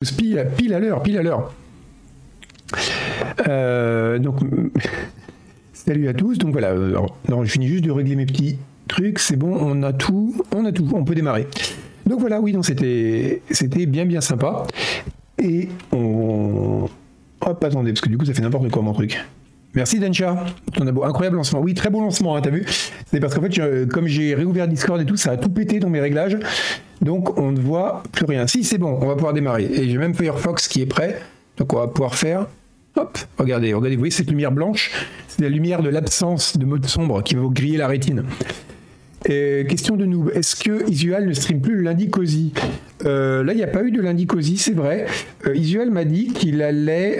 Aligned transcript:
Pile, 0.00 0.74
à 0.74 0.78
l'heure, 0.78 1.02
pile 1.02 1.18
à 1.18 1.22
l'heure. 1.24 1.52
Euh, 3.48 4.20
donc, 4.20 4.36
salut 5.72 6.06
à 6.06 6.14
tous. 6.14 6.38
Donc 6.38 6.52
voilà, 6.52 6.72
non, 7.28 7.44
je 7.44 7.50
finis 7.50 7.66
juste 7.66 7.82
de 7.82 7.90
régler 7.90 8.14
mes 8.14 8.24
petits 8.24 8.58
trucs. 8.86 9.18
C'est 9.18 9.34
bon, 9.34 9.58
on 9.60 9.82
a 9.82 9.92
tout, 9.92 10.40
on 10.54 10.64
a 10.64 10.70
tout, 10.70 10.88
on 10.94 11.04
peut 11.04 11.16
démarrer. 11.16 11.48
Donc 12.06 12.20
voilà, 12.20 12.40
oui, 12.40 12.52
donc 12.52 12.64
c'était, 12.64 13.42
c'était 13.50 13.86
bien 13.86 14.06
bien 14.06 14.20
sympa. 14.20 14.68
Et 15.42 15.68
on, 15.90 16.88
hop, 17.40 17.64
attendez, 17.64 17.90
parce 17.92 18.00
que 18.00 18.08
du 18.08 18.16
coup 18.16 18.24
ça 18.24 18.34
fait 18.34 18.42
n'importe 18.42 18.70
quoi 18.70 18.82
mon 18.82 18.92
truc. 18.92 19.18
Merci 19.74 19.98
Dencha, 19.98 20.46
ton 20.74 20.86
incroyable 20.86 21.38
lancement. 21.38 21.58
Oui, 21.58 21.74
très 21.74 21.90
beau 21.90 22.00
lancement, 22.02 22.36
hein, 22.36 22.40
t'as 22.40 22.50
vu 22.50 22.64
C'est 23.10 23.18
parce 23.18 23.34
qu'en 23.34 23.42
fait, 23.42 23.88
comme 23.88 24.06
j'ai 24.06 24.36
réouvert 24.36 24.68
Discord 24.68 25.00
et 25.00 25.04
tout, 25.04 25.16
ça 25.16 25.32
a 25.32 25.36
tout 25.36 25.50
pété 25.50 25.80
dans 25.80 25.90
mes 25.90 26.00
réglages. 26.00 26.38
Donc 27.00 27.38
on 27.38 27.52
ne 27.52 27.60
voit 27.60 28.02
plus 28.12 28.24
rien. 28.24 28.46
Si, 28.46 28.64
c'est 28.64 28.78
bon, 28.78 28.98
on 29.00 29.06
va 29.06 29.14
pouvoir 29.14 29.32
démarrer. 29.32 29.64
Et 29.64 29.88
j'ai 29.88 29.98
même 29.98 30.14
Firefox 30.14 30.68
qui 30.68 30.82
est 30.82 30.86
prêt. 30.86 31.20
Donc 31.56 31.72
on 31.72 31.78
va 31.78 31.88
pouvoir 31.88 32.14
faire. 32.14 32.46
Hop, 32.96 33.18
regardez, 33.38 33.72
regardez, 33.74 33.96
vous 33.96 34.00
voyez 34.00 34.10
cette 34.10 34.30
lumière 34.30 34.50
blanche? 34.50 34.90
C'est 35.28 35.42
la 35.42 35.48
lumière 35.48 35.82
de 35.82 35.88
l'absence 35.88 36.56
de 36.56 36.64
mode 36.64 36.86
sombre 36.86 37.22
qui 37.22 37.34
va 37.34 37.42
vous 37.42 37.50
griller 37.50 37.76
la 37.76 37.86
rétine. 37.86 38.24
Euh, 39.28 39.64
question 39.64 39.96
de 39.96 40.04
noob, 40.04 40.30
est-ce 40.34 40.56
que 40.56 40.88
Isual 40.88 41.26
ne 41.26 41.32
stream 41.32 41.60
plus 41.60 41.74
le 41.74 41.82
lundi 41.82 42.08
cosy 42.08 42.52
euh, 43.04 43.42
Là, 43.42 43.52
il 43.52 43.56
n'y 43.56 43.64
a 43.64 43.68
pas 43.68 43.82
eu 43.82 43.90
de 43.90 44.00
lundi 44.00 44.26
cosy, 44.26 44.56
c'est 44.56 44.72
vrai. 44.72 45.06
Euh, 45.46 45.56
Isual 45.56 45.90
m'a 45.90 46.04
dit 46.04 46.28
qu'il 46.28 46.62
allait 46.62 47.18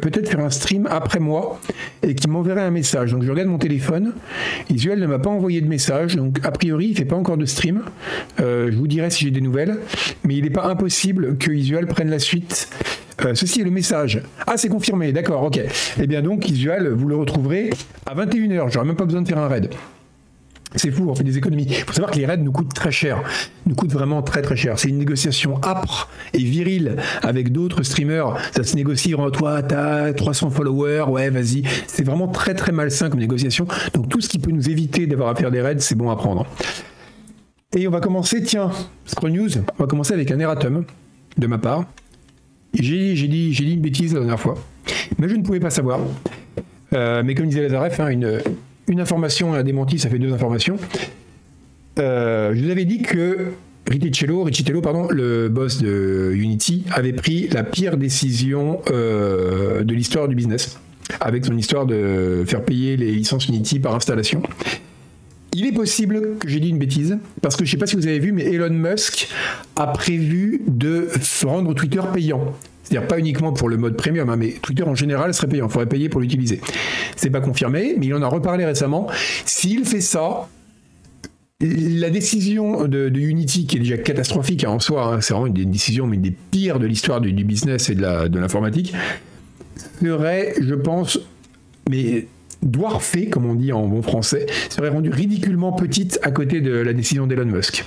peut-être 0.00 0.28
faire 0.28 0.40
un 0.40 0.50
stream 0.50 0.86
après 0.90 1.18
moi 1.18 1.60
et 2.02 2.14
qu'il 2.14 2.30
m'enverrait 2.30 2.62
un 2.62 2.70
message. 2.70 3.12
Donc 3.12 3.22
je 3.24 3.30
regarde 3.30 3.48
mon 3.48 3.58
téléphone. 3.58 4.12
Isual 4.70 5.00
ne 5.00 5.06
m'a 5.06 5.18
pas 5.18 5.30
envoyé 5.30 5.60
de 5.60 5.68
message, 5.68 6.16
donc 6.16 6.38
a 6.44 6.50
priori, 6.50 6.86
il 6.86 6.90
ne 6.92 6.96
fait 6.96 7.04
pas 7.04 7.16
encore 7.16 7.36
de 7.36 7.46
stream. 7.46 7.82
je 8.38 8.76
vous 8.76 8.86
dirai 8.86 9.10
si 9.10 9.24
j'ai 9.24 9.30
des 9.30 9.40
nouvelles, 9.40 9.78
mais 10.24 10.36
il 10.36 10.44
n'est 10.44 10.50
pas 10.50 10.66
impossible 10.66 11.36
que 11.38 11.50
Isual 11.50 11.86
prenne 11.86 12.10
la 12.10 12.18
suite. 12.18 12.68
ceci 13.34 13.60
est 13.60 13.64
le 13.64 13.70
message. 13.70 14.22
Ah, 14.46 14.56
c'est 14.56 14.68
confirmé, 14.68 15.12
d'accord, 15.12 15.42
ok. 15.42 15.60
Eh 16.00 16.06
bien 16.06 16.22
donc, 16.22 16.48
Isual, 16.48 16.88
vous 16.88 17.08
le 17.08 17.16
retrouverez 17.16 17.70
à 18.06 18.14
21h. 18.14 18.70
J'aurai 18.70 18.86
même 18.86 18.96
pas 18.96 19.04
besoin 19.04 19.22
de 19.22 19.28
faire 19.28 19.38
un 19.38 19.48
raid. 19.48 19.70
C'est 20.74 20.90
fou, 20.90 21.08
on 21.08 21.14
fait 21.14 21.24
des 21.24 21.38
économies. 21.38 21.66
Il 21.68 21.74
faut 21.74 21.94
savoir 21.94 22.10
que 22.10 22.18
les 22.18 22.26
raids 22.26 22.36
nous 22.36 22.52
coûtent 22.52 22.74
très 22.74 22.90
cher. 22.90 23.22
Nous 23.66 23.74
coûtent 23.74 23.92
vraiment 23.92 24.22
très 24.22 24.42
très 24.42 24.56
cher. 24.56 24.78
C'est 24.78 24.88
une 24.88 24.98
négociation 24.98 25.60
âpre 25.62 26.10
et 26.34 26.42
virile 26.42 26.96
avec 27.22 27.52
d'autres 27.52 27.82
streamers. 27.82 28.36
Ça 28.54 28.62
se 28.64 28.76
négocie, 28.76 29.14
toi, 29.32 29.62
t'as 29.62 30.12
300 30.12 30.50
followers, 30.50 31.04
ouais, 31.08 31.30
vas-y. 31.30 31.62
C'est 31.86 32.04
vraiment 32.04 32.28
très 32.28 32.54
très 32.54 32.72
malsain 32.72 33.08
comme 33.08 33.20
négociation. 33.20 33.66
Donc 33.94 34.08
tout 34.08 34.20
ce 34.20 34.28
qui 34.28 34.38
peut 34.38 34.50
nous 34.50 34.68
éviter 34.68 35.06
d'avoir 35.06 35.30
à 35.30 35.34
faire 35.34 35.50
des 35.50 35.62
raids, 35.62 35.78
c'est 35.78 35.94
bon 35.94 36.10
à 36.10 36.16
prendre. 36.16 36.46
Et 37.74 37.88
on 37.88 37.90
va 37.90 38.00
commencer, 38.00 38.42
tiens, 38.42 38.70
Scroll 39.06 39.32
News, 39.32 39.58
on 39.58 39.82
va 39.82 39.86
commencer 39.86 40.14
avec 40.14 40.30
un 40.30 40.38
erratum 40.38 40.84
de 41.36 41.46
ma 41.46 41.58
part. 41.58 41.84
J'ai 42.74 43.14
dit, 43.14 43.50
dit 43.50 43.72
une 43.72 43.80
bêtise 43.80 44.12
la 44.12 44.20
dernière 44.20 44.40
fois, 44.40 44.54
mais 45.18 45.28
je 45.28 45.34
ne 45.34 45.42
pouvais 45.42 45.60
pas 45.60 45.70
savoir. 45.70 46.00
Euh, 46.92 47.22
mais 47.24 47.34
comme 47.34 47.46
disait 47.46 47.62
Lazareff, 47.62 48.00
hein, 48.00 48.08
une, 48.08 48.40
une 48.88 49.00
information 49.00 49.54
et 49.54 49.58
un 49.58 49.62
démenti, 49.62 49.98
ça 49.98 50.08
fait 50.08 50.18
deux 50.18 50.32
informations. 50.32 50.76
Euh, 51.98 52.54
je 52.54 52.64
vous 52.64 52.70
avais 52.70 52.84
dit 52.84 53.02
que 53.02 53.52
Riccicello, 53.88 54.42
Riccicello 54.44 54.80
pardon, 54.80 55.08
le 55.10 55.48
boss 55.48 55.78
de 55.82 56.32
Unity, 56.34 56.84
avait 56.92 57.12
pris 57.12 57.48
la 57.48 57.64
pire 57.64 57.96
décision 57.96 58.80
euh, 58.90 59.82
de 59.82 59.94
l'histoire 59.94 60.28
du 60.28 60.34
business, 60.34 60.78
avec 61.20 61.44
son 61.44 61.56
histoire 61.56 61.86
de 61.86 62.44
faire 62.46 62.64
payer 62.64 62.96
les 62.96 63.12
licences 63.12 63.48
Unity 63.48 63.78
par 63.78 63.94
installation. 63.94 64.42
Il 65.54 65.66
est 65.66 65.72
possible 65.72 66.36
que 66.38 66.48
j'ai 66.48 66.60
dit 66.60 66.68
une 66.68 66.78
bêtise, 66.78 67.18
parce 67.40 67.56
que 67.56 67.64
je 67.64 67.70
ne 67.70 67.72
sais 67.72 67.78
pas 67.78 67.86
si 67.86 67.96
vous 67.96 68.06
avez 68.06 68.18
vu, 68.18 68.32
mais 68.32 68.44
Elon 68.44 68.70
Musk 68.70 69.28
a 69.76 69.86
prévu 69.88 70.60
de 70.66 71.08
rendre 71.44 71.74
Twitter 71.74 72.02
payant. 72.12 72.54
C'est-à-dire 72.88 73.08
pas 73.08 73.18
uniquement 73.18 73.52
pour 73.52 73.68
le 73.68 73.76
mode 73.76 73.96
premium, 73.96 74.30
hein, 74.30 74.36
mais 74.36 74.54
Twitter 74.62 74.82
en 74.82 74.94
général 74.94 75.34
serait 75.34 75.48
payant. 75.48 75.66
Il 75.66 75.72
faudrait 75.72 75.88
payer 75.88 76.08
pour 76.08 76.20
l'utiliser. 76.20 76.60
C'est 77.16 77.28
pas 77.28 77.40
confirmé, 77.40 77.94
mais 77.98 78.06
il 78.06 78.14
en 78.14 78.22
a 78.22 78.28
reparlé 78.28 78.64
récemment. 78.64 79.08
S'il 79.44 79.84
fait 79.84 80.00
ça, 80.00 80.48
la 81.60 82.08
décision 82.08 82.86
de, 82.86 83.10
Unity, 83.14 83.66
qui 83.66 83.76
est 83.76 83.80
déjà 83.80 83.98
catastrophique 83.98 84.64
hein, 84.64 84.70
en 84.70 84.78
soi, 84.78 85.04
hein, 85.04 85.20
c'est 85.20 85.34
vraiment 85.34 85.54
une, 85.54 85.70
décision 85.70 86.06
mais 86.06 86.16
des 86.16 86.30
pires 86.30 86.78
de 86.78 86.86
l'histoire 86.86 87.20
du, 87.20 87.32
business 87.44 87.90
et 87.90 87.94
de 87.94 88.38
l'informatique, 88.38 88.94
serait, 90.00 90.54
je 90.60 90.74
pense, 90.74 91.20
mais 91.90 92.26
fait, 93.00 93.26
comme 93.26 93.46
on 93.46 93.54
dit 93.54 93.72
en 93.72 93.86
bon 93.86 94.02
français, 94.02 94.46
serait 94.70 94.88
rendue 94.88 95.10
ridiculement 95.10 95.72
petite 95.72 96.18
à 96.22 96.30
côté 96.30 96.60
de 96.60 96.72
la 96.72 96.92
décision 96.92 97.26
d'Elon 97.26 97.46
Musk. 97.46 97.84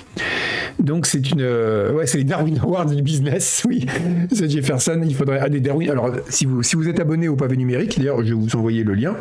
Donc 0.78 1.06
c'est 1.06 1.30
une, 1.30 1.40
euh, 1.40 1.92
ouais, 1.92 2.06
c'est 2.06 2.18
les 2.18 2.24
Darwin 2.24 2.58
Awards 2.58 2.86
du 2.86 3.02
business, 3.02 3.62
oui. 3.68 3.86
C'est 4.32 4.50
Jefferson, 4.50 5.00
il 5.04 5.14
faudrait 5.14 5.38
ah, 5.40 5.48
des 5.48 5.60
Darwin. 5.60 5.90
Alors 5.90 6.10
si 6.28 6.46
vous 6.46 6.62
si 6.62 6.76
vous 6.76 6.88
êtes 6.88 7.00
abonné 7.00 7.28
au 7.28 7.36
pavé 7.36 7.56
numérique, 7.56 7.98
d'ailleurs 7.98 8.24
je 8.24 8.34
vais 8.34 8.40
vous 8.40 8.56
envoyer 8.56 8.84
le 8.84 8.94
lien 8.94 9.16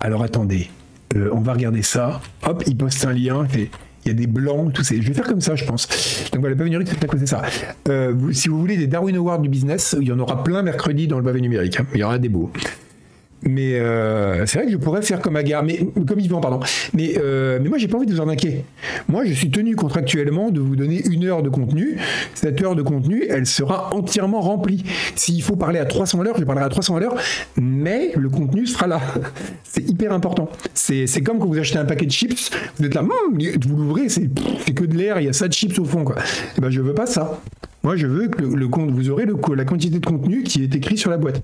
Alors 0.00 0.22
attendez, 0.22 0.70
euh, 1.16 1.30
on 1.32 1.40
va 1.40 1.52
regarder 1.52 1.82
ça. 1.82 2.20
Hop, 2.46 2.62
il 2.66 2.76
poste 2.76 3.04
un 3.04 3.12
lien, 3.12 3.46
il 3.54 3.68
y 4.08 4.10
a 4.10 4.14
des 4.14 4.26
blancs, 4.26 4.72
tout 4.72 4.82
ça. 4.82 4.94
Je 4.98 5.06
vais 5.06 5.14
faire 5.14 5.26
comme 5.26 5.40
ça, 5.40 5.54
je 5.54 5.64
pense. 5.64 5.88
Donc 6.32 6.40
voilà, 6.40 6.50
le 6.50 6.56
pavé 6.56 6.70
numérique, 6.70 6.88
c'est 6.90 7.04
à 7.04 7.06
cause 7.06 7.24
ça. 7.24 7.42
Euh, 7.88 8.14
si 8.32 8.48
vous 8.48 8.58
voulez 8.58 8.76
des 8.76 8.86
Darwin 8.86 9.16
Awards 9.16 9.40
du 9.40 9.48
business, 9.48 9.96
il 10.00 10.08
y 10.08 10.12
en 10.12 10.18
aura 10.18 10.42
plein 10.42 10.62
mercredi 10.62 11.06
dans 11.06 11.18
le 11.18 11.24
pavé 11.24 11.40
numérique. 11.40 11.78
Hein. 11.80 11.86
Il 11.94 12.00
y 12.00 12.04
aura 12.04 12.18
des 12.18 12.28
beaux. 12.28 12.50
Mais 13.44 13.74
euh, 13.74 14.46
c'est 14.46 14.58
vrai 14.58 14.66
que 14.66 14.72
je 14.72 14.76
pourrais 14.76 15.02
faire 15.02 15.20
comme 15.20 15.36
Agar, 15.36 15.64
mais 15.64 15.80
comme 16.06 16.20
Yvan, 16.20 16.40
pardon. 16.40 16.60
Mais, 16.94 17.14
euh, 17.18 17.58
mais 17.60 17.68
moi, 17.68 17.78
j'ai 17.78 17.88
pas 17.88 17.96
envie 17.96 18.06
de 18.06 18.12
vous 18.12 18.20
arnaquer. 18.20 18.64
Moi, 19.08 19.24
je 19.24 19.32
suis 19.32 19.50
tenu 19.50 19.74
contractuellement 19.74 20.50
de 20.50 20.60
vous 20.60 20.76
donner 20.76 21.02
une 21.10 21.24
heure 21.24 21.42
de 21.42 21.48
contenu. 21.48 21.96
Cette 22.34 22.62
heure 22.62 22.76
de 22.76 22.82
contenu, 22.82 23.24
elle 23.28 23.46
sera 23.46 23.94
entièrement 23.94 24.40
remplie. 24.40 24.84
S'il 25.16 25.42
faut 25.42 25.56
parler 25.56 25.80
à 25.80 25.86
300 25.86 26.20
à 26.20 26.24
l'heure, 26.24 26.36
je 26.38 26.44
parlerai 26.44 26.66
à 26.66 26.68
300 26.68 26.96
à 26.96 27.00
l'heure, 27.00 27.16
mais 27.56 28.12
le 28.16 28.28
contenu 28.28 28.66
sera 28.66 28.86
là. 28.86 29.00
C'est 29.64 29.88
hyper 29.88 30.12
important. 30.12 30.48
C'est 30.74 31.06
comme 31.22 31.38
quand 31.38 31.46
vous 31.46 31.58
achetez 31.58 31.78
un 31.78 31.84
paquet 31.84 32.06
de 32.06 32.12
chips, 32.12 32.50
vous 32.78 32.84
êtes 32.84 32.94
là, 32.94 33.02
hum, 33.02 33.38
vous 33.66 33.76
l'ouvrez, 33.76 34.08
c'est 34.08 34.28
que 34.74 34.84
de 34.84 34.96
l'air, 34.96 35.18
il 35.18 35.26
y 35.26 35.28
a 35.28 35.32
ça 35.32 35.48
de 35.48 35.52
chips 35.52 35.78
au 35.78 35.84
fond. 35.84 36.04
Quoi. 36.04 36.16
Et 36.16 36.58
eh 36.58 36.60
ben, 36.60 36.70
je 36.70 36.80
veux 36.80 36.94
pas 36.94 37.06
ça. 37.06 37.40
Moi, 37.82 37.96
je 37.96 38.06
veux 38.06 38.28
que 38.28 38.42
le, 38.42 38.68
compte, 38.68 38.90
vous 38.90 39.10
aurez 39.10 39.24
le, 39.24 39.34
la 39.54 39.64
quantité 39.64 39.98
de 39.98 40.06
contenu 40.06 40.42
qui 40.42 40.62
est 40.62 40.74
écrit 40.74 40.96
sur 40.96 41.10
la 41.10 41.16
boîte. 41.16 41.42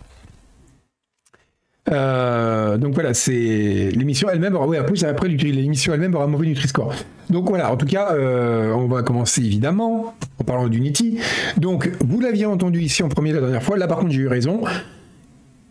Euh, 1.90 2.76
donc 2.78 2.94
voilà, 2.94 3.14
c'est 3.14 3.90
l'émission 3.92 4.28
elle-même 4.30 4.56
oui, 4.56 4.76
après, 4.76 5.04
après 5.04 5.28
l'émission 5.28 5.94
elle-même 5.94 6.14
aura 6.14 6.26
mauvais 6.26 6.46
Nutri-Score. 6.46 6.94
Donc 7.30 7.48
voilà, 7.48 7.72
en 7.72 7.76
tout 7.76 7.86
cas, 7.86 8.12
euh, 8.12 8.72
on 8.72 8.86
va 8.86 9.02
commencer 9.02 9.42
évidemment 9.42 10.14
en 10.38 10.44
parlant 10.44 10.68
d'Unity. 10.68 11.18
Donc 11.56 11.90
vous 12.00 12.20
l'aviez 12.20 12.46
entendu 12.46 12.80
ici 12.80 13.02
en 13.02 13.08
premier 13.08 13.32
la 13.32 13.40
dernière 13.40 13.62
fois, 13.62 13.76
là 13.76 13.86
par 13.86 13.98
contre 13.98 14.12
j'ai 14.12 14.20
eu 14.20 14.28
raison. 14.28 14.62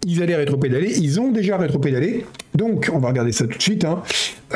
Ils 0.05 0.23
allaient 0.23 0.35
rétropédaler, 0.35 0.97
ils 1.00 1.19
ont 1.19 1.31
déjà 1.31 1.57
rétropédalé. 1.57 2.25
Donc 2.55 2.89
on 2.94 2.99
va 2.99 3.09
regarder 3.09 3.31
ça 3.31 3.45
tout 3.45 3.57
de 3.57 3.61
suite. 3.61 3.84
Hein. 3.84 4.01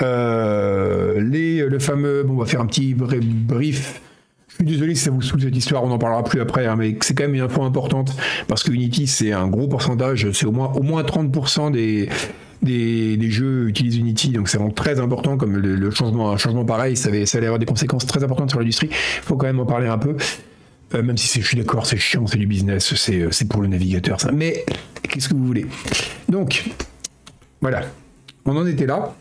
Euh, 0.02 1.20
le 1.20 1.80
fameux, 1.80 2.24
bon, 2.24 2.36
on 2.36 2.38
va 2.38 2.46
faire 2.46 2.62
un 2.62 2.68
petit 2.68 2.94
brief 2.94 4.02
je 4.52 4.66
suis 4.66 4.66
désolé 4.66 4.96
si 4.96 5.06
ça 5.06 5.12
vous 5.12 5.22
saoule 5.22 5.42
cette 5.42 5.56
histoire, 5.56 5.84
on 5.84 5.88
n'en 5.88 5.98
parlera 5.98 6.24
plus 6.24 6.42
après, 6.42 6.68
hein, 6.68 6.76
mais 6.78 6.96
c'est 7.02 7.14
quand 7.14 7.24
même 7.24 7.36
une 7.36 7.42
info 7.42 7.64
importante 7.64 8.16
parce 8.48 8.64
que 8.64 8.72
Unity 8.72 9.08
c'est 9.08 9.32
un 9.32 9.48
gros 9.48 9.68
pourcentage, 9.68 10.30
c'est 10.34 10.46
au 10.46 10.52
moins, 10.52 10.72
au 10.74 10.84
moins 10.84 11.04
30% 11.04 11.72
des, 11.72 12.10
des, 12.62 13.32
jeux 13.32 13.70
utilisent 13.70 13.98
Unity, 13.98 14.30
donc 14.30 14.50
c'est 14.50 14.58
vraiment 14.58 14.74
très 14.74 15.00
important 15.00 15.38
comme 15.38 15.58
le, 15.58 15.92
changement, 15.92 16.32
un 16.32 16.38
changement 16.38 16.66
pareil, 16.66 16.96
ça, 16.96 17.10
ça 17.26 17.38
allait 17.38 17.48
avoir 17.48 17.60
des 17.60 17.66
conséquences 17.66 18.06
très 18.06 18.24
importantes 18.24 18.50
sur 18.50 18.60
l'industrie. 18.60 18.90
Il 18.92 19.24
faut 19.24 19.36
quand 19.36 19.48
même 19.48 19.60
en 19.60 19.66
parler 19.66 19.88
un 19.88 19.98
peu. 19.98 20.16
Euh, 20.94 21.04
même 21.04 21.18
si 21.18 21.42
je 21.42 21.48
suis 21.48 21.58
d'accord, 21.58 21.86
c'est 21.86 21.98
chiant, 21.98 22.28
c'est 22.28 22.38
du 22.38 22.48
business, 22.48 22.94
c'est 22.96 23.22
euh, 23.22 23.48
pour 23.50 23.62
le 23.62 23.68
navigateur, 23.70 24.20
ça. 24.20 24.32
Mais 24.32 24.66
qu'est-ce 25.04 25.30
que 25.30 25.34
vous 25.34 25.46
voulez? 25.46 25.66
Donc, 26.28 26.66
voilà. 27.62 27.84
On 28.46 28.58
en 28.58 28.66
était 28.66 28.86
là. 28.86 29.16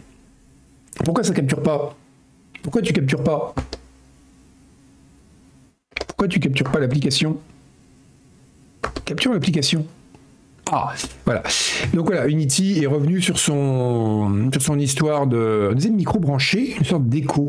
Pourquoi 1.04 1.22
ça 1.22 1.32
capture 1.32 1.62
pas? 1.62 1.96
Pourquoi 2.62 2.82
tu 2.82 2.92
captures 2.92 3.22
pas? 3.22 3.54
Pourquoi 6.20 6.34
tu 6.34 6.38
captures 6.38 6.70
pas 6.70 6.80
l'application? 6.80 7.38
Capture 9.06 9.32
l'application. 9.32 9.86
Ah, 10.70 10.92
voilà. 11.24 11.42
Donc 11.94 12.08
voilà, 12.08 12.28
Unity 12.28 12.80
est 12.82 12.86
revenu 12.86 13.22
sur 13.22 13.38
son, 13.38 14.50
sur 14.52 14.60
son 14.60 14.78
histoire 14.78 15.26
de 15.26 15.70
deuxième 15.72 15.94
micro 15.94 16.18
branché, 16.18 16.76
une 16.76 16.84
sorte 16.84 17.08
d'écho. 17.08 17.48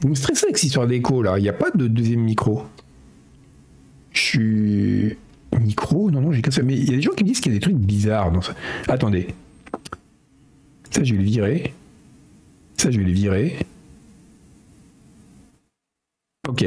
Vous 0.00 0.08
me 0.08 0.16
stressez 0.16 0.46
avec 0.46 0.58
cette 0.58 0.66
histoire 0.66 0.88
d'écho 0.88 1.22
là, 1.22 1.38
il 1.38 1.42
n'y 1.42 1.48
a 1.48 1.52
pas 1.52 1.70
de 1.70 1.86
deuxième 1.86 2.22
micro. 2.22 2.64
Je 4.10 4.20
suis. 4.20 5.16
Micro? 5.56 6.10
Non, 6.10 6.22
non, 6.22 6.32
j'ai 6.32 6.42
cassé. 6.42 6.60
Mais 6.64 6.74
il 6.74 6.90
y 6.90 6.92
a 6.92 6.96
des 6.96 7.02
gens 7.02 7.12
qui 7.12 7.22
me 7.22 7.28
disent 7.28 7.40
qu'il 7.40 7.52
y 7.52 7.54
a 7.54 7.58
des 7.58 7.62
trucs 7.62 7.76
bizarres 7.76 8.32
dans 8.32 8.42
ça. 8.42 8.56
Attendez. 8.88 9.28
Ça, 10.90 11.04
je 11.04 11.12
vais 11.12 11.18
le 11.18 11.24
virer. 11.24 11.72
Ça, 12.78 12.90
je 12.90 12.98
vais 12.98 13.04
le 13.04 13.12
virer. 13.12 13.58
Ok. 16.48 16.64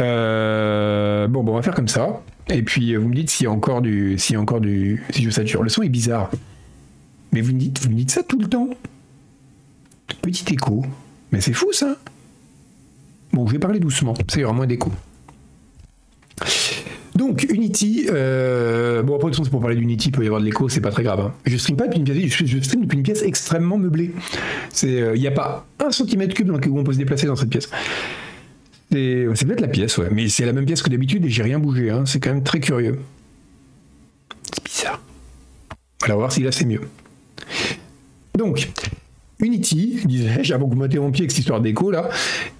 Euh, 0.00 1.26
bon, 1.28 1.42
bon, 1.42 1.52
on 1.52 1.56
va 1.56 1.62
faire 1.62 1.74
comme 1.74 1.88
ça. 1.88 2.22
Et 2.48 2.62
puis 2.62 2.94
vous 2.94 3.08
me 3.08 3.14
dites 3.14 3.30
s'il 3.30 3.44
y 3.44 3.46
a 3.46 3.50
encore 3.50 3.82
du, 3.82 4.18
s'il 4.18 4.34
y 4.34 4.36
a 4.36 4.40
encore 4.40 4.60
du, 4.60 5.02
si 5.10 5.22
je 5.22 5.30
sature. 5.30 5.62
Le 5.62 5.68
son 5.68 5.82
est 5.82 5.88
bizarre. 5.88 6.30
Mais 7.32 7.40
vous 7.40 7.52
me 7.52 7.58
dites, 7.58 7.82
vous 7.82 7.90
me 7.90 7.96
dites 7.96 8.10
ça 8.10 8.22
tout 8.22 8.38
le 8.38 8.46
temps. 8.46 8.68
Petit 10.22 10.54
écho. 10.54 10.84
Mais 11.32 11.40
c'est 11.40 11.52
fou 11.52 11.72
ça. 11.72 11.96
Bon, 13.32 13.46
je 13.46 13.52
vais 13.52 13.58
parler 13.58 13.80
doucement. 13.80 14.14
Ça 14.28 14.40
y 14.40 14.44
aura 14.44 14.52
moins 14.52 14.66
d'écho. 14.66 14.92
Donc 17.16 17.46
Unity, 17.50 18.08
euh, 18.10 19.02
bon 19.02 19.16
après 19.16 19.30
de 19.30 19.34
toute 19.34 19.44
c'est 19.46 19.50
pour 19.50 19.62
parler 19.62 19.76
d'Unity, 19.76 20.08
il 20.08 20.12
peut 20.12 20.22
y 20.22 20.26
avoir 20.26 20.40
de 20.40 20.44
l'écho, 20.44 20.68
c'est 20.68 20.82
pas 20.82 20.90
très 20.90 21.02
grave. 21.02 21.20
Hein. 21.20 21.32
Je 21.46 21.56
stream 21.56 21.76
pas 21.76 21.86
depuis 21.86 21.98
une 21.98 22.04
pièce, 22.04 22.30
je, 22.30 22.60
stream 22.60 22.82
depuis 22.82 22.98
une 22.98 23.02
pièce 23.02 23.22
extrêmement 23.22 23.78
meublée. 23.78 24.12
Il 24.82 25.12
n'y 25.14 25.26
a 25.26 25.30
pas 25.30 25.66
un 25.82 25.90
centimètre 25.90 26.34
cube 26.34 26.48
dans 26.48 26.56
lequel 26.56 26.72
on 26.72 26.84
peut 26.84 26.92
se 26.92 26.98
déplacer 26.98 27.26
dans 27.26 27.36
cette 27.36 27.48
pièce. 27.48 27.70
C'est 28.90 29.46
peut-être 29.46 29.60
la 29.60 29.68
pièce, 29.68 29.98
ouais. 29.98 30.08
Mais 30.12 30.28
c'est 30.28 30.46
la 30.46 30.52
même 30.52 30.64
pièce 30.64 30.82
que 30.82 30.90
d'habitude 30.90 31.24
et 31.24 31.28
j'ai 31.28 31.42
rien 31.42 31.58
bougé. 31.58 31.90
Hein. 31.90 32.04
C'est 32.06 32.20
quand 32.20 32.32
même 32.32 32.44
très 32.44 32.60
curieux. 32.60 32.98
C'est 34.52 34.64
bizarre. 34.64 35.02
On 36.04 36.08
va 36.08 36.14
voir 36.14 36.32
si 36.32 36.42
là 36.42 36.52
c'est 36.52 36.66
mieux. 36.66 36.82
Donc, 38.36 38.68
Unity, 39.38 40.00
disais-je, 40.06 40.54
avant 40.54 40.66
que 40.66 40.74
mon 40.74 40.88
pied 40.88 40.98
avec 40.98 41.30
cette 41.30 41.40
histoire 41.40 41.60
d'écho 41.60 41.90
là, 41.90 42.08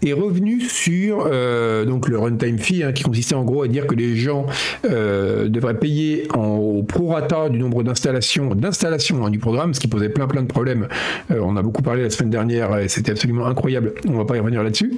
est 0.03 0.13
revenu 0.13 0.61
sur 0.61 1.27
euh, 1.27 1.87
donc 1.87 2.07
le 2.07 2.19
runtime 2.19 2.59
fee, 2.59 2.83
hein, 2.83 2.93
qui 2.93 3.03
consistait 3.03 3.35
en 3.35 3.45
gros 3.45 3.63
à 3.63 3.69
dire 3.69 3.87
que 3.87 3.95
les 3.95 4.15
gens 4.15 4.45
euh, 4.85 5.49
devraient 5.49 5.79
payer 5.79 6.29
en, 6.35 6.57
au 6.57 6.83
prorata 6.83 7.49
du 7.49 7.59
nombre 7.59 7.83
d'installations 7.83 8.55
d'installations 8.55 9.25
hein, 9.25 9.31
du 9.31 9.39
programme, 9.39 9.73
ce 9.73 9.81
qui 9.81 9.89
posait 9.89 10.11
plein 10.11 10.27
plein 10.27 10.43
de 10.43 10.49
problèmes. 10.49 10.89
Euh, 11.31 11.41
on 11.43 11.57
a 11.57 11.63
beaucoup 11.63 11.83
parlé 11.83 12.03
la 12.03 12.11
semaine 12.11 12.31
dernière 12.31 12.77
et 12.79 12.89
c'était 12.89 13.13
absolument 13.13 13.47
incroyable. 13.47 13.95
On 14.07 14.19
va 14.19 14.27
pas 14.27 14.37
y 14.37 14.41
revenir 14.41 14.63
là-dessus. 14.63 14.93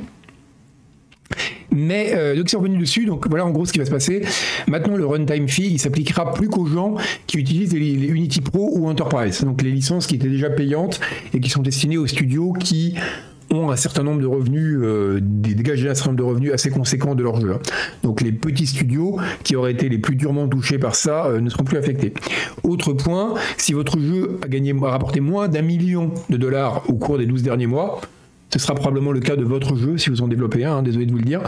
Mais 1.70 2.12
euh, 2.14 2.34
donc 2.36 2.48
c'est 2.48 2.56
revenu 2.56 2.78
dessus, 2.78 3.04
donc 3.04 3.28
voilà 3.28 3.44
en 3.44 3.50
gros 3.50 3.66
ce 3.66 3.72
qui 3.72 3.78
va 3.78 3.84
se 3.84 3.90
passer. 3.90 4.22
Maintenant 4.66 4.96
le 4.96 5.06
runtime 5.06 5.48
fee, 5.48 5.70
il 5.70 5.78
s'appliquera 5.78 6.32
plus 6.32 6.48
qu'aux 6.48 6.66
gens 6.66 6.94
qui 7.26 7.38
utilisent 7.38 7.74
les, 7.74 8.08
Unity 8.08 8.40
Pro 8.40 8.70
ou 8.74 8.88
Enterprise, 8.88 9.44
donc 9.44 9.62
les 9.62 9.70
licences 9.70 10.06
qui 10.06 10.16
étaient 10.16 10.28
déjà 10.28 10.50
payantes 10.50 11.00
et 11.34 11.40
qui 11.40 11.50
sont 11.50 11.62
destinées 11.62 11.98
aux 11.98 12.06
studios 12.06 12.52
qui 12.52 12.94
ont 13.50 13.70
un 13.70 13.76
certain 13.76 14.02
nombre 14.02 14.20
de 14.20 14.26
revenus, 14.26 14.78
euh, 14.82 15.20
dégagé 15.22 15.88
un 15.88 15.94
certain 15.94 16.10
nombre 16.10 16.18
de 16.18 16.28
revenus 16.28 16.52
assez 16.52 16.70
conséquents 16.70 17.14
de 17.14 17.22
leur 17.22 17.40
jeu. 17.40 17.56
Donc 18.02 18.20
les 18.20 18.32
petits 18.32 18.66
studios 18.66 19.18
qui 19.42 19.56
auraient 19.56 19.72
été 19.72 19.88
les 19.88 19.98
plus 19.98 20.16
durement 20.16 20.48
touchés 20.48 20.78
par 20.78 20.94
ça 20.94 21.26
euh, 21.26 21.40
ne 21.40 21.48
seront 21.48 21.64
plus 21.64 21.78
affectés. 21.78 22.12
Autre 22.62 22.92
point, 22.92 23.34
si 23.56 23.72
votre 23.72 23.98
jeu 23.98 24.38
a, 24.42 24.86
a 24.86 24.90
rapporté 24.90 25.20
moins 25.20 25.48
d'un 25.48 25.62
million 25.62 26.12
de 26.28 26.36
dollars 26.36 26.82
au 26.88 26.94
cours 26.94 27.18
des 27.18 27.26
12 27.26 27.42
derniers 27.42 27.66
mois, 27.66 28.00
ce 28.50 28.58
sera 28.58 28.74
probablement 28.74 29.12
le 29.12 29.20
cas 29.20 29.36
de 29.36 29.44
votre 29.44 29.76
jeu 29.76 29.98
si 29.98 30.10
vous 30.10 30.22
en 30.22 30.28
développez 30.28 30.64
un, 30.64 30.78
hein, 30.78 30.82
désolé 30.82 31.06
de 31.06 31.12
vous 31.12 31.18
le 31.18 31.24
dire, 31.24 31.42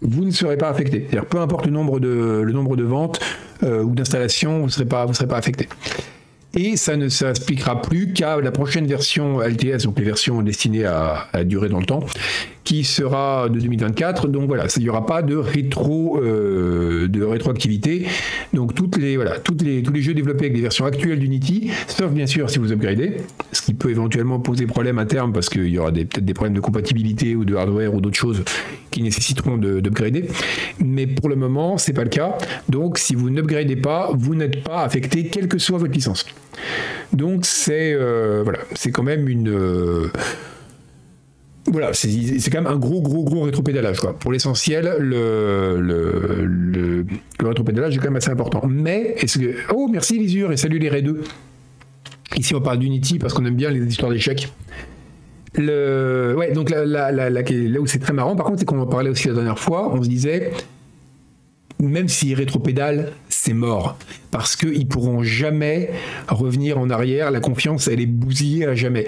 vous 0.00 0.24
ne 0.24 0.30
serez 0.30 0.56
pas 0.56 0.68
affecté. 0.68 1.06
Peu 1.28 1.38
importe 1.40 1.66
le 1.66 1.72
nombre 1.72 1.98
de, 2.00 2.82
ventes 2.84 3.20
euh, 3.62 3.82
ou 3.82 3.94
d'installations, 3.94 4.60
vous 4.60 4.66
ne 4.66 4.70
serez 4.70 4.86
pas 4.86 5.06
affecté 5.32 5.68
et 6.54 6.76
ça 6.76 6.96
ne 6.96 7.08
s'appliquera 7.08 7.82
plus 7.82 8.12
qu'à 8.12 8.40
la 8.40 8.50
prochaine 8.50 8.86
version 8.86 9.40
LTS, 9.40 9.84
donc 9.84 9.98
les 9.98 10.04
versions 10.04 10.42
destinées 10.42 10.84
à, 10.84 11.28
durer 11.44 11.68
dans 11.68 11.78
le 11.78 11.84
temps, 11.84 12.00
qui 12.64 12.84
sera 12.84 13.48
de 13.48 13.60
2024. 13.60 14.28
Donc 14.28 14.48
voilà, 14.48 14.66
il 14.76 14.82
n'y 14.82 14.88
aura 14.88 15.04
pas 15.04 15.22
de 15.22 15.36
rétro 15.36 16.18
euh, 16.22 17.06
de 17.08 17.22
rétroactivité. 17.22 18.06
Donc 18.54 18.74
toutes 18.74 18.96
les 18.96 19.16
voilà, 19.16 19.38
toutes 19.38 19.62
les 19.62 19.82
tous 19.82 19.92
les 19.92 20.00
jeux 20.00 20.14
développés 20.14 20.46
avec 20.46 20.54
des 20.54 20.62
versions 20.62 20.86
actuelles 20.86 21.18
d'Unity, 21.18 21.70
sauf 21.86 22.10
bien 22.10 22.26
sûr 22.26 22.48
si 22.48 22.58
vous 22.58 22.72
upgradez, 22.72 23.18
ce 23.52 23.62
qui 23.62 23.74
peut 23.74 23.90
éventuellement 23.90 24.40
poser 24.40 24.66
problème 24.66 24.98
à 24.98 25.04
terme 25.04 25.32
parce 25.32 25.48
qu'il 25.50 25.68
y 25.68 25.78
aura 25.78 25.92
peut-être 25.92 26.24
des 26.24 26.34
problèmes 26.34 26.54
de 26.54 26.60
compatibilité 26.60 27.36
ou 27.36 27.44
de 27.44 27.56
hardware 27.56 27.94
ou 27.94 28.00
d'autres 28.00 28.18
choses 28.18 28.42
qui 28.90 29.02
nécessiteront 29.02 29.58
d'upgrader. 29.58 30.28
Mais 30.82 31.06
pour 31.06 31.28
le 31.28 31.36
moment, 31.36 31.76
c'est 31.76 31.92
pas 31.92 32.04
le 32.04 32.10
cas. 32.10 32.38
Donc 32.68 32.98
si 32.98 33.14
vous 33.14 33.28
n'upgradez 33.28 33.76
pas, 33.76 34.10
vous 34.14 34.34
n'êtes 34.34 34.62
pas 34.62 34.82
affecté 34.82 35.26
quelle 35.26 35.48
que 35.48 35.58
soit 35.58 35.78
votre 35.78 35.92
licence. 35.92 36.24
Donc 37.12 37.46
c'est 37.46 37.92
euh, 37.94 38.42
voilà, 38.42 38.60
c'est 38.74 38.90
quand 38.90 39.02
même 39.02 39.28
une 39.28 39.48
euh, 39.48 40.08
voilà, 41.70 41.92
c'est 41.92 42.50
quand 42.50 42.62
même 42.62 42.72
un 42.72 42.78
gros, 42.78 43.02
gros, 43.02 43.24
gros 43.24 43.42
rétropédalage. 43.42 44.00
Quoi. 44.00 44.18
Pour 44.18 44.32
l'essentiel, 44.32 44.96
le, 44.98 45.78
le, 45.80 47.04
le, 47.40 47.46
rétropédalage 47.46 47.94
est 47.94 47.98
quand 47.98 48.04
même 48.04 48.16
assez 48.16 48.30
important. 48.30 48.62
Mais, 48.66 49.16
est-ce 49.18 49.38
que. 49.38 49.54
Oh, 49.74 49.88
merci 49.90 50.18
Lisure 50.18 50.50
et 50.52 50.56
salut 50.56 50.78
les 50.78 51.02
2. 51.02 51.22
Ici, 52.36 52.54
on 52.54 52.60
parle 52.60 52.78
d'Unity 52.78 53.18
parce 53.18 53.34
qu'on 53.34 53.44
aime 53.44 53.56
bien 53.56 53.70
les 53.70 53.84
histoires 53.84 54.10
d'échecs. 54.10 54.52
Le... 55.54 56.34
Ouais, 56.36 56.52
donc 56.52 56.70
là, 56.70 56.84
là 56.84 57.80
où 57.80 57.86
c'est 57.86 57.98
très 57.98 58.12
marrant, 58.12 58.36
par 58.36 58.46
contre, 58.46 58.60
c'est 58.60 58.64
qu'on 58.64 58.80
en 58.80 58.86
parlait 58.86 59.10
aussi 59.10 59.28
la 59.28 59.34
dernière 59.34 59.58
fois, 59.58 59.92
on 59.92 60.02
se 60.02 60.08
disait, 60.08 60.52
même 61.80 62.08
s'ils 62.08 62.34
rétropédalent, 62.34 63.12
c'est 63.28 63.52
mort. 63.52 63.96
Parce 64.30 64.56
qu'ils 64.56 64.86
pourront 64.86 65.22
jamais 65.22 65.90
revenir 66.28 66.78
en 66.78 66.90
arrière. 66.90 67.30
La 67.30 67.40
confiance, 67.40 67.88
elle 67.88 68.00
est 68.00 68.06
bousillée 68.06 68.66
à 68.66 68.74
jamais. 68.74 69.06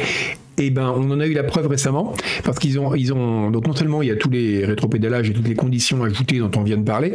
Et 0.59 0.67
eh 0.67 0.71
ben, 0.71 0.93
on 0.95 1.11
en 1.11 1.21
a 1.21 1.27
eu 1.27 1.33
la 1.33 1.43
preuve 1.43 1.69
récemment, 1.69 2.13
parce 2.45 2.59
qu'ils 2.59 2.79
ont, 2.79 2.95
ils 2.95 3.15
ont, 3.15 3.51
donc 3.51 3.67
non 3.67 3.75
seulement 3.75 4.03
il 4.03 4.09
y 4.09 4.11
a 4.11 4.17
tous 4.17 4.29
les 4.29 4.67
rétropédalages 4.67 5.31
et 5.31 5.33
toutes 5.33 5.49
les 5.49 5.55
conditions 5.55 6.05
ajoutées 6.05 6.39
dont 6.39 6.51
on 6.55 6.63
vient 6.63 6.77
de 6.77 6.85
parler, 6.85 7.15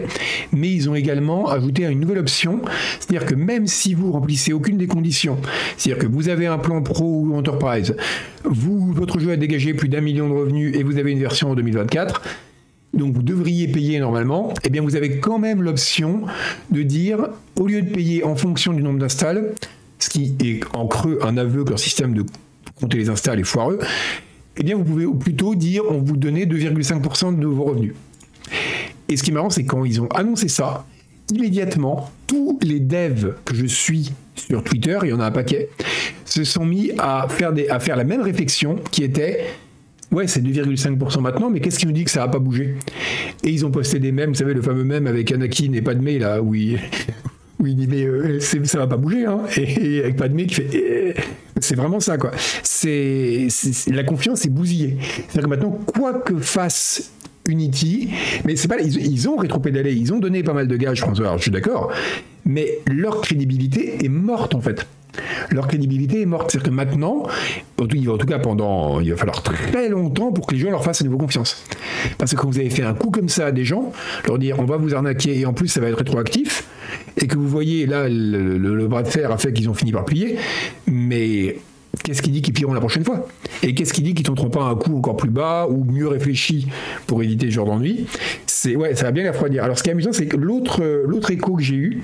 mais 0.52 0.72
ils 0.72 0.90
ont 0.90 0.96
également 0.96 1.48
ajouté 1.52 1.84
une 1.84 2.00
nouvelle 2.00 2.18
option, 2.18 2.62
c'est-à-dire 3.00 3.28
que 3.28 3.36
même 3.36 3.68
si 3.68 3.94
vous 3.94 4.12
remplissez 4.12 4.52
aucune 4.52 4.80
des 4.80 4.88
conditions, 4.88 5.38
c'est-à-dire 5.78 6.04
que 6.04 6.12
vous 6.12 6.28
avez 6.28 6.48
un 6.48 6.58
plan 6.58 6.82
pro 6.82 7.06
ou 7.06 7.36
enterprise, 7.36 7.96
votre 8.44 9.20
jeu 9.20 9.30
a 9.30 9.38
dégagé 9.38 9.76
plus 9.76 9.90
d'un 9.90 10.02
million 10.02 10.28
de 10.28 10.34
revenus 10.34 10.76
et 10.76 10.82
vous 10.82 10.98
avez 10.98 11.12
une 11.12 11.20
version 11.20 11.52
en 11.52 11.54
2024, 11.54 12.24
donc 12.96 13.14
vous 13.14 13.24
devriez 13.24 13.68
payer 13.68 14.00
normalement, 14.00 14.54
eh 14.64 14.70
bien 14.70 14.82
vous 14.82 14.96
avez 14.96 15.20
quand 15.20 15.38
même 15.38 15.62
l'option 15.62 16.22
de 16.72 16.82
dire, 16.82 17.30
au 17.60 17.68
lieu 17.68 17.82
de 17.82 17.90
payer 17.90 18.24
en 18.24 18.36
fonction 18.36 18.74
du 18.74 18.82
nombre 18.82 19.00
d'installs, 19.00 19.54
ce 20.00 20.10
qui 20.10 20.36
est 20.44 20.62
en 20.74 20.88
creux 20.88 21.20
un 21.22 21.38
aveu 21.38 21.64
que 21.64 21.70
leur 21.70 21.80
système 21.80 22.14
de 22.14 22.26
compter 22.80 22.98
les 22.98 23.10
installs 23.10 23.40
est 23.40 23.46
foireux, 23.46 23.80
eh 24.58 24.64
bien 24.64 24.76
vous 24.76 24.84
pouvez 24.84 25.06
plutôt 25.20 25.56
dire 25.56 25.84
on 25.90 26.00
vous 26.00 26.18
donnait 26.18 26.46
2,5% 26.46 27.38
de 27.38 27.46
vos 27.46 27.66
revenus. 27.66 27.94
Et 29.10 29.18
ce 29.18 29.24
qui 29.24 29.32
est 29.32 29.34
marrant, 29.34 29.50
c'est 29.50 29.66
quand 29.66 29.86
ils 29.86 30.02
ont 30.02 30.08
annoncé 30.08 30.48
ça, 30.48 30.86
immédiatement, 31.32 32.10
tous 32.28 32.58
les 32.62 32.80
devs 32.80 33.36
que 33.46 33.56
je 33.56 33.66
suis 33.66 34.12
sur 34.36 34.64
Twitter, 34.64 34.98
il 35.04 35.10
y 35.10 35.14
en 35.14 35.20
a 35.20 35.26
un 35.26 35.32
paquet, 35.32 35.70
se 36.26 36.44
sont 36.44 36.66
mis 36.66 36.92
à 36.98 37.28
faire, 37.30 37.54
des, 37.54 37.68
à 37.70 37.80
faire 37.80 37.96
la 37.96 38.04
même 38.04 38.22
réflexion 38.22 38.78
qui 38.92 39.04
était 39.04 39.46
Ouais, 40.16 40.28
c'est 40.28 40.42
2,5% 40.42 41.20
maintenant, 41.20 41.50
mais 41.50 41.60
qu'est-ce 41.60 41.78
qui 41.78 41.86
nous 41.86 41.92
dit 41.92 42.06
que 42.06 42.10
ça 42.10 42.22
va 42.22 42.30
pas 42.30 42.40
bouger 42.40 42.78
Et 43.44 43.50
ils 43.50 43.66
ont 43.66 43.70
posté 43.70 44.00
des 44.00 44.14
mèmes, 44.14 44.30
vous 44.30 44.36
savez, 44.36 44.54
le 44.54 44.62
fameux 44.62 44.86
mème 44.86 45.08
avec 45.08 45.30
Anakin 45.30 45.74
et 45.74 45.82
Padmé, 45.82 46.20
là, 46.20 46.42
où 46.42 46.56
il, 46.56 46.80
dit, 47.60 47.86
mais 47.86 48.06
euh, 48.06 48.40
ça 48.40 48.78
va 48.78 48.88
pas 48.88 48.96
bouger, 48.96 49.26
hein 49.26 49.42
Et, 49.58 50.00
avec 50.00 50.16
Padmé 50.16 50.46
qui 50.46 50.56
fait, 50.56 50.70
eh, 50.74 51.16
c'est 51.60 51.76
vraiment 51.76 52.00
ça, 52.00 52.18
quoi. 52.18 52.32
C'est, 52.64 53.50
la 53.88 54.06
confiance 54.06 54.46
est 54.46 54.50
bousillée. 54.50 54.96
C'est-à-dire 55.02 55.44
que 55.44 55.50
maintenant, 55.50 55.80
quoi 55.86 56.14
que 56.14 56.38
fasse 56.38 57.12
Unity, 57.50 58.12
mais 58.46 58.56
c'est 58.56 58.70
pas, 58.70 58.80
ils, 58.80 59.28
ont 59.28 59.36
rétropédalé, 59.36 59.94
ils 59.94 60.14
ont 60.14 60.20
donné 60.20 60.44
pas 60.44 60.54
mal 60.54 60.70
de 60.70 60.78
gages, 60.78 61.02
François, 61.02 61.26
alors 61.26 61.40
je 61.40 61.44
suis 61.44 61.52
d'accord, 61.52 61.92
mais 62.46 62.80
leur 62.90 63.20
crédibilité 63.20 63.98
est 64.06 64.10
morte, 64.10 64.56
en 64.56 64.62
fait 64.62 64.88
leur 65.52 65.68
crédibilité 65.68 66.22
est 66.22 66.26
morte. 66.26 66.52
C'est-à-dire 66.52 66.70
que 66.70 66.76
maintenant, 66.76 67.24
en 67.80 68.18
tout 68.18 68.28
cas 68.28 68.40
pendant, 68.40 69.00
il 69.00 69.12
va 69.12 69.18
falloir 69.18 69.42
très 69.44 69.90
longtemps 69.90 70.32
pour 70.32 70.48
que 70.48 70.54
les 70.54 70.60
gens 70.60 70.72
leur 70.72 70.84
fassent 70.84 71.02
à 71.02 71.06
nouveau 71.06 71.18
confiance. 71.18 71.64
Parce 72.18 72.32
que 72.32 72.38
quand 72.38 72.50
vous 72.50 72.60
avez 72.60 72.70
fait 72.70 72.84
un 72.84 72.94
coup 72.94 73.12
comme 73.12 73.30
ça 73.30 73.48
à 73.48 73.52
des 73.52 73.66
gens, 73.66 73.92
leur 74.28 74.38
dire 74.38 74.60
on 74.60 74.66
va 74.66 74.78
vous 74.78 74.94
arnaquer 74.94 75.40
et 75.40 75.46
en 75.46 75.54
plus 75.54 75.68
ça 75.68 75.82
va 75.82 75.88
être 75.88 75.98
rétroactif, 75.98 76.68
et 77.18 77.28
que 77.28 77.38
vous 77.38 77.48
voyez 77.48 77.86
là 77.86 78.08
le, 78.10 78.88
bras 78.88 79.04
de 79.04 79.08
fer 79.08 79.32
a 79.32 79.38
fait 79.38 79.54
qu'ils 79.54 79.70
ont 79.70 79.74
fini 79.74 79.92
par 79.92 80.06
plier, 80.06 80.38
mais 80.88 81.58
qu'est-ce 82.04 82.22
qui 82.22 82.30
dit 82.30 82.42
qu'ils 82.42 82.54
pilleront 82.54 82.74
la 82.74 82.80
prochaine 82.80 83.04
fois? 83.04 83.28
Et 83.64 83.74
qu'est-ce 83.74 83.94
qui 83.94 84.02
dit 84.02 84.14
qu'ils 84.14 84.26
tenteront 84.26 84.50
pas 84.50 84.64
un 84.64 84.76
coup 84.76 84.98
encore 84.98 85.18
plus 85.18 85.30
bas 85.30 85.68
ou 85.70 85.84
mieux 85.84 86.08
réfléchi 86.08 86.68
pour 87.08 87.24
éviter 87.24 87.48
ce 87.48 87.54
genre 87.54 87.66
d'ennui? 87.66 88.06
Ouais, 88.76 88.96
ça 88.96 89.06
va 89.06 89.12
bien 89.12 89.24
les 89.24 89.30
refroidir. 89.30 89.64
Alors 89.64 89.78
ce 89.78 89.84
qui 89.84 89.90
est 89.90 89.94
amusant, 89.94 90.12
c'est 90.12 90.28
que 90.28 90.38
l'autre 90.38 91.32
écho 91.32 91.56
que 91.56 91.64
j'ai 91.64 91.76
eu, 91.76 92.04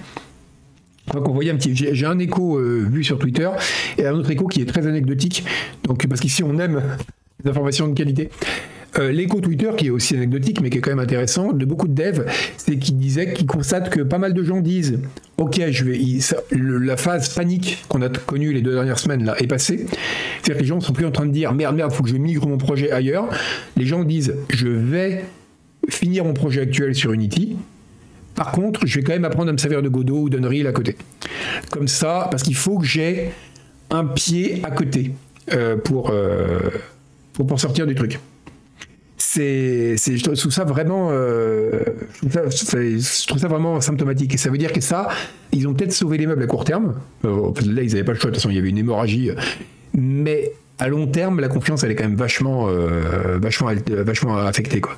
un 1.14 1.56
petit, 1.56 1.76
j'ai 1.76 2.06
un 2.06 2.20
écho 2.20 2.58
euh, 2.58 2.88
vu 2.90 3.04
sur 3.04 3.18
Twitter 3.20 3.50
et 3.98 4.06
un 4.06 4.14
autre 4.14 4.32
écho 4.32 4.48
qui 4.48 4.62
est 4.62 4.66
très 4.66 4.88
anecdotique. 4.88 5.44
Donc 5.84 6.06
parce 6.08 6.22
qu'ici 6.22 6.44
on 6.44 6.58
aime 6.60 6.82
les 7.44 7.50
informations 7.50 7.88
de 7.88 7.94
qualité. 7.94 8.30
Euh, 9.00 9.12
l'écho 9.12 9.40
Twitter, 9.40 9.70
qui 9.78 9.88
est 9.88 9.90
aussi 9.90 10.16
anecdotique, 10.16 10.60
mais 10.60 10.70
qui 10.70 10.80
est 10.80 10.82
quand 10.82 10.92
même 10.92 11.00
intéressant, 11.00 11.54
de 11.54 11.64
beaucoup 11.64 11.88
de 11.88 11.94
devs, 11.94 12.26
c'est 12.58 12.78
qu'ils 12.78 12.98
disaient, 12.98 13.32
qu'ils 13.32 13.48
constatent 13.48 13.90
que 13.90 14.02
pas 14.02 14.18
mal 14.18 14.34
de 14.34 14.44
gens 14.44 14.60
disent 14.60 15.00
Ok, 15.38 15.62
je 15.70 15.86
vais, 15.86 16.00
la 16.60 16.98
phase 16.98 17.30
panique 17.30 17.84
qu'on 17.88 18.02
a 18.02 18.10
connue 18.10 18.52
les 18.52 18.62
deux 18.62 18.74
dernières 18.74 19.00
semaines 19.00 19.24
là 19.24 19.36
est 19.42 19.48
passée. 19.48 19.86
C'est-à-dire 20.42 20.56
que 20.56 20.62
les 20.62 20.68
gens 20.68 20.76
ne 20.76 20.82
sont 20.82 20.94
plus 20.94 21.06
en 21.06 21.12
train 21.12 21.26
de 21.26 21.32
dire 21.32 21.54
Merde, 21.54 21.76
merde, 21.76 21.92
faut 21.94 22.04
que 22.04 22.10
je 22.10 22.18
migre 22.18 22.48
mon 22.48 22.58
projet 22.58 22.92
ailleurs. 22.92 23.30
Les 23.78 23.86
gens 23.86 24.04
disent 24.04 24.36
Je 24.50 24.68
vais 24.68 25.24
finir 25.90 26.26
mon 26.26 26.34
projet 26.34 26.62
actuel 26.62 26.94
sur 26.94 27.14
Unity, 27.14 27.56
par 28.36 28.52
contre, 28.52 28.86
je 28.86 29.00
vais 29.00 29.04
quand 29.04 29.14
même 29.14 29.26
apprendre 29.26 29.50
à 29.50 29.54
me 29.54 29.58
servir 29.58 29.82
de 29.82 29.90
Godot 29.90 30.24
ou 30.24 30.30
d'Unreal 30.30 30.68
à 30.68 30.72
côté. 30.72 30.96
Comme 31.70 31.88
ça, 31.88 32.28
parce 32.32 32.44
qu'il 32.44 32.56
faut 32.56 32.80
que 32.80 32.86
j'ai 32.86 33.32
un 33.90 34.06
pied 34.06 34.62
à 34.64 34.72
côté 34.72 35.12
euh, 35.54 35.76
pour, 35.78 36.12
euh, 36.12 36.60
pour, 37.34 37.46
pour 37.46 37.60
sortir 37.60 37.86
du 37.86 37.96
truc. 37.96 38.20
c'est, 39.18 39.98
je 39.98 40.24
trouve 40.24 40.52
ça 40.52 40.64
vraiment, 40.64 41.10
euh, 41.12 41.82
je, 42.24 43.28
trouve 43.28 43.40
ça, 43.40 43.48
vraiment 43.48 43.82
symptomatique. 43.82 44.34
Et 44.34 44.38
ça 44.38 44.50
veut 44.50 44.58
dire 44.58 44.72
que 44.72 44.82
ça, 44.82 45.10
ils 45.52 45.68
ont 45.68 45.74
peut-être 45.74 45.94
sauvé 45.94 46.18
les 46.18 46.28
meubles 46.28 46.44
à 46.44 46.48
court 46.48 46.64
terme. 46.64 46.96
Là, 47.24 47.32
ils 47.84 47.88
n'avaient 47.88 48.04
pas 48.04 48.14
le 48.14 48.20
choix. 48.20 48.30
De 48.30 48.36
toute 48.36 48.42
façon, 48.42 48.50
il 48.50 48.56
y 48.56 48.60
avait 48.60 48.70
une 48.70 48.78
hémorragie. 48.78 49.32
Mais 49.94 50.54
à 50.80 50.88
long 50.88 51.06
terme, 51.08 51.40
la 51.42 51.50
confiance, 51.50 51.84
elle 51.84 51.92
est 51.92 51.96
quand 51.96 52.06
même 52.06 52.16
vachement, 52.16 52.70
vachement, 53.40 53.72
vachement 54.06 54.38
affectée, 54.38 54.80
quoi 54.80 54.96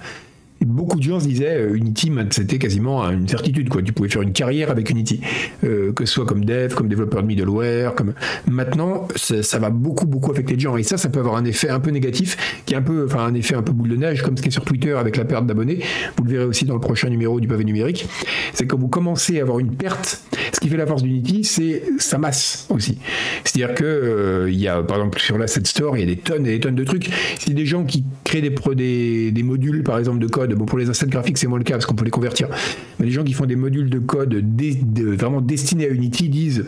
beaucoup 0.66 0.98
de 0.98 1.04
gens 1.04 1.20
se 1.20 1.28
disaient 1.28 1.58
euh, 1.58 1.76
Unity, 1.76 2.12
c'était 2.32 2.58
quasiment 2.58 3.04
une 3.10 3.28
certitude. 3.28 3.70
Quoi. 3.70 3.82
Tu 3.82 3.94
pouvais 3.94 4.10
faire 4.10 4.22
une 4.22 4.34
carrière 4.34 4.72
avec 4.72 4.90
Unity, 4.90 5.22
euh, 5.64 5.92
que 5.94 6.06
ce 6.06 6.14
soit 6.14 6.26
comme 6.26 6.46
dev, 6.46 6.74
comme 6.74 6.88
développeur 6.88 7.22
de 7.22 7.28
middleware. 7.28 7.96
Comme... 7.96 8.14
Maintenant, 8.50 9.08
ça, 9.16 9.60
va 9.60 9.70
beaucoup, 9.70 10.06
beaucoup 10.06 10.32
affecter 10.32 10.56
les 10.56 10.60
gens. 10.60 10.78
Et 10.78 10.84
ça, 10.84 10.98
ça 10.98 11.10
peut 11.10 11.20
avoir 11.20 11.36
un 11.36 11.46
effet 11.46 11.70
un 11.70 11.80
peu 11.80 11.92
négatif, 11.92 12.62
qui 12.66 12.74
est 12.74 12.78
un 12.78 12.82
peu, 12.82 13.06
enfin, 13.06 13.26
un 13.26 13.34
effet 13.34 13.56
un 13.56 13.64
peu 13.64 13.72
boule 13.72 13.90
de 13.90 13.96
neige, 13.96 14.22
comme 14.22 14.38
ce 14.38 14.42
qui 14.42 14.50
est 14.50 14.52
sur 14.52 14.66
Twitter 14.66 14.94
avec 14.94 15.18
la 15.18 15.26
perte 15.26 15.46
d'abonnés. 15.46 15.80
Vous 16.18 16.24
le 16.24 16.32
verrez 16.32 16.46
aussi 16.46 16.66
dans 16.66 16.76
le 16.76 16.82
prochain 16.82 17.10
numéro 17.10 17.40
du 17.40 17.48
pavé 17.48 17.64
numérique. 17.64 18.08
C'est 18.54 18.68
quand 18.68 18.78
vous 18.78 18.88
commencez 18.88 19.40
à 19.40 19.44
avoir 19.44 19.60
une 19.60 19.76
perte, 19.76 20.22
ce 20.54 20.60
qui 20.60 20.70
fait 20.70 20.78
la 20.78 20.88
force 20.88 21.04
d'Unity, 21.04 21.44
c'est 21.44 21.84
sa 21.98 22.18
masse 22.18 22.68
aussi. 22.70 23.00
C'est-à-dire 23.44 23.76
que 23.76 23.84
euh, 23.84 24.50
il 24.52 24.60
y 24.60 24.68
a, 24.68 24.82
par 24.84 24.98
exemple, 24.98 25.20
sur 25.20 25.38
l'asset 25.38 25.64
store, 25.66 25.98
il 25.98 26.02
y 26.02 26.04
a 26.04 26.08
des 26.08 26.18
tonnes 26.18 26.46
et 26.46 26.52
des 26.52 26.60
tonnes 26.60 26.76
de 26.76 26.84
trucs. 26.84 27.10
C'est 27.40 27.54
des 27.54 27.66
gens 27.66 27.84
qui 27.84 28.04
créent 28.24 28.42
des, 28.42 28.54
des, 28.76 29.32
des 29.32 29.44
modules, 29.44 29.84
par 29.84 29.98
exemple, 30.00 30.20
de 30.20 30.28
code 30.28 30.53
Bon, 30.56 30.66
pour 30.66 30.78
les 30.78 30.90
assets 30.90 31.08
graphiques, 31.08 31.38
c'est 31.38 31.48
moins 31.48 31.58
le 31.58 31.64
cas 31.64 31.74
parce 31.74 31.86
qu'on 31.86 31.96
peut 31.96 32.06
les 32.06 32.12
convertir. 32.12 32.48
Mais 33.00 33.06
les 33.06 33.12
gens 33.12 33.24
qui 33.24 33.34
font 33.34 33.46
des 33.46 33.56
modules 33.56 33.90
de 33.90 34.00
code 34.00 34.44
vraiment 34.98 35.42
destinés 35.42 35.86
à 35.86 35.90
Unity 35.90 36.30
disent 36.30 36.66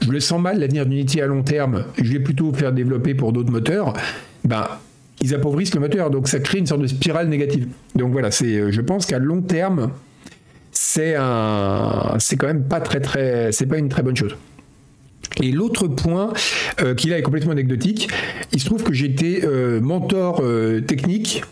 je 0.00 0.10
le 0.10 0.20
sens 0.20 0.40
mal 0.40 0.60
l'avenir 0.60 0.86
d'Unity 0.86 1.20
à 1.20 1.26
long 1.26 1.42
terme, 1.42 1.84
je 2.00 2.12
vais 2.12 2.20
plutôt 2.20 2.52
faire 2.52 2.72
développer 2.72 3.14
pour 3.14 3.32
d'autres 3.32 3.50
moteurs. 3.50 3.94
Ben, 4.44 4.66
ils 5.20 5.34
appauvrissent 5.34 5.74
le 5.74 5.80
moteur, 5.80 6.10
donc 6.10 6.28
ça 6.28 6.38
crée 6.38 6.58
une 6.58 6.66
sorte 6.66 6.80
de 6.80 6.86
spirale 6.86 7.28
négative. 7.28 7.66
Donc 7.96 8.12
voilà, 8.12 8.30
c'est, 8.30 8.70
je 8.70 8.80
pense 8.80 9.06
qu'à 9.06 9.18
long 9.18 9.42
terme, 9.42 9.90
c'est 10.70 11.16
un, 11.18 12.14
c'est 12.18 12.36
quand 12.36 12.46
même 12.46 12.64
pas 12.64 12.80
très 12.80 13.00
très, 13.00 13.50
c'est 13.52 13.66
pas 13.66 13.78
une 13.78 13.88
très 13.88 14.02
bonne 14.02 14.16
chose. 14.16 14.36
Et 15.42 15.52
l'autre 15.52 15.86
point 15.88 16.32
euh, 16.80 16.94
qui 16.94 17.08
là 17.08 17.18
est 17.18 17.22
complètement 17.22 17.52
anecdotique, 17.52 18.08
il 18.52 18.60
se 18.60 18.66
trouve 18.66 18.82
que 18.82 18.92
j'étais 18.92 19.42
euh, 19.44 19.80
mentor 19.80 20.40
euh, 20.42 20.80
technique 20.80 21.42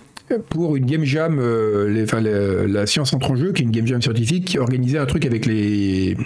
pour 0.48 0.76
une 0.76 0.86
game 0.86 1.04
jam, 1.04 1.38
euh, 1.38 2.66
la 2.68 2.86
science 2.86 3.12
entre 3.12 3.30
en 3.30 3.36
jeu, 3.36 3.52
qui 3.52 3.62
est 3.62 3.64
une 3.64 3.70
game 3.70 3.86
jam 3.86 4.02
scientifique, 4.02 4.46
qui 4.46 4.58
organisait 4.58 4.98
un 4.98 5.06
truc 5.06 5.24
avec 5.24 5.46
les. 5.46 6.16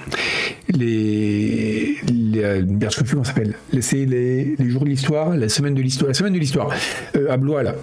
les. 0.75 1.97
les 2.09 2.43
euh, 2.43 2.65
je 2.81 2.89
sais 2.89 3.05
plus 3.05 3.13
comment 3.13 3.25
ça 3.25 3.35
s'appelle. 3.35 3.55
Les, 3.73 4.07
les, 4.07 4.57
les, 4.59 4.71
jours 4.71 4.85
de 4.85 4.89
l'histoire, 4.89 5.37
la 5.37 5.49
semaine 5.49 5.75
de 5.75 5.83
l'histoire, 5.83 6.09
la 6.09 6.15
semaine 6.15 6.33
de 6.33 6.39
l'histoire, 6.39 6.71
euh, 7.17 7.31
à 7.31 7.37
Blois, 7.37 7.63
là. 7.63 7.75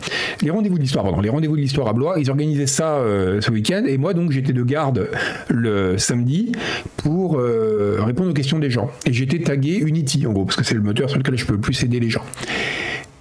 Les 0.42 0.50
rendez-vous 0.50 0.78
de 0.78 0.82
l'histoire, 0.82 1.04
pardon, 1.04 1.22
les 1.22 1.30
rendez-vous 1.30 1.56
de 1.56 1.62
l'histoire 1.62 1.88
à 1.88 1.94
Blois, 1.94 2.16
ils 2.20 2.30
organisaient 2.30 2.68
ça 2.68 3.00
ce 3.40 3.52
week-end, 3.52 3.84
et 3.88 3.98
moi, 3.98 4.14
donc, 4.14 4.32
j'étais 4.32 4.54
de 4.54 4.64
garde 4.64 5.10
le 5.50 5.98
samedi 5.98 6.52
pour 6.98 7.40
répondre 7.40 8.30
aux 8.30 8.34
questions 8.34 8.60
des 8.60 8.70
gens. 8.70 8.92
Et 9.06 9.14
j'étais 9.14 9.40
tagué 9.40 9.78
Unity, 9.78 10.26
en 10.28 10.34
gros, 10.34 10.46
parce 10.46 10.58
que 10.58 10.64
c'est 10.64 10.76
le 10.76 10.82
moteur 10.82 11.10
sur 11.10 11.18
lequel 11.18 11.38
je 11.38 11.46
peux 11.46 11.58
plus 11.58 11.82
aider 11.84 12.00
les 12.00 12.10
gens. 12.10 12.24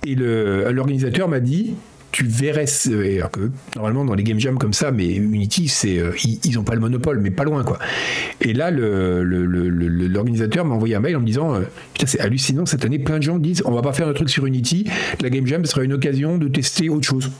Et 0.07 0.15
l'organisateur 0.15 1.29
m'a 1.29 1.41
dit 1.41 1.75
tu 2.17 2.25
verrais, 2.25 2.65
alors 3.19 3.31
que 3.31 3.51
normalement 3.75 4.07
dans 4.07 4.15
les 4.15 4.23
game 4.23 4.41
jams 4.41 4.57
comme 4.57 4.73
ça, 4.73 4.91
mais 4.91 5.17
Unity, 5.17 5.69
c'est, 5.69 5.99
euh, 5.99 6.13
ils 6.45 6.55
n'ont 6.55 6.63
pas 6.63 6.75
le 6.75 6.81
monopole, 6.81 7.21
mais 7.21 7.31
pas 7.31 7.45
loin 7.45 7.63
quoi. 7.63 7.79
Et 8.41 8.55
là, 8.55 8.71
l'organisateur 8.71 10.65
m'a 10.65 10.75
envoyé 10.75 10.95
un 10.95 11.01
mail 11.01 11.15
en 11.17 11.21
me 11.21 11.27
disant, 11.27 11.57
euh, 11.57 11.61
putain 11.93 12.07
c'est 12.07 12.21
hallucinant 12.21 12.65
cette 12.65 12.87
année, 12.87 12.99
plein 12.99 13.19
de 13.19 13.23
gens 13.23 13.39
disent, 13.39 13.63
on 13.67 13.73
va 13.73 13.83
pas 13.83 13.93
faire 13.93 14.09
un 14.09 14.15
truc 14.15 14.31
sur 14.31 14.47
Unity, 14.47 14.87
la 15.21 15.29
game 15.29 15.47
jam 15.47 15.63
sera 15.67 15.85
une 15.85 15.93
occasion 15.93 16.39
de 16.39 16.49
tester 16.49 16.89
autre 16.89 17.07
chose. 17.07 17.31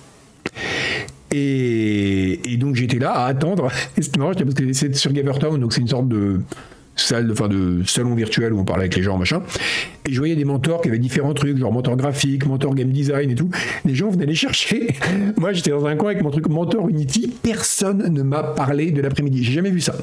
Et, 1.33 2.59
donc 2.61 2.75
j'étais 2.75 2.99
là 2.99 3.13
à 3.13 3.29
attendre. 3.29 3.71
c'est 3.99 4.15
marrant 4.19 4.35
parce 4.35 4.53
que 4.53 4.73
c'est 4.75 4.95
sur 4.95 5.11
Gamertown, 5.11 5.59
donc 5.59 5.73
c'est 5.73 5.81
une 5.81 5.89
sorte 5.89 6.09
de 6.09 6.43
salon 6.97 8.15
virtuel 8.15 8.53
où 8.53 8.61
on 8.61 8.65
parlait 8.65 8.85
avec 8.85 8.97
les 8.97 9.03
gens, 9.03 9.19
machin. 9.19 9.43
Et 10.09 10.13
je 10.13 10.19
voyais 10.19 10.37
des 10.37 10.45
mentors 10.45 10.81
qui 10.81 10.89
avaient 10.89 10.99
différents 10.99 11.35
trucs, 11.35 11.59
genre 11.59 11.73
mentor 11.73 11.97
graphique, 11.97 12.47
mentor 12.47 12.75
game 12.75 12.91
design 12.91 13.31
et 13.31 13.35
tout. 13.35 13.51
Les 13.85 13.95
gens 13.95 14.11
venaient 14.11 14.27
les 14.27 14.35
chercher. 14.35 14.95
Moi, 15.37 15.53
j'étais 15.53 15.71
dans 15.71 15.87
un 15.87 15.97
coin 15.97 16.11
avec 16.13 16.23
mon 16.23 16.31
truc 16.31 16.49
mentor 16.49 16.89
Unity. 16.89 17.33
Personne 17.43 18.13
ne 18.13 18.23
m'a 18.23 18.43
parlé 18.43 18.91
de 18.91 19.03
l'après-midi. 19.03 19.45
J'ai 19.45 19.53
jamais 19.53 19.71
vu 19.71 19.81
ça. 19.81 19.95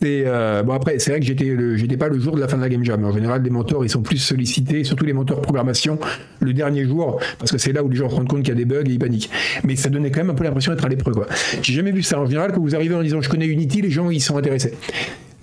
C'est 0.00 0.24
euh, 0.26 0.62
bon 0.62 0.74
après, 0.74 0.98
c'est 0.98 1.10
vrai 1.10 1.20
que 1.20 1.26
j'étais 1.26 1.56
j'étais 1.76 1.96
pas 1.96 2.08
le 2.08 2.18
jour 2.18 2.34
de 2.36 2.40
la 2.40 2.48
fin 2.48 2.58
de 2.58 2.62
la 2.62 2.68
game 2.68 2.84
jam. 2.84 3.02
En 3.02 3.12
général, 3.12 3.42
les 3.42 3.48
mentors 3.48 3.82
ils 3.82 3.88
sont 3.88 4.02
plus 4.02 4.18
sollicités, 4.18 4.84
surtout 4.84 5.06
les 5.06 5.14
mentors 5.14 5.40
programmation, 5.40 5.98
le 6.40 6.52
dernier 6.52 6.84
jour, 6.84 7.18
parce 7.38 7.50
que 7.50 7.56
c'est 7.56 7.72
là 7.72 7.82
où 7.82 7.88
les 7.88 7.96
gens 7.96 8.10
se 8.10 8.14
rendent 8.14 8.28
compte 8.28 8.42
qu'il 8.42 8.50
y 8.50 8.52
a 8.52 8.54
des 8.56 8.66
bugs 8.66 8.82
et 8.86 8.90
ils 8.90 8.98
paniquent. 8.98 9.30
Mais 9.64 9.74
ça 9.74 9.88
donnait 9.88 10.10
quand 10.10 10.20
même 10.20 10.30
un 10.30 10.34
peu 10.34 10.44
l'impression 10.44 10.72
d'être 10.72 10.84
à 10.84 10.88
l'épreuve. 10.88 11.14
Quoi. 11.14 11.26
J'ai 11.62 11.72
jamais 11.72 11.92
vu 11.92 12.02
ça. 12.02 12.20
En 12.20 12.26
général, 12.26 12.52
quand 12.52 12.60
vous 12.60 12.74
arrivez 12.74 12.94
en 12.94 13.02
disant 13.02 13.22
je 13.22 13.30
connais 13.30 13.46
Unity, 13.46 13.80
les 13.80 13.90
gens 13.90 14.10
ils 14.10 14.20
sont 14.20 14.36
intéressés. 14.36 14.74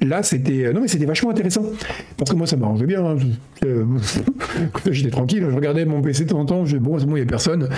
Là, 0.04 0.22
c'était 0.22 0.72
non 0.74 0.82
mais 0.82 0.88
c'était 0.88 1.06
vachement 1.06 1.32
intéressant 1.32 1.64
parce 2.18 2.30
que 2.30 2.36
moi 2.36 2.46
ça 2.46 2.58
m'arrangeait 2.58 2.86
bien. 2.86 3.06
Hein. 3.06 3.18
Euh, 3.66 3.86
j'étais 4.92 5.10
tranquille, 5.10 5.46
je 5.50 5.56
regardais 5.56 5.86
mon 5.86 6.02
PC 6.02 6.26
de 6.26 6.30
temps 6.30 6.40
en 6.40 6.46
temps. 6.46 6.66
Je 6.66 6.78
bon, 6.78 7.00
c'est 7.00 7.06
bon, 7.06 7.16
il 7.16 7.20
y 7.20 7.24
a 7.24 7.26
personne. 7.26 7.70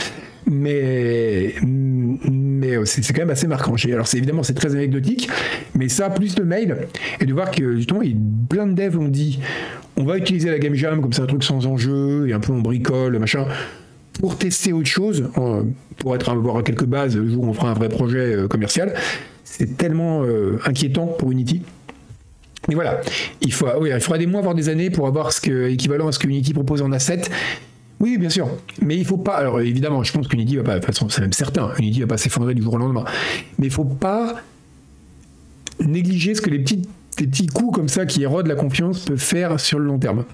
Mais 0.50 1.54
mais 1.64 2.78
euh, 2.78 2.86
c'est 2.86 3.02
quand 3.14 3.22
même 3.22 3.30
assez 3.30 3.48
marquant. 3.48 3.76
Alors 3.92 4.08
c'est 4.08 4.18
évidemment 4.18 4.44
c'est 4.44 4.54
très 4.54 4.74
anecdotique, 4.74 5.30
mais 5.76 5.88
ça 5.88 6.10
plus 6.10 6.38
le 6.38 6.46
mail 6.46 6.88
et 7.20 7.26
de 7.26 7.34
voir 7.34 7.52
que 7.52 7.76
justement 7.76 8.02
plein 8.50 8.66
de 8.66 8.74
devs 8.74 8.98
ont 8.98 9.08
dit 9.08 9.40
on 9.96 10.04
va 10.04 10.18
utiliser 10.18 10.50
la 10.50 10.60
game 10.60 10.74
jam 10.74 11.02
comme 11.02 11.14
c'est 11.14 11.22
un 11.22 11.28
truc 11.28 11.44
sans 11.44 11.68
enjeu 11.68 12.28
et 12.28 12.34
un 12.34 12.40
peu 12.40 12.54
on 12.54 12.60
bricole 12.60 13.20
machin 13.20 13.46
pour 14.20 14.38
tester 14.38 14.72
autre 14.72 14.88
chose, 14.88 15.30
pour 15.98 16.16
être 16.16 16.30
avoir 16.30 16.64
quelques 16.64 16.86
bases 16.86 17.18
le 17.18 17.30
jour 17.30 17.44
où 17.44 17.50
on 17.50 17.54
fera 17.54 17.72
un 17.72 17.74
vrai 17.74 17.90
projet 17.90 18.34
euh, 18.34 18.48
commercial. 18.48 18.94
C'est 19.44 19.78
tellement 19.78 20.24
inquiétant 20.66 21.06
pour 21.06 21.32
Unity. 21.32 21.62
Mais 22.68 22.76
voilà, 22.76 23.02
oui, 23.80 23.92
il 23.94 24.02
faudra 24.02 24.18
des 24.18 24.26
mois, 24.26 24.42
voire 24.42 24.56
des 24.56 24.70
années 24.70 24.90
pour 24.90 25.08
avoir 25.08 25.32
ce 25.32 25.42
que, 25.42 25.70
équivalent 25.70 26.08
à 26.08 26.12
ce 26.12 26.20
que 26.20 26.28
Unity 26.28 26.54
propose 26.54 26.82
en 26.82 26.92
asset. 26.92 27.22
Oui, 28.00 28.18
bien 28.18 28.30
sûr. 28.30 28.50
Mais 28.82 28.98
il 28.98 29.06
faut 29.06 29.18
pas. 29.18 29.36
Alors 29.36 29.62
évidemment, 29.62 30.04
je 30.04 30.12
pense 30.12 30.28
qu'Unity 30.28 30.58
va 30.58 30.64
pas. 30.64 30.74
De 30.74 30.80
toute 30.80 30.86
façon, 30.86 31.10
c'est 31.10 31.22
même 31.22 31.34
certain. 31.34 31.72
Unity 31.78 32.02
va 32.02 32.08
pas 32.08 32.18
s'effondrer 32.18 32.54
du 32.54 32.62
jour 32.62 32.74
au 32.74 32.78
lendemain. 32.78 33.06
Mais 33.58 33.68
il 33.68 33.72
faut 33.72 33.86
pas 33.86 34.36
négliger 35.80 36.36
ce 36.36 36.42
que 36.42 36.50
les 36.50 36.60
petits, 36.60 37.48
coups 37.48 37.76
comme 37.76 37.88
ça 37.88 38.06
qui 38.06 38.24
érodent 38.24 38.48
la 38.48 38.56
confiance 38.56 39.06
peuvent 39.06 39.18
faire 39.18 39.60
sur 39.60 39.80
le 39.80 39.86
long 39.86 39.98
terme. 39.98 40.26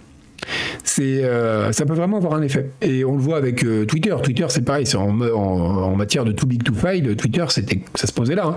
Euh, 1.00 1.72
ça 1.72 1.86
peut 1.86 1.94
vraiment 1.94 2.18
avoir 2.18 2.34
un 2.34 2.42
effet. 2.42 2.72
Et 2.82 3.06
on 3.06 3.16
le 3.16 3.22
voit 3.22 3.38
avec 3.38 3.64
euh, 3.64 3.86
Twitter. 3.86 4.16
Twitter, 4.24 4.46
c'est 4.50 4.66
pareil. 4.66 4.86
En, 4.96 5.96
matière 5.96 6.26
de 6.26 6.32
too 6.32 6.48
big 6.48 6.64
to 6.64 6.74
fail. 6.74 7.16
Twitter, 7.16 7.46
ça 7.48 8.08
se 8.08 8.14
posait 8.14 8.36
là. 8.36 8.48
Hein. 8.48 8.56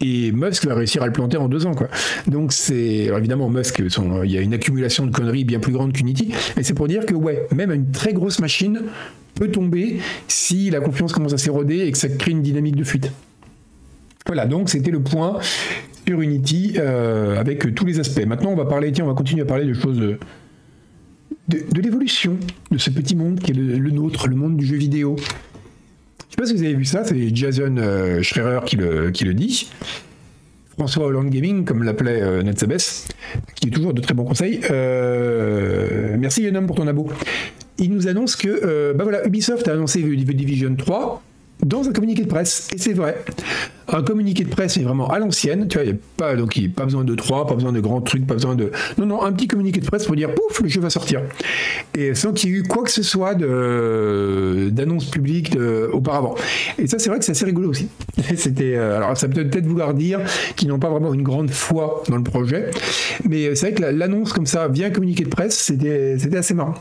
Et 0.00 0.30
Musk 0.32 0.66
va 0.66 0.74
réussir 0.74 1.02
à 1.02 1.06
le 1.06 1.12
planter 1.12 1.36
en 1.38 1.48
deux 1.48 1.66
ans, 1.66 1.74
quoi. 1.74 1.88
Donc 2.26 2.52
c'est, 2.52 3.10
évidemment, 3.16 3.50
Musk, 3.50 3.82
il 4.24 4.30
y 4.30 4.38
a 4.38 4.40
une 4.40 4.54
accumulation 4.54 5.06
de 5.06 5.10
conneries 5.10 5.44
bien 5.44 5.58
plus 5.58 5.72
grande 5.72 5.92
qu'Unity, 5.92 6.32
mais 6.56 6.62
c'est 6.62 6.74
pour 6.74 6.86
dire 6.86 7.04
que 7.04 7.14
ouais, 7.14 7.46
même 7.54 7.72
une 7.72 7.90
très 7.90 8.12
grosse 8.12 8.38
machine 8.38 8.82
peut 9.34 9.48
tomber 9.48 9.98
si 10.26 10.70
la 10.70 10.80
confiance 10.80 11.12
commence 11.12 11.32
à 11.32 11.38
s'éroder 11.38 11.80
et 11.80 11.92
que 11.92 11.98
ça 11.98 12.08
crée 12.08 12.30
une 12.30 12.42
dynamique 12.42 12.76
de 12.76 12.84
fuite. 12.84 13.12
Voilà, 14.26 14.46
donc 14.46 14.68
c'était 14.68 14.90
le 14.90 15.00
point 15.00 15.38
sur 16.06 16.20
Unity 16.20 16.74
euh, 16.76 17.38
avec 17.38 17.74
tous 17.74 17.84
les 17.84 17.98
aspects. 17.98 18.24
Maintenant, 18.26 18.50
on 18.50 18.56
va 18.56 18.66
parler, 18.66 18.92
tiens, 18.92 19.04
on 19.04 19.08
va 19.08 19.14
continuer 19.14 19.42
à 19.42 19.46
parler 19.46 19.64
de 19.64 19.74
choses. 19.74 19.98
De, 21.48 21.80
l'évolution 21.80 22.36
de 22.70 22.76
ce 22.76 22.90
petit 22.90 23.16
monde 23.16 23.40
qui 23.40 23.52
est 23.52 23.54
le, 23.54 23.90
nôtre, 23.90 24.28
le 24.28 24.36
monde 24.36 24.56
du 24.56 24.66
jeu 24.66 24.76
vidéo. 24.76 25.16
Je 26.28 26.34
sais 26.34 26.36
pas 26.36 26.46
si 26.46 26.54
vous 26.54 26.62
avez 26.62 26.74
vu 26.74 26.84
ça, 26.84 27.04
c'est 27.04 27.34
Jason 27.34 27.76
euh, 27.78 28.22
Schreier 28.22 28.60
qui 28.64 28.76
le, 28.76 29.34
dit. 29.34 29.70
François 30.78 31.06
Hollande 31.06 31.30
Gaming, 31.30 31.64
comme 31.64 31.82
l'appelait 31.82 32.22
euh, 32.22 32.42
qui 33.56 33.68
est 33.68 33.70
toujours 33.70 33.94
de 33.94 34.00
très 34.00 34.14
bons 34.14 34.24
conseils. 34.24 34.60
Euh, 34.70 36.16
merci 36.18 36.42
Yenom 36.42 36.66
pour 36.66 36.76
ton 36.76 36.86
abo. 36.86 37.10
Il 37.78 37.92
nous 37.92 38.06
annonce 38.06 38.36
que 38.36 38.48
euh, 38.48 38.92
bah 38.94 39.04
voilà, 39.04 39.26
Ubisoft 39.26 39.66
a 39.66 39.72
annoncé 39.72 40.02
The 40.02 40.30
Division 40.30 40.74
3 40.76 41.22
dans 41.64 41.88
un 41.88 41.92
communiqué 41.92 42.22
de 42.22 42.28
presse. 42.28 42.68
Et 42.74 42.78
c'est 42.78 42.92
vrai. 42.92 43.24
Un 43.88 44.02
communiqué 44.02 44.44
de 44.44 44.50
presse 44.50 44.76
est 44.76 44.82
vraiment 44.82 45.08
à 45.08 45.18
l'ancienne. 45.18 45.66
Tu 45.66 45.78
vois, 45.78 45.84
il 45.84 45.92
n'y 45.92 45.96
a 45.96 46.00
pas, 46.16 46.36
donc, 46.36 46.60
pas 46.76 46.84
besoin 46.84 47.04
de 47.04 47.14
trois, 47.14 47.46
pas 47.46 47.54
besoin 47.54 47.72
de 47.72 47.80
grands 47.80 48.00
trucs, 48.00 48.26
pas 48.26 48.34
besoin 48.34 48.54
de. 48.54 48.70
Non, 48.98 49.06
non, 49.06 49.22
un 49.22 49.32
petit 49.32 49.48
communiqué 49.48 49.80
de 49.80 49.86
presse 49.86 50.06
pour 50.06 50.14
dire 50.14 50.34
pouf, 50.34 50.60
le 50.60 50.68
jeu 50.68 50.80
va 50.80 50.90
sortir. 50.90 51.22
Et 51.96 52.14
sans 52.14 52.32
qu'il 52.32 52.50
y 52.50 52.52
ait 52.52 52.56
eu 52.58 52.62
quoi 52.62 52.84
que 52.84 52.90
ce 52.90 53.02
soit 53.02 53.34
d'annonce 53.34 55.06
publique 55.06 55.56
auparavant. 55.92 56.34
Et 56.78 56.86
ça, 56.86 56.98
c'est 56.98 57.08
vrai 57.08 57.18
que 57.18 57.24
c'est 57.24 57.32
assez 57.32 57.46
rigolo 57.46 57.70
aussi. 57.70 57.88
C'était. 58.36 58.76
Euh, 58.76 58.98
alors, 58.98 59.16
ça 59.16 59.28
peut 59.28 59.48
peut-être 59.48 59.66
vouloir 59.66 59.94
dire 59.94 60.20
qu'ils 60.54 60.68
n'ont 60.68 60.78
pas 60.78 60.90
vraiment 60.90 61.14
une 61.14 61.22
grande 61.22 61.50
foi 61.50 62.02
dans 62.08 62.16
le 62.16 62.22
projet. 62.22 62.70
Mais 63.28 63.54
c'est 63.54 63.70
vrai 63.70 63.74
que 63.74 63.96
l'annonce 63.96 64.32
comme 64.32 64.46
ça, 64.46 64.68
via 64.68 64.88
un 64.88 64.90
communiqué 64.90 65.24
de 65.24 65.30
presse, 65.30 65.56
c'était 65.56 66.36
assez 66.36 66.54
marrant. 66.54 66.74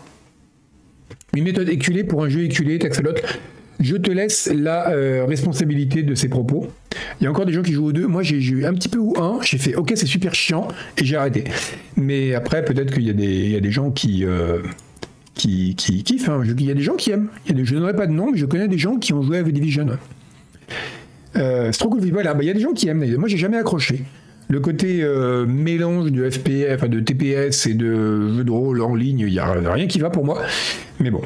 Une 1.33 1.43
méthode 1.43 1.69
éculée 1.69 2.03
pour 2.03 2.23
un 2.23 2.29
jeu 2.29 2.43
éculé, 2.43 2.79
Taxalot. 2.79 3.13
Je 3.79 3.95
te 3.95 4.09
laisse 4.09 4.51
la 4.53 4.89
euh, 4.89 5.25
responsabilité 5.25 6.03
de 6.03 6.15
ces 6.15 6.29
propos. 6.29 6.67
Il 7.19 7.25
y 7.25 7.27
a 7.27 7.29
encore 7.29 7.45
des 7.45 7.53
gens 7.53 7.61
qui 7.61 7.73
jouent 7.73 7.87
aux 7.87 7.91
deux. 7.91 8.07
Moi, 8.07 8.23
j'ai 8.23 8.37
eu 8.37 8.65
un 8.65 8.73
petit 8.73 8.89
peu 8.89 8.97
ou 8.97 9.13
un. 9.19 9.39
J'ai 9.41 9.57
fait 9.57 9.75
OK, 9.75 9.93
c'est 9.95 10.07
super 10.07 10.33
chiant 10.33 10.67
et 10.97 11.05
j'ai 11.05 11.15
arrêté. 11.15 11.43
Mais 11.95 12.33
après, 12.33 12.65
peut-être 12.65 12.93
qu'il 12.93 13.03
y, 13.03 13.55
a 13.55 13.59
des 13.59 13.71
gens 13.71 13.91
qui, 13.91 14.25
euh, 14.25 14.59
qui, 15.35 15.75
qui 15.75 16.03
kiffent. 16.03 16.29
Hein. 16.29 16.41
Il 16.45 16.65
y 16.65 16.71
a 16.71 16.73
des 16.73 16.81
gens 16.81 16.95
qui 16.95 17.11
aiment. 17.11 17.29
Je 17.47 17.73
donnerai 17.73 17.95
pas 17.95 18.07
de 18.07 18.13
nom, 18.13 18.31
mais 18.31 18.37
je 18.37 18.45
connais 18.45 18.67
des 18.67 18.79
gens 18.79 18.97
qui 18.97 19.13
ont 19.13 19.21
joué 19.21 19.39
à 19.39 19.43
The 19.43 19.49
Division. 19.49 19.87
C'est 21.35 21.71
trop 21.77 21.89
cool. 21.89 22.01
Voilà, 22.11 22.35
il 22.41 22.47
y 22.47 22.49
a 22.49 22.53
des 22.53 22.59
gens 22.59 22.73
qui 22.73 22.87
aiment. 22.87 23.05
Moi, 23.17 23.27
j'ai 23.29 23.37
jamais 23.37 23.57
accroché. 23.57 24.03
Le 24.49 24.61
côté 24.61 25.03
euh, 25.03 25.45
mélange 25.45 26.11
de 26.11 26.29
FPF, 26.29 26.89
de 26.89 27.01
TPS 27.01 27.67
et 27.67 27.73
de 27.73 28.33
jeux 28.33 28.43
de 28.45 28.51
rôle 28.51 28.81
en 28.81 28.95
ligne, 28.95 29.19
il 29.19 29.31
n'y 29.31 29.39
a 29.39 29.51
rien 29.51 29.87
qui 29.87 29.99
va 29.99 30.09
pour 30.09 30.23
moi. 30.23 30.41
Mais 31.01 31.11
bon. 31.11 31.21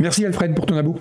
Merci 0.00 0.26
Alfred 0.26 0.54
pour 0.54 0.66
ton 0.66 0.76
abo. 0.76 0.98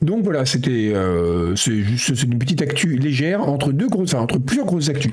Donc 0.00 0.22
voilà, 0.22 0.46
c'était 0.46 0.92
euh, 0.94 1.56
c'est 1.56 2.22
une 2.22 2.38
petite 2.38 2.62
actu 2.62 2.96
légère 2.96 3.48
entre 3.48 3.72
deux 3.72 3.88
grosses, 3.88 4.14
enfin, 4.14 4.22
entre 4.22 4.38
plusieurs 4.38 4.66
grosses 4.66 4.88
actus. 4.88 5.12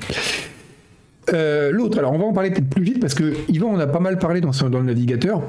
Euh, 1.32 1.72
l'autre, 1.72 1.98
alors 1.98 2.12
on 2.12 2.18
va 2.18 2.24
en 2.24 2.32
parler 2.32 2.50
peut-être 2.50 2.70
plus 2.70 2.84
vite 2.84 3.00
parce 3.00 3.14
que 3.14 3.34
Yvan 3.48 3.68
on 3.72 3.80
a 3.80 3.88
pas 3.88 3.98
mal 3.98 4.18
parlé 4.18 4.40
dans, 4.40 4.52
dans 4.52 4.78
le 4.78 4.86
navigateur. 4.86 5.42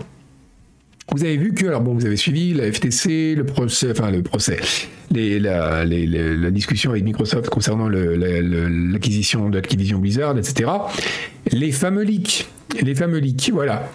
Vous 1.14 1.24
avez 1.24 1.38
vu 1.38 1.54
que, 1.54 1.66
alors 1.66 1.82
bon, 1.82 1.94
vous 1.94 2.06
avez 2.06 2.18
suivi 2.18 2.54
la 2.54 2.70
FTC, 2.70 3.36
le 3.36 3.46
procès, 3.46 3.92
enfin 3.92 4.12
le 4.12 4.22
procès, 4.24 4.58
la, 5.12 5.86
discussion 6.52 6.92
avec 6.92 7.06
Microsoft 7.06 7.50
concernant 7.50 7.88
l'acquisition 7.88 9.50
de 9.50 9.58
Activision 9.58 10.00
Blizzard, 10.00 10.38
etc. 10.38 10.70
Les 11.54 11.72
fameux 11.72 12.04
leaks, 12.04 12.50
les 12.82 12.94
fameux 12.94 13.20
leaks, 13.20 13.52
voilà. 13.54 13.90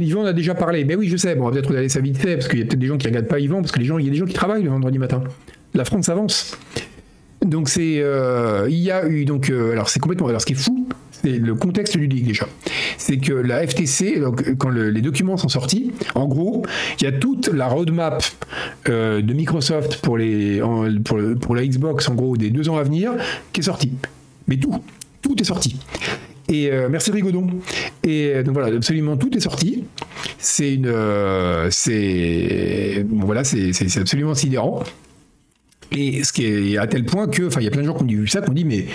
Yvan 0.00 0.24
a 0.24 0.32
déjà 0.32 0.54
parlé. 0.54 0.84
Ben 0.84 0.96
oui, 0.98 1.08
je 1.08 1.16
sais, 1.16 1.34
bon, 1.34 1.42
on 1.42 1.46
va 1.46 1.52
peut-être 1.52 1.68
regarder 1.68 1.88
ça 1.88 2.00
vite 2.00 2.18
fait, 2.18 2.36
parce 2.36 2.48
qu'il 2.48 2.58
y 2.58 2.62
a 2.62 2.64
peut-être 2.64 2.78
des 2.78 2.86
gens 2.86 2.98
qui 2.98 3.06
regardent 3.06 3.26
pas 3.26 3.40
Yvan, 3.40 3.60
parce 3.60 3.72
que 3.72 3.78
les 3.78 3.84
gens, 3.84 3.98
il 3.98 4.06
y 4.06 4.08
a 4.08 4.12
des 4.12 4.16
gens 4.16 4.26
qui 4.26 4.34
travaillent 4.34 4.62
le 4.62 4.70
vendredi 4.70 4.98
matin. 4.98 5.22
La 5.74 5.84
France 5.84 6.08
avance. 6.08 6.56
Donc 7.44 7.68
c'est, 7.68 8.00
euh, 8.00 8.66
il 8.68 8.78
y 8.78 8.90
a 8.90 9.06
eu 9.06 9.24
donc, 9.24 9.48
euh, 9.48 9.72
alors 9.72 9.88
c'est 9.88 10.00
complètement, 10.00 10.26
alors 10.26 10.40
ce 10.40 10.46
qui 10.46 10.54
est 10.54 10.56
fou, 10.56 10.88
c'est 11.10 11.38
le 11.38 11.54
contexte 11.54 11.96
du 11.96 12.06
leak 12.06 12.26
déjà. 12.26 12.46
C'est 12.96 13.18
que 13.18 13.32
la 13.32 13.66
FTC, 13.66 14.20
donc, 14.20 14.56
quand 14.58 14.70
les 14.70 15.00
documents 15.00 15.36
sont 15.36 15.48
sortis, 15.48 15.92
en 16.14 16.26
gros, 16.26 16.64
il 17.00 17.04
y 17.04 17.06
a 17.06 17.12
toute 17.12 17.48
la 17.48 17.68
roadmap 17.68 18.22
euh, 18.88 19.22
de 19.22 19.32
Microsoft 19.32 20.00
pour, 20.00 20.18
les, 20.18 20.60
pour, 21.04 21.18
pour, 21.40 21.54
la 21.54 21.66
Xbox, 21.66 22.08
en 22.08 22.14
gros, 22.14 22.36
des 22.36 22.50
deux 22.50 22.68
ans 22.68 22.76
à 22.76 22.82
venir, 22.82 23.12
qui 23.52 23.60
est 23.60 23.64
sortie. 23.64 23.92
Mais 24.46 24.56
tout, 24.56 24.82
tout 25.22 25.40
est 25.40 25.44
sorti. 25.44 25.76
Et 26.48 26.70
merci 26.88 27.10
Rigodon. 27.10 27.46
Et 28.04 28.42
donc 28.42 28.54
voilà, 28.54 28.74
absolument 28.74 29.16
tout 29.16 29.36
est 29.36 29.40
sorti. 29.40 29.84
C'est 30.38 30.74
une, 30.74 30.92
c'est, 31.70 33.04
bon, 33.06 33.26
voilà, 33.26 33.44
c'est 33.44 33.98
absolument 33.98 34.34
sidérant. 34.34 34.82
Et 35.92 36.24
ce 36.24 36.32
qui 36.32 36.44
est 36.44 36.78
à 36.78 36.86
tel 36.86 37.04
point 37.04 37.28
que, 37.28 37.46
enfin, 37.46 37.60
il 37.60 37.64
y 37.64 37.68
a 37.68 37.70
plein 37.70 37.82
de 37.82 37.86
gens 37.86 37.94
qui 37.94 38.02
ont 38.04 38.06
vu 38.06 38.28
ça, 38.28 38.42
qui 38.42 38.50
ont 38.50 38.54
dit, 38.54 38.64
mais 38.64 38.86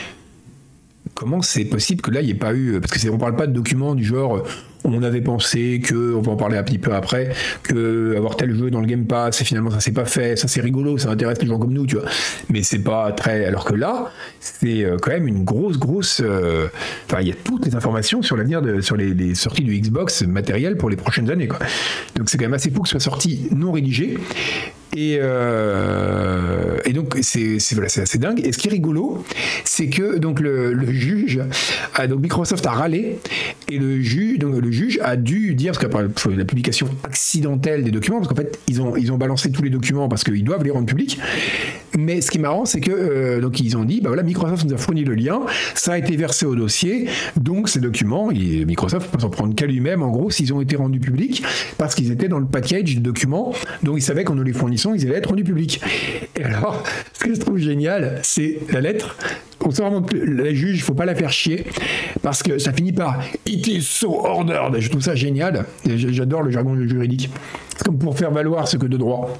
comment 1.13 1.41
c'est 1.41 1.65
possible 1.65 2.01
que 2.01 2.12
là, 2.12 2.22
il 2.22 2.25
n'y 2.25 2.31
ait 2.31 2.36
pas 2.36 2.53
eu. 2.53 2.79
Parce 2.79 2.91
que 2.93 3.10
on 3.10 3.17
parle 3.17 3.36
pas 3.36 3.48
de 3.48 3.53
documents 3.53 3.95
du 3.95 4.03
genre, 4.03 4.43
on 4.84 5.04
avait 5.04 5.22
pensé 5.22 5.82
que, 5.84 6.13
on 6.13 6.22
va 6.22 6.34
en 6.34 6.36
parler 6.36 6.58
un 6.58 6.63
petit 6.63 6.78
peu 6.78 6.94
après, 6.94 7.30
que 7.63 8.16
avoir 8.16 8.36
tel 8.36 8.56
jeu 8.56 8.70
dans 8.70 8.82
le 8.82 8.88
Game 8.88 9.06
Pass, 9.06 9.42
et 9.42 9.46
finalement 9.46 9.72
ça 9.72 9.80
s'est 9.80 9.92
pas 9.92 10.06
fait, 10.06 10.38
ça 10.38 10.48
c'est 10.48 10.62
rigolo, 10.62 10.98
ça 10.98 11.10
intéresse 11.10 11.42
les 11.42 11.48
gens 11.48 11.60
comme 11.60 11.74
nous, 11.74 11.86
tu 11.86 11.96
vois. 11.96 12.06
Mais 12.50 12.63
c'est 12.63 12.80
pas 12.80 13.12
très. 13.12 13.46
Alors 13.46 13.66
que 13.66 13.75
là, 13.75 14.12
c'est 14.40 14.84
euh, 14.84 14.98
quand 15.02 15.12
même 15.12 15.28
une 15.28 15.44
grosse, 15.44 15.78
grosse. 15.78 16.22
Euh, 16.24 16.68
enfin, 17.06 17.22
il 17.22 17.28
y 17.28 17.32
a 17.32 17.36
toutes 17.44 17.66
les 17.66 17.75
informations 17.75 18.22
sur 18.22 18.38
l'avenir 18.38 18.62
sur 18.82 18.98
les, 18.98 19.36
sorties 19.36 19.63
du 19.63 19.80
Xbox 19.80 20.24
matériel 20.24 20.78
pour 20.78 20.90
les 20.90 20.96
prochaines 20.96 21.30
années. 21.30 21.48
Donc 22.16 22.30
c'est 22.30 22.38
quand 22.38 22.46
même 22.46 22.54
assez 22.54 22.70
fou 22.70 22.82
que 22.82 22.90
ce 22.90 23.00
soit 23.00 23.12
sorti 23.12 23.48
non 23.52 23.72
rédigé. 23.72 24.18
Et, 24.96 25.18
euh, 25.20 26.78
et 26.86 26.94
donc 26.94 27.18
c'est 27.22 27.58
voilà, 27.72 27.88
assez 27.88 28.18
dingue. 28.18 28.42
Et 28.46 28.52
ce 28.52 28.58
qui 28.58 28.68
est 28.68 28.72
rigolo, 28.72 29.24
c'est 29.63 29.88
que 29.88 30.18
donc 30.18 30.40
le, 30.40 30.86
juge, 30.92 31.42
donc 32.08 32.22
Microsoft 32.22 32.66
a 32.66 32.72
râlé 32.72 33.18
et 33.70 33.80
le 33.80 34.00
juge, 34.02 34.38
juge 34.74 35.00
a 35.01 35.15
dû 35.15 35.56
dire 35.56 35.74
parce 35.74 35.86
qu'après 35.86 36.36
la 36.36 36.46
publication 36.46 36.88
accidentelle 37.03 37.84
des 37.84 37.92
documents, 37.92 38.18
parce 38.18 38.27
qu'en 38.27 38.36
fait 38.36 38.60
ils 38.68 38.82
ont 38.82 38.96
ils 38.96 39.12
ont 39.12 39.18
balancé 39.18 39.51
tous 39.51 39.63
les 39.63 39.70
documents 39.70 40.10
parce 40.10 40.24
qu'ils 40.24 40.44
doivent 40.44 40.63
les 40.63 40.72
rendre 40.72 40.86
publics. 40.86 41.20
Mais 41.98 42.22
ce 42.22 42.32
qui 42.32 42.39
est 42.39 42.42
marrant, 42.42 42.65
c'est 42.65 42.82
que 42.82 42.92
euh, 42.92 43.39
donc 43.39 43.60
ils 43.60 43.77
ont 43.77 43.86
dit 43.86 44.01
bah 44.01 44.10
voilà 44.10 44.24
Microsoft 44.24 44.65
nous 44.65 44.74
a 44.74 44.77
fourni 44.77 45.03
le 45.03 45.15
lien, 45.15 45.42
ça 45.75 45.94
a 45.94 45.98
été 45.98 46.15
versé 46.15 46.46
au 46.46 46.56
dossier, 46.56 47.08
donc 47.38 47.70
ces 47.70 47.80
documents, 47.80 48.30
Microsoft 48.30 49.12
peut 49.12 49.20
s'en 49.20 49.29
prendre 49.29 49.55
qu'à 49.55 49.66
lui-même 49.66 50.01
en 50.01 50.09
gros 50.09 50.29
s'ils 50.29 50.53
ont 50.53 50.62
été 50.62 50.75
rendus 50.75 51.00
publics 51.00 51.44
parce 51.77 51.96
qu'ils 51.96 52.12
étaient 52.12 52.27
dans 52.27 52.40
le 52.40 52.46
package 52.46 52.96
de 52.96 53.00
documents, 53.00 53.53
donc 53.83 53.98
ils 53.98 54.01
savaient 54.01 54.24
qu'on 54.24 54.36
nous 54.36 54.44
les 54.44 54.53
fournissait 54.53 54.83
ils 54.96 55.05
allaient 55.07 55.18
être 55.18 55.29
rendus 55.29 55.44
publics. 55.44 55.81
Et 56.36 56.44
alors, 56.44 56.83
ce 57.14 57.24
que 57.24 57.33
je 57.33 57.40
trouve 57.40 57.57
génial, 57.57 58.20
c'est 58.24 58.59
la 58.72 58.81
lettre. 58.81 59.16
On 59.66 59.72
sait 59.72 59.81
vraiment 59.81 60.01
que 60.01 60.18
la 60.18 60.53
juge, 60.53 60.83
faut 60.83 60.94
pas 60.94 61.05
la 61.05 61.16
faire 61.16 61.31
chier, 61.31 61.66
parce 62.22 62.44
que 62.44 62.57
ça 62.57 62.74
finit 62.74 62.92
par 62.92 63.24
It 63.46 63.66
is 63.68 63.81
so 63.81 64.25
ordered. 64.25 64.63
Je 64.78 64.90
trouve 64.90 65.02
ça 65.02 65.16
génial. 65.16 65.66
J'adore 65.86 66.44
le 66.44 66.52
jargon 66.52 66.76
juridique. 66.76 67.30
C'est 67.78 67.84
comme 67.84 67.98
pour 67.98 68.18
faire 68.18 68.32
valoir 68.32 68.68
ce 68.68 68.78
que 68.78 68.86
de 68.86 68.98
droit 68.98 69.38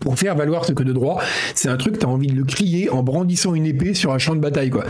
pour 0.00 0.18
faire 0.18 0.34
valoir 0.34 0.64
ce 0.64 0.72
que 0.72 0.82
de 0.82 0.92
droit, 0.92 1.22
c'est 1.54 1.68
un 1.68 1.76
truc, 1.76 1.98
tu 1.98 2.06
as 2.06 2.08
envie 2.08 2.26
de 2.28 2.36
le 2.36 2.44
crier 2.44 2.90
en 2.90 3.02
brandissant 3.02 3.54
une 3.54 3.66
épée 3.66 3.94
sur 3.94 4.12
un 4.12 4.18
champ 4.18 4.34
de 4.34 4.40
bataille, 4.40 4.70
quoi. 4.70 4.84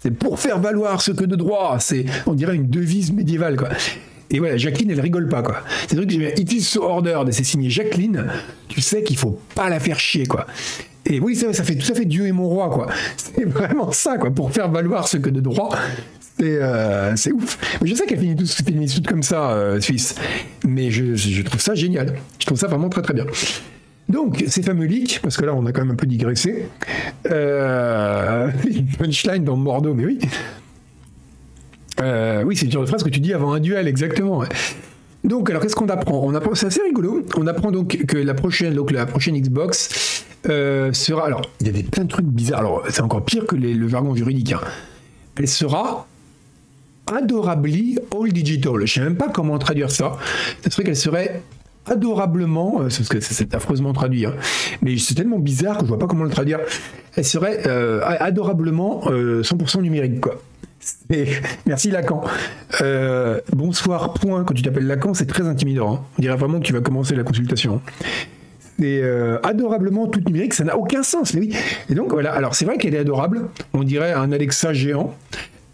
C'est 0.00 0.10
pour 0.10 0.38
faire 0.38 0.58
valoir 0.58 1.00
ce 1.00 1.12
que 1.12 1.24
de 1.24 1.36
droit, 1.36 1.78
c'est, 1.78 2.04
on 2.26 2.34
dirait 2.34 2.56
une 2.56 2.68
devise 2.68 3.12
médiévale, 3.12 3.56
quoi. 3.56 3.68
Et 4.30 4.38
voilà, 4.38 4.56
Jacqueline, 4.56 4.90
elle 4.90 5.00
rigole 5.00 5.28
pas, 5.28 5.42
quoi. 5.42 5.58
C'est 5.88 5.96
truc 5.96 6.08
que 6.08 6.14
j'ai 6.14 6.40
It 6.40 6.52
is 6.52 6.62
so 6.62 6.82
ordered, 6.84 7.32
c'est 7.32 7.44
signé 7.44 7.70
Jacqueline, 7.70 8.26
tu 8.68 8.80
sais 8.80 9.02
qu'il 9.02 9.16
faut 9.16 9.38
pas 9.54 9.68
la 9.68 9.80
faire 9.80 9.98
chier, 9.98 10.26
quoi. 10.26 10.46
Et 11.06 11.20
oui, 11.20 11.34
ça, 11.34 11.52
fait 11.52 11.74
tout 11.74 11.90
à 11.90 11.94
fait 11.94 12.04
Dieu 12.04 12.26
et 12.26 12.32
mon 12.32 12.48
roi, 12.48 12.70
quoi. 12.70 12.86
C'est 13.16 13.44
vraiment 13.44 13.90
ça, 13.92 14.18
quoi, 14.18 14.30
pour 14.30 14.52
faire 14.52 14.70
valoir 14.70 15.08
ce 15.08 15.16
que 15.16 15.30
de 15.30 15.40
droit. 15.40 15.76
C'est 16.38 16.58
euh, 16.60 17.14
ouf. 17.34 17.58
Je 17.82 17.94
sais 17.94 18.06
qu'elle 18.06 18.18
finit 18.18 18.36
tout, 18.36 19.02
comme 19.06 19.22
ça, 19.22 19.50
euh, 19.50 19.80
Suisse. 19.80 20.14
Mais 20.66 20.90
je, 20.90 21.14
je, 21.14 21.42
trouve 21.42 21.60
ça 21.60 21.74
génial. 21.74 22.14
Je 22.38 22.46
trouve 22.46 22.58
ça 22.58 22.68
vraiment 22.68 22.88
très 22.88 23.02
très 23.02 23.14
bien. 23.14 23.26
Donc, 24.08 24.44
ces 24.46 24.62
fameux 24.62 24.86
leaks, 24.86 25.20
parce 25.22 25.36
que 25.36 25.44
là, 25.44 25.54
on 25.54 25.66
a 25.66 25.72
quand 25.72 25.82
même 25.82 25.92
un 25.92 25.96
peu 25.96 26.06
digressé. 26.06 26.66
Euh, 27.30 28.50
punchline 28.98 29.44
dans 29.44 29.56
Mordo, 29.56 29.94
mais 29.94 30.04
oui. 30.04 30.18
Euh, 32.00 32.42
oui, 32.44 32.56
c'est 32.56 32.66
une 32.66 32.72
genre 32.72 32.82
de 32.82 32.88
phrase 32.88 33.02
que 33.02 33.08
tu 33.08 33.20
dis 33.20 33.32
avant 33.32 33.52
un 33.52 33.60
duel, 33.60 33.86
exactement. 33.88 34.44
Donc, 35.24 35.50
alors 35.50 35.62
qu'est-ce 35.62 35.76
qu'on 35.76 35.88
apprend? 35.88 36.22
On 36.24 36.34
apprend, 36.34 36.54
c'est 36.54 36.66
assez 36.66 36.82
rigolo. 36.82 37.24
On 37.36 37.46
apprend 37.46 37.70
donc 37.70 38.04
que 38.06 38.16
la 38.16 38.34
prochaine, 38.34 38.74
donc 38.74 38.90
la 38.90 39.06
prochaine 39.06 39.40
Xbox 39.40 40.24
euh, 40.46 40.92
sera. 40.92 41.26
Alors, 41.26 41.42
il 41.60 41.66
y 41.66 41.70
avait 41.70 41.82
plein 41.82 42.04
de 42.04 42.08
trucs 42.08 42.26
bizarres. 42.26 42.60
Alors, 42.60 42.82
c'est 42.88 43.02
encore 43.02 43.24
pire 43.24 43.46
que 43.46 43.56
le 43.56 43.88
jargon 43.88 44.14
juridique. 44.14 44.52
Hein. 44.52 44.60
Elle 45.36 45.48
sera 45.48 46.06
adorably 47.06 47.98
all 48.16 48.32
digital. 48.32 48.74
Je 48.84 48.92
sais 48.92 49.00
même 49.00 49.16
pas 49.16 49.28
comment 49.28 49.58
traduire 49.58 49.90
ça. 49.90 50.16
Ce 50.62 50.70
serait 50.70 50.84
qu'elle 50.84 50.96
serait 50.96 51.42
adorablement, 51.86 52.80
euh, 52.80 52.82
parce 52.84 53.08
que 53.08 53.20
c'est 53.20 53.54
affreusement 53.54 53.92
traduit, 53.92 54.24
hein. 54.24 54.34
mais 54.82 54.96
c'est 54.98 55.14
tellement 55.14 55.40
bizarre 55.40 55.78
que 55.78 55.82
je 55.82 55.88
vois 55.88 55.98
pas 55.98 56.06
comment 56.06 56.24
le 56.24 56.30
traduire. 56.30 56.60
Elle 57.16 57.24
serait 57.24 57.66
adorablement 58.20 59.02
100% 59.06 59.82
numérique, 59.82 60.20
quoi. 60.20 60.40
Merci 61.66 61.90
Lacan. 61.90 62.22
Euh, 62.80 63.40
bonsoir, 63.52 64.14
point. 64.14 64.44
Quand 64.44 64.54
tu 64.54 64.62
t'appelles 64.62 64.86
Lacan, 64.86 65.14
c'est 65.14 65.26
très 65.26 65.46
intimidant. 65.46 65.94
Hein. 65.94 66.00
On 66.18 66.22
dirait 66.22 66.36
vraiment 66.36 66.58
que 66.58 66.64
tu 66.64 66.72
vas 66.72 66.80
commencer 66.80 67.14
la 67.14 67.24
consultation. 67.24 67.80
Euh, 68.82 69.38
adorablement 69.42 70.06
tout 70.06 70.20
numérique, 70.26 70.54
ça 70.54 70.64
n'a 70.64 70.76
aucun 70.76 71.02
sens. 71.02 71.34
Mais 71.34 71.40
oui. 71.40 71.54
Et 71.88 71.94
donc 71.94 72.10
voilà. 72.10 72.32
Alors 72.32 72.54
c'est 72.54 72.64
vrai 72.64 72.78
qu'elle 72.78 72.94
est 72.94 72.98
adorable. 72.98 73.42
On 73.72 73.82
dirait 73.82 74.12
un 74.12 74.32
Alexa 74.32 74.72
géant. 74.72 75.14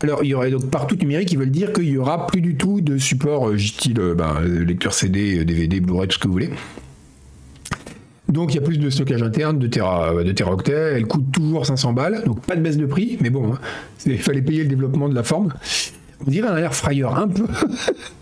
Alors, 0.00 0.22
il 0.22 0.28
y 0.28 0.34
aurait 0.34 0.52
donc 0.52 0.70
partout 0.70 0.94
numérique 0.94 1.30
qui 1.30 1.36
veulent 1.36 1.50
dire 1.50 1.72
qu'il 1.72 1.88
y 1.88 1.98
aura 1.98 2.28
plus 2.28 2.40
du 2.40 2.54
tout 2.54 2.80
de 2.80 2.98
support, 2.98 3.48
euh, 3.48 3.58
style 3.58 3.94
ben, 4.16 4.40
lecteur 4.42 4.94
CD, 4.94 5.44
DVD, 5.44 5.80
Blu-ray, 5.80 6.06
tout 6.06 6.14
ce 6.14 6.18
que 6.20 6.28
vous 6.28 6.34
voulez. 6.34 6.50
Donc 8.28 8.52
il 8.52 8.56
y 8.56 8.60
a 8.60 8.62
plus 8.62 8.78
de 8.78 8.90
stockage 8.90 9.22
interne, 9.22 9.58
de, 9.58 9.66
Tera, 9.66 10.22
de 10.22 10.32
teraoctets, 10.32 10.92
elle 10.96 11.06
coûte 11.06 11.32
toujours 11.32 11.64
500 11.64 11.94
balles, 11.94 12.22
donc 12.26 12.42
pas 12.42 12.54
de 12.56 12.60
baisse 12.60 12.76
de 12.76 12.84
prix, 12.84 13.16
mais 13.22 13.30
bon, 13.30 13.54
hein, 13.54 13.58
il 14.04 14.18
fallait 14.18 14.42
payer 14.42 14.64
le 14.64 14.68
développement 14.68 15.08
de 15.08 15.14
la 15.14 15.22
forme. 15.22 15.54
On 16.26 16.30
dirait 16.30 16.48
un 16.48 16.58
air 16.58 16.74
frayeur 16.74 17.18
un 17.18 17.28
peu. 17.28 17.46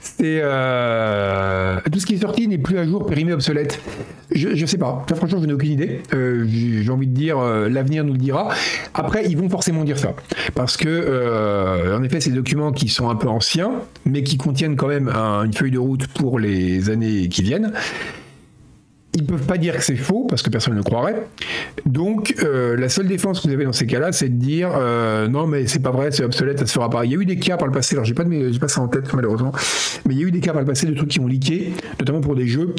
C'est 0.00 0.40
euh, 0.42 1.78
tout 1.90 1.98
ce 1.98 2.06
qui 2.06 2.14
est 2.14 2.20
sorti 2.20 2.46
n'est 2.46 2.58
plus 2.58 2.78
à 2.78 2.84
jour, 2.84 3.06
périmé, 3.06 3.32
obsolète. 3.32 3.80
Je, 4.30 4.54
je 4.54 4.66
sais 4.66 4.76
pas. 4.76 5.04
franchement, 5.14 5.38
je 5.40 5.46
n'ai 5.46 5.52
aucune 5.52 5.72
idée. 5.72 6.02
Euh, 6.12 6.46
j'ai 6.46 6.90
envie 6.90 7.06
de 7.06 7.14
dire, 7.14 7.38
euh, 7.38 7.68
l'avenir 7.68 8.04
nous 8.04 8.12
le 8.12 8.18
dira. 8.18 8.48
Après, 8.92 9.24
ils 9.26 9.36
vont 9.36 9.48
forcément 9.48 9.84
dire 9.84 9.98
ça, 9.98 10.14
parce 10.54 10.76
que 10.76 11.94
en 11.96 12.02
effet, 12.02 12.18
des 12.18 12.30
documents 12.30 12.72
qui 12.72 12.88
sont 12.88 13.08
un 13.08 13.16
peu 13.16 13.28
anciens, 13.28 13.72
mais 14.04 14.22
qui 14.22 14.36
contiennent 14.36 14.76
quand 14.76 14.88
même 14.88 15.08
une 15.08 15.52
feuille 15.52 15.70
de 15.70 15.78
route 15.78 16.06
pour 16.08 16.38
les 16.38 16.90
années 16.90 17.28
qui 17.28 17.42
viennent. 17.42 17.72
Ils 19.16 19.22
ne 19.22 19.26
peuvent 19.28 19.46
pas 19.46 19.56
dire 19.56 19.74
que 19.74 19.82
c'est 19.82 19.96
faux 19.96 20.26
parce 20.28 20.42
que 20.42 20.50
personne 20.50 20.74
ne 20.74 20.78
le 20.78 20.84
croirait. 20.84 21.26
Donc 21.86 22.34
euh, 22.42 22.76
la 22.76 22.90
seule 22.90 23.08
défense 23.08 23.40
que 23.40 23.48
vous 23.48 23.54
avez 23.54 23.64
dans 23.64 23.72
ces 23.72 23.86
cas-là, 23.86 24.12
c'est 24.12 24.28
de 24.28 24.34
dire 24.34 24.70
euh, 24.74 25.26
non 25.26 25.46
mais 25.46 25.66
c'est 25.66 25.80
pas 25.80 25.90
vrai, 25.90 26.10
c'est 26.10 26.22
obsolète, 26.22 26.58
ça 26.58 26.66
se 26.66 26.72
fera 26.74 26.90
pas. 26.90 27.06
Il 27.06 27.12
y 27.12 27.16
a 27.16 27.18
eu 27.18 27.24
des 27.24 27.38
cas 27.38 27.56
par 27.56 27.66
le 27.66 27.72
passé, 27.72 27.94
alors 27.94 28.04
j'ai 28.04 28.12
pas 28.12 28.24
pas 28.24 28.68
ça 28.68 28.82
en 28.82 28.88
tête 28.88 29.10
malheureusement, 29.14 29.52
mais 30.06 30.14
il 30.14 30.20
y 30.20 30.24
a 30.24 30.26
eu 30.26 30.30
des 30.30 30.40
cas 30.40 30.52
par 30.52 30.60
le 30.60 30.66
passé 30.66 30.86
de 30.86 30.94
trucs 30.94 31.08
qui 31.08 31.20
ont 31.20 31.26
leaké, 31.26 31.72
notamment 31.98 32.20
pour 32.20 32.34
des 32.34 32.46
jeux, 32.46 32.74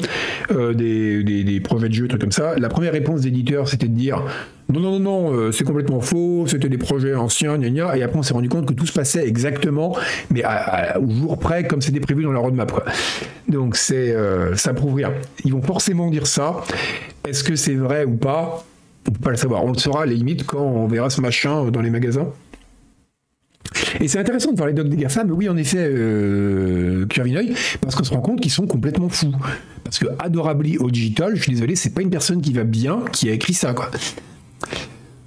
euh, 0.52 0.74
des, 0.74 1.24
des, 1.24 1.42
des, 1.42 1.58
brevets 1.58 1.88
de 1.88 1.94
jeux, 1.94 2.06
trucs 2.06 2.20
comme 2.20 2.30
ça. 2.30 2.54
La 2.56 2.68
première 2.68 2.92
réponse 2.92 3.22
d'éditeur, 3.22 3.66
c'était 3.66 3.88
de 3.88 3.94
dire 3.94 4.22
non, 4.70 4.80
non, 4.80 4.98
non, 4.98 5.00
non, 5.00 5.32
euh, 5.32 5.50
c'est 5.50 5.64
complètement 5.64 6.00
faux, 6.00 6.46
c'était 6.46 6.68
des 6.68 6.76
projets 6.76 7.14
anciens, 7.14 7.56
gna, 7.56 7.70
gna, 7.70 7.96
et 7.96 8.02
après 8.02 8.18
on 8.18 8.22
s'est 8.22 8.34
rendu 8.34 8.50
compte 8.50 8.66
que 8.66 8.74
tout 8.74 8.84
se 8.84 8.92
passait 8.92 9.26
exactement, 9.26 9.96
mais 10.30 10.42
au 11.00 11.08
jour 11.08 11.38
près, 11.38 11.66
comme 11.66 11.80
c'était 11.80 12.00
prévu 12.00 12.22
dans 12.22 12.32
la 12.32 12.40
roadmap. 12.40 12.70
Quoi. 12.70 12.84
Donc 13.48 13.76
c'est, 13.76 14.10
euh, 14.10 14.56
ça 14.56 14.74
prouve 14.74 14.96
rien. 14.96 15.12
Ils 15.44 15.52
vont 15.52 15.62
forcément 15.62 16.10
dire 16.10 16.26
ça. 16.26 16.56
Est-ce 17.26 17.42
que 17.42 17.56
c'est 17.56 17.74
vrai 17.74 18.04
ou 18.04 18.16
pas? 18.16 18.64
On 19.08 19.12
peut 19.12 19.20
pas 19.20 19.30
le 19.30 19.36
savoir. 19.36 19.64
On 19.64 19.72
le 19.72 19.78
saura 19.78 20.02
à 20.02 20.06
la 20.06 20.12
limite 20.12 20.44
quand 20.44 20.60
on 20.60 20.86
verra 20.86 21.08
ce 21.08 21.22
machin 21.22 21.70
dans 21.70 21.80
les 21.80 21.90
magasins. 21.90 22.28
Et 24.00 24.08
c'est 24.08 24.18
intéressant 24.18 24.52
de 24.52 24.56
voir 24.56 24.68
les 24.68 24.74
docs 24.74 24.88
des 24.88 24.96
mais 24.96 25.30
oui, 25.30 25.48
en 25.48 25.56
effet, 25.56 25.78
euh, 25.80 27.06
parce 27.80 27.94
qu'on 27.94 28.04
se 28.04 28.12
rend 28.12 28.20
compte 28.20 28.40
qu'ils 28.40 28.52
sont 28.52 28.66
complètement 28.66 29.08
fous. 29.08 29.32
Parce 29.84 29.98
que 29.98 30.06
Adorably 30.18 30.76
au 30.78 30.90
digital, 30.90 31.36
je 31.36 31.42
suis 31.42 31.52
désolé, 31.52 31.74
c'est 31.74 31.94
pas 31.94 32.02
une 32.02 32.10
personne 32.10 32.42
qui 32.42 32.52
va 32.52 32.64
bien 32.64 33.00
qui 33.12 33.30
a 33.30 33.32
écrit 33.32 33.54
ça, 33.54 33.72
quoi. 33.72 33.90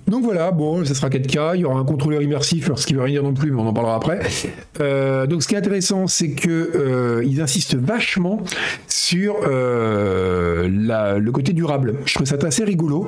Donc 0.08 0.24
voilà, 0.24 0.52
bon, 0.52 0.84
ça 0.84 0.94
sera 0.94 1.10
4K, 1.10 1.56
il 1.56 1.62
y 1.62 1.66
aura 1.66 1.80
un 1.80 1.86
contrôleur 1.86 2.22
immersif, 2.22 2.70
ce 2.76 2.86
qui 2.86 2.94
veut 2.94 3.02
rien 3.02 3.22
dire 3.22 3.24
non 3.24 3.34
plus, 3.34 3.52
mais 3.52 3.62
on 3.62 3.68
en 3.68 3.74
parlera 3.74 3.96
après. 3.96 4.20
Euh, 4.80 5.28
donc 5.28 5.44
ce 5.44 5.48
qui 5.48 5.54
est 5.54 5.60
intéressant, 5.60 6.08
c'est 6.08 6.32
que 6.32 6.50
euh, 6.50 7.24
ils 7.24 7.40
insistent 7.40 7.76
vachement 7.76 8.42
sur 8.88 9.36
euh, 9.44 10.68
le 11.20 11.32
côté 11.32 11.54
durable. 11.54 11.98
Je 12.06 12.16
trouve 12.16 12.26
ça 12.26 12.38
assez 12.42 12.64
rigolo. 12.64 13.08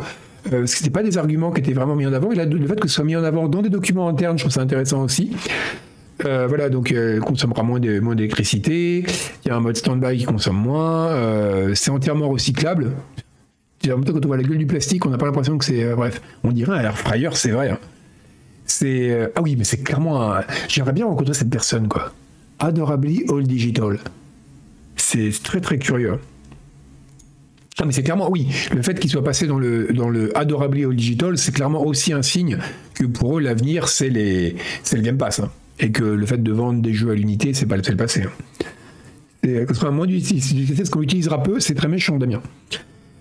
Euh, 0.52 0.68
ce 0.68 0.78
n'était 0.78 0.92
pas 0.92 1.02
des 1.02 1.18
arguments 1.18 1.52
qui 1.52 1.62
étaient 1.62 1.74
vraiment 1.74 1.96
mis 1.96 2.06
en 2.06 2.14
avant, 2.14 2.32
et 2.32 2.36
là, 2.36 2.46
le 2.46 2.68
fait 2.68 2.80
que 2.80 2.88
ce 2.88 2.96
soit 2.96 3.06
mis 3.06 3.16
en 3.16 3.24
avant 3.24 3.48
dans 3.48 3.64
des 3.64 3.70
documents 3.70 4.08
internes, 4.08 4.38
je 4.38 4.44
trouve 4.44 4.54
ça 4.54 4.62
intéressant 4.62 5.04
aussi. 5.04 5.32
Euh, 6.26 6.46
voilà, 6.48 6.70
donc 6.70 6.92
euh, 6.92 7.20
consommera 7.20 7.64
moins 7.64 7.80
d'électricité, 7.80 9.00
il 9.44 9.48
y 9.48 9.52
a 9.52 9.56
un 9.56 9.60
mode 9.60 9.76
stand-by 9.76 10.18
qui 10.18 10.26
consomme 10.26 10.58
moins, 10.58 11.08
euh, 11.08 11.74
c'est 11.76 11.92
entièrement 11.92 12.30
recyclable. 12.30 12.92
En 13.86 13.98
même 13.98 14.06
temps, 14.06 14.14
quand 14.14 14.24
on 14.24 14.28
voit 14.28 14.38
la 14.38 14.44
gueule 14.44 14.58
du 14.58 14.66
plastique, 14.66 15.06
on 15.06 15.10
n'a 15.10 15.18
pas 15.18 15.26
l'impression 15.26 15.58
que 15.58 15.66
c'est. 15.66 15.94
bref, 15.94 16.22
on 16.44 16.52
dirait 16.52 16.78
un 16.78 16.82
air 16.82 16.98
fryer, 16.98 17.30
c'est 17.34 17.52
vrai. 17.52 17.70
Hein. 17.70 17.80
C'est. 18.66 19.30
ah 19.36 19.42
oui, 19.42 19.56
mais 19.58 19.66
c'est 19.66 19.84
clairement 19.84 20.36
J'aimerais 20.70 20.94
bien 20.94 21.06
rencontrer 21.06 21.34
cette 21.34 21.50
personne, 21.50 21.88
quoi. 21.88 22.14
Adorably 22.60 23.26
All 23.30 23.44
Digital. 23.44 24.00
C'est 24.96 25.32
très 25.44 25.60
très 25.60 25.78
curieux. 25.80 26.20
Non, 27.80 27.88
mais 27.88 27.92
c'est 27.92 28.04
clairement, 28.04 28.30
oui, 28.30 28.48
le 28.74 28.84
fait 28.84 29.00
qu'il 29.00 29.10
soit 29.10 29.24
passé 29.24 29.48
dans 29.48 29.58
le, 29.58 29.92
dans 29.94 30.10
le 30.10 30.38
Adorably 30.38 30.86
All 30.86 30.96
Digital, 30.96 31.38
c'est 31.38 31.52
clairement 31.52 31.84
aussi 31.84 32.14
un 32.14 32.22
signe 32.22 32.60
que 32.94 33.06
pour 33.06 33.38
eux, 33.38 33.42
l'avenir, 33.42 33.90
c'est 33.90 34.10
les, 34.10 34.56
le 34.94 35.02
Game 35.02 35.18
Pass. 35.18 35.40
Hein. 35.40 35.50
Et 35.80 35.92
que 35.92 36.04
le 36.04 36.26
fait 36.26 36.42
de 36.42 36.52
vendre 36.52 36.82
des 36.82 36.94
jeux 36.94 37.10
à 37.10 37.16
l'unité, 37.16 37.54
c'est 37.54 37.66
pas 37.66 37.76
le 37.76 37.96
passé. 37.96 38.24
Hein. 38.24 38.30
Et, 39.42 39.66
parce 39.66 39.82
moins 39.92 40.08
ce 40.08 40.90
qu'on 40.92 41.02
utilisera 41.02 41.42
peu, 41.42 41.60
c'est 41.60 41.74
très 41.74 41.88
méchant, 41.88 42.18
Damien. 42.18 42.42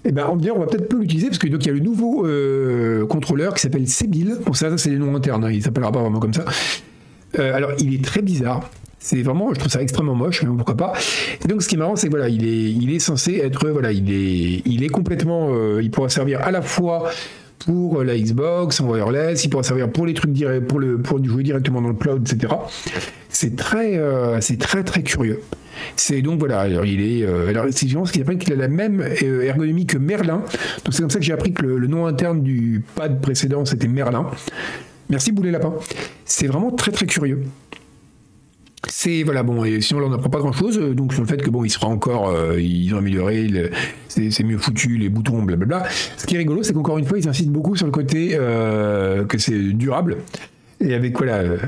Eh 0.04 0.10
ben, 0.10 0.26
on 0.28 0.36
va, 0.36 0.66
peut-être 0.66 0.88
peu 0.88 0.98
l'utiliser 0.98 1.28
parce 1.28 1.38
que 1.38 1.46
donc 1.46 1.64
il 1.64 1.68
y 1.68 1.70
a 1.70 1.74
le 1.74 1.80
nouveau 1.80 2.26
euh, 2.26 3.06
contrôleur 3.06 3.54
qui 3.54 3.60
s'appelle 3.60 3.86
Sebil. 3.86 4.36
Bon, 4.44 4.52
ça, 4.52 4.76
c'est 4.76 4.90
les 4.90 4.98
noms 4.98 5.14
internes, 5.14 5.44
hein, 5.44 5.50
il 5.52 5.62
s'appellera 5.62 5.92
pas 5.92 6.00
vraiment 6.00 6.18
comme 6.18 6.34
ça. 6.34 6.44
Euh, 7.38 7.54
alors, 7.54 7.70
il 7.78 7.94
est 7.94 8.04
très 8.04 8.20
bizarre. 8.20 8.68
C'est 8.98 9.22
vraiment, 9.22 9.52
je 9.52 9.58
trouve 9.58 9.70
ça 9.70 9.82
extrêmement 9.82 10.14
moche, 10.14 10.42
mais 10.42 10.54
pourquoi 10.54 10.76
pas. 10.76 10.92
Et 11.44 11.48
donc, 11.48 11.62
ce 11.62 11.68
qui 11.68 11.74
est 11.74 11.78
marrant, 11.78 11.96
c'est 11.96 12.06
que 12.06 12.12
voilà, 12.12 12.28
il 12.28 12.44
est, 12.46 12.70
il 12.70 12.94
est 12.94 13.00
censé 13.00 13.36
être, 13.36 13.68
voilà, 13.68 13.90
il 13.90 14.12
est, 14.12 14.62
il 14.64 14.84
est 14.84 14.88
complètement, 14.88 15.48
euh, 15.50 15.82
il 15.82 15.90
pourra 15.90 16.08
servir 16.08 16.40
à 16.42 16.50
la 16.50 16.62
fois 16.62 17.10
pour 17.64 18.02
la 18.02 18.18
Xbox 18.18 18.80
en 18.80 18.88
wireless, 18.88 19.44
il 19.44 19.50
pourra 19.50 19.62
servir 19.62 19.90
pour 19.90 20.06
les 20.06 20.14
trucs 20.14 20.32
pour 20.68 20.80
le, 20.80 20.98
pour 20.98 21.24
jouer 21.24 21.42
directement 21.42 21.80
dans 21.80 21.88
le 21.88 21.94
cloud, 21.94 22.26
etc. 22.26 22.54
C'est 23.28 23.56
très, 23.56 23.96
euh, 23.96 24.40
c'est 24.40 24.58
très 24.58 24.84
très 24.84 25.02
curieux. 25.02 25.40
C'est 25.96 26.22
donc 26.22 26.38
voilà, 26.38 26.60
alors 26.60 26.84
il 26.84 27.00
est, 27.00 27.24
euh, 27.24 27.48
alors 27.48 27.66
c'est 27.70 27.88
ce 27.88 28.12
qu'il 28.12 28.38
qu'il 28.38 28.52
a 28.52 28.56
la 28.56 28.68
même 28.68 29.02
ergonomie 29.20 29.86
que 29.86 29.98
Merlin. 29.98 30.42
Donc 30.84 30.92
c'est 30.92 31.00
comme 31.00 31.10
ça 31.10 31.18
que 31.18 31.24
j'ai 31.24 31.32
appris 31.32 31.52
que 31.52 31.64
le, 31.64 31.86
nom 31.86 32.06
interne 32.06 32.42
du 32.42 32.82
pad 32.94 33.20
précédent 33.20 33.64
c'était 33.64 33.88
Merlin. 33.88 34.26
Merci 35.08 35.32
Boulet 35.32 35.50
Lapin. 35.50 35.74
C'est 36.24 36.46
vraiment 36.46 36.70
très 36.70 36.92
très 36.92 37.06
curieux. 37.06 37.42
C'est 38.88 39.22
voilà 39.22 39.42
bon 39.42 39.64
et 39.64 39.80
sinon 39.80 40.00
là 40.00 40.06
on 40.06 40.10
n'apprend 40.10 40.30
pas 40.30 40.40
grand 40.40 40.52
chose 40.52 40.78
donc 40.78 41.12
sur 41.12 41.22
le 41.22 41.28
fait 41.28 41.40
que 41.40 41.50
bon 41.50 41.64
il 41.64 41.70
sera 41.70 41.86
encore 41.86 42.28
euh, 42.28 42.60
ils 42.60 42.92
ont 42.94 42.98
amélioré 42.98 43.70
c'est 44.08 44.42
mieux 44.42 44.58
foutu 44.58 44.98
les 44.98 45.08
boutons 45.08 45.42
blablabla. 45.42 45.84
Ce 46.16 46.26
qui 46.26 46.34
est 46.34 46.38
rigolo 46.38 46.62
c'est 46.62 46.72
qu'encore 46.72 46.98
une 46.98 47.04
fois 47.04 47.18
ils 47.18 47.28
insistent 47.28 47.50
beaucoup 47.50 47.76
sur 47.76 47.86
le 47.86 47.92
côté 47.92 48.30
euh, 48.32 49.24
que 49.24 49.38
c'est 49.38 49.58
durable. 49.72 50.18
Et 50.80 50.94
avec 50.94 51.16
voilà 51.16 51.36
euh, 51.36 51.58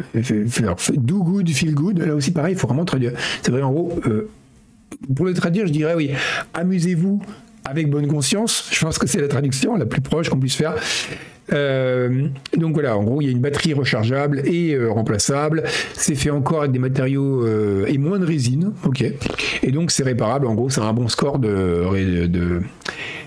do 0.94 1.22
good 1.22 1.48
feel 1.50 1.74
good 1.74 1.98
là 1.98 2.14
aussi 2.16 2.32
pareil 2.32 2.54
il 2.54 2.58
faut 2.58 2.66
vraiment 2.66 2.84
traduire. 2.84 3.12
C'est 3.42 3.52
vrai 3.52 3.62
en 3.62 3.70
gros 3.70 4.00
pour 5.14 5.26
le 5.26 5.34
traduire 5.34 5.68
je 5.68 5.72
dirais 5.72 5.94
oui 5.94 6.10
amusez-vous 6.52 7.22
avec 7.64 7.90
bonne 7.90 8.06
conscience 8.06 8.68
je 8.70 8.80
pense 8.80 8.98
que 8.98 9.06
c'est 9.06 9.20
la 9.20 9.28
traduction 9.28 9.76
la 9.76 9.86
plus 9.86 10.00
proche 10.00 10.28
qu'on 10.28 10.40
puisse 10.40 10.56
faire 10.56 10.74
euh, 11.52 12.28
donc 12.56 12.74
voilà, 12.74 12.96
en 12.96 13.04
gros, 13.04 13.20
il 13.20 13.26
y 13.26 13.28
a 13.28 13.30
une 13.30 13.40
batterie 13.40 13.74
rechargeable 13.74 14.42
et 14.46 14.74
euh, 14.74 14.90
remplaçable. 14.90 15.64
C'est 15.94 16.14
fait 16.14 16.30
encore 16.30 16.60
avec 16.60 16.72
des 16.72 16.78
matériaux 16.78 17.44
euh, 17.44 17.86
et 17.86 17.98
moins 17.98 18.18
de 18.18 18.24
résine, 18.24 18.72
ok. 18.84 19.04
Et 19.62 19.70
donc 19.70 19.90
c'est 19.90 20.04
réparable. 20.04 20.46
En 20.46 20.54
gros, 20.54 20.70
c'est 20.70 20.80
un 20.80 20.92
bon 20.92 21.08
score 21.08 21.38
de, 21.38 21.84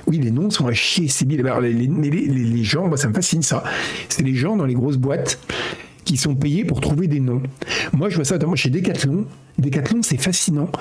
Oui, 0.07 0.19
les 0.19 0.31
noms 0.31 0.49
sont 0.49 0.67
à 0.67 0.73
chier. 0.73 1.07
C'est 1.07 1.25
bien. 1.25 1.59
Les, 1.61 1.71
les, 1.73 2.63
gens, 2.63 2.95
ça 2.95 3.07
me 3.07 3.13
fascine 3.13 3.41
ça. 3.41 3.63
C'est 4.09 4.23
les 4.23 4.35
gens 4.35 4.55
dans 4.55 4.65
les 4.65 4.73
grosses 4.73 4.97
boîtes 4.97 5.39
qui 6.03 6.17
sont 6.17 6.35
payés 6.35 6.63
pour 6.63 6.79
trouver 6.79 7.07
des 7.07 7.19
noms. 7.19 7.43
Moi, 7.93 8.09
je 8.09 8.15
vois 8.15 8.25
ça 8.25 8.35
notamment 8.35 8.55
chez 8.55 8.69
Decathlon. 8.69 9.25
Decathlon, 9.57 10.01
c'est 10.01 10.17
fascinant. 10.17 10.71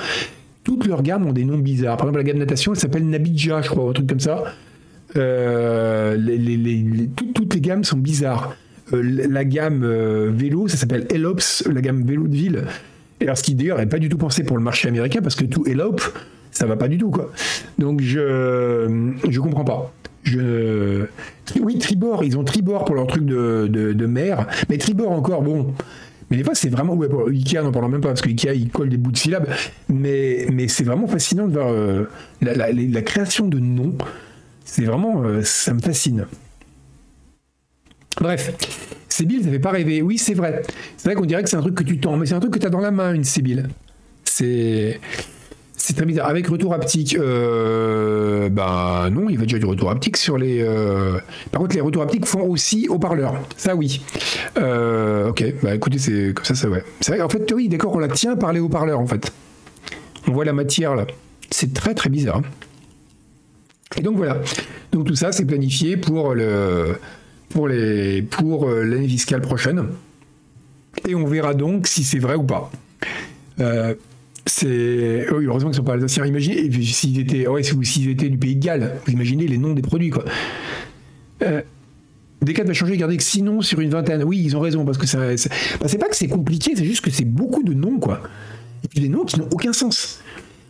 Toutes 0.67 0.85
leurs 0.89 1.05
gammes 1.05 1.25
ont 1.27 1.33
des 1.33 1.45
noms 1.45 1.59
bizarres. 1.59 1.97
Par 1.97 2.09
exemple, 2.09 2.19
la 2.19 2.25
gamme 2.25 2.39
natation, 2.39 2.73
elle 2.73 2.81
s'appelle 2.81 3.09
Nabidja, 3.09 3.63
je 3.63 3.69
crois, 3.69 3.89
un 3.89 3.93
truc 3.93 4.09
comme 4.09 4.19
ça. 4.19 4.43
Euh, 5.15 6.17
toutes 7.15 7.55
les 7.55 7.61
gammes 7.61 7.85
sont 7.85 7.99
bizarres. 7.99 8.57
Euh, 8.93 9.01
la 9.31 9.45
gamme 9.45 9.85
euh, 9.85 10.33
vélo, 10.35 10.67
ça 10.67 10.77
s'appelle 10.77 11.07
Elops, 11.11 11.69
la 11.73 11.81
gamme 11.81 12.03
vélo 12.03 12.27
de 12.27 12.35
ville. 12.35 12.65
Et 13.21 13.27
alors, 13.27 13.39
ce 13.39 13.45
qui 13.45 13.55
d'ailleurs 13.55 13.79
n'est 13.79 13.87
pas 13.87 14.01
du 14.01 14.09
tout 14.09 14.19
pensé 14.19 14.43
pour 14.43 14.57
le 14.57 14.63
marché 14.65 14.89
américain, 14.89 15.21
parce 15.23 15.37
que 15.37 15.45
tout 15.45 15.65
Elop, 15.69 16.01
ça 16.51 16.67
va 16.67 16.75
pas 16.75 16.89
du 16.89 16.99
tout, 16.99 17.11
quoi. 17.11 17.31
Donc, 17.79 18.01
je 18.01 19.15
je 19.29 19.39
comprends 19.39 19.65
pas. 19.65 19.93
Je... 20.25 21.05
Oui, 21.61 21.79
Tribord, 21.79 22.25
ils 22.25 22.37
ont 22.37 22.43
Tribord 22.43 22.85
pour 22.85 22.97
leur 22.97 23.07
truc 23.07 23.25
de, 23.25 23.69
de, 23.69 24.07
mer, 24.07 24.49
mais 24.69 24.79
Tribord 24.79 25.13
encore, 25.13 25.43
bon. 25.43 25.73
Mais 26.31 26.37
des 26.37 26.45
fois, 26.45 26.55
c'est 26.55 26.69
vraiment. 26.69 26.95
Ouais, 26.95 27.09
Ikea, 27.29 27.63
n'en 27.63 27.73
parlons 27.73 27.89
même 27.89 28.01
pas, 28.01 28.09
parce 28.09 28.21
que 28.21 28.29
Ikea, 28.29 28.55
il 28.55 28.71
colle 28.71 28.89
des 28.89 28.97
bouts 28.97 29.13
de 29.13 29.17
syllabes. 29.17 29.49
Mais, 29.89 30.47
mais 30.53 30.69
c'est 30.69 30.85
vraiment 30.85 31.07
fascinant 31.07 31.47
de 31.47 31.53
voir 31.53 31.73
la, 32.41 32.55
la, 32.55 32.73
la, 32.73 33.03
création 33.03 33.47
de 33.47 33.59
noms 33.59 33.97
c'est 34.67 34.85
vraiment, 34.85 35.23
euh, 35.23 35.43
ça 35.43 35.73
me 35.73 35.81
fascine. 35.81 36.27
Bref, 38.21 38.53
Sébile, 39.09 39.45
ça 39.45 39.51
fait 39.51 39.61
pas 39.61 39.71
rêver. 39.71 40.03
Oui, 40.03 40.19
c'est 40.19 40.35
vrai. 40.35 40.63
C'est 40.97 41.09
vrai 41.09 41.15
qu'on 41.15 41.25
dirait 41.25 41.43
que 41.43 41.49
c'est 41.49 41.57
un 41.57 41.63
truc 41.63 41.77
que 41.77 41.85
tu 41.85 41.99
tends, 41.99 42.17
mais 42.17 42.27
c'est 42.27 42.35
un 42.35 42.41
truc 42.41 42.53
que 42.53 42.59
tu 42.59 42.67
as 42.67 42.71
dans 42.71 42.81
la 42.81 42.91
main, 42.91 43.15
une 43.15 43.25
Sébile. 43.25 43.69
C'est. 44.25 45.01
C'est 45.87 45.95
très 45.95 46.05
bizarre. 46.05 46.27
Avec 46.27 46.49
retour 46.49 46.75
haptique, 46.75 47.17
euh, 47.17 48.49
bah 48.49 49.09
non, 49.13 49.31
il 49.31 49.39
va 49.39 49.45
déjà 49.45 49.61
du 49.61 49.67
retour 49.67 49.89
haptique 49.89 50.17
sur 50.17 50.37
les. 50.37 50.61
Euh, 50.61 51.21
par 51.53 51.61
contre, 51.61 51.77
les 51.77 51.81
retours 51.81 52.03
haptiques 52.03 52.27
font 52.27 52.41
aussi 52.41 52.89
haut-parleur. 52.89 53.41
Ça, 53.57 53.77
oui. 53.77 54.03
Euh, 54.59 55.29
ok, 55.29 55.45
bah 55.63 55.77
écoutez, 55.77 56.01
c'est 56.01 56.33
comme 56.35 56.45
ça. 56.45 56.57
C'est 56.57 56.67
vrai, 56.67 57.21
en 57.21 57.29
fait, 57.29 57.53
oui, 57.55 57.69
d'accord, 57.69 57.95
on 57.95 58.01
la 58.01 58.09
tient 58.09 58.35
par 58.35 58.53
les 58.53 58.59
haut-parleurs, 58.59 58.99
en 58.99 59.07
fait. 59.07 59.31
On 60.27 60.33
voit 60.33 60.45
la 60.45 60.53
matière 60.53 60.97
là. 60.97 61.07
C'est 61.53 61.73
très 61.73 61.95
très 61.95 62.11
bizarre. 62.11 62.43
Et 63.97 64.03
donc 64.03 64.17
voilà. 64.17 64.41
Donc 64.91 65.07
tout 65.07 65.15
ça, 65.15 65.31
c'est 65.31 65.45
planifié 65.45 65.97
pour 65.97 66.35
le 66.35 66.97
pour 67.51 67.69
les 67.69 68.23
pour 68.23 68.69
euh, 68.69 68.83
l'année 68.83 69.07
fiscale 69.07 69.41
prochaine. 69.41 69.85
Et 71.07 71.15
on 71.15 71.27
verra 71.27 71.55
donc 71.55 71.87
si 71.87 72.03
c'est 72.03 72.19
vrai 72.19 72.35
ou 72.35 72.43
pas. 72.43 72.73
C'est 74.47 75.27
oui, 75.33 75.47
heureusement 75.47 75.71
qu'ils 75.71 75.77
sont 75.77 75.85
pas 75.85 75.95
alsaciens. 75.95 76.25
Imaginez 76.25 76.71
s'ils 76.83 77.19
étaient 77.19 77.47
ouais, 77.47 77.63
s'ils 77.63 78.09
étaient 78.11 78.29
du 78.29 78.39
pays 78.39 78.57
de 78.57 78.65
Galles. 78.65 78.97
Vous 79.05 79.13
imaginez 79.13 79.47
les 79.47 79.59
noms 79.59 79.75
des 79.75 79.83
produits 79.83 80.11
quoi. 80.11 80.25
Euh, 81.43 81.63
Descartes 82.43 82.69
va 82.69 82.75
changer, 82.75 82.97
garder 82.97 83.17
que 83.17 83.23
six 83.23 83.43
noms 83.43 83.61
sur 83.61 83.81
une 83.81 83.91
vingtaine. 83.91 84.23
Oui, 84.23 84.41
ils 84.43 84.57
ont 84.57 84.61
raison 84.61 84.85
parce 84.85 84.99
que 84.99 85.07
ça, 85.07 85.37
c'est 85.37 85.51
bah, 85.81 85.87
pas 85.99 86.09
que 86.09 86.17
c'est 86.17 86.29
compliqué, 86.29 86.73
c'est 86.77 86.85
juste 86.85 87.05
que 87.05 87.11
c'est 87.11 87.25
beaucoup 87.25 87.63
de 87.63 87.75
noms 87.75 87.99
quoi. 87.99 88.23
Et 88.85 88.89
puis 88.89 89.01
des 89.01 89.09
noms 89.09 89.25
qui 89.25 89.39
n'ont 89.39 89.49
aucun 89.53 89.73
sens 89.73 90.21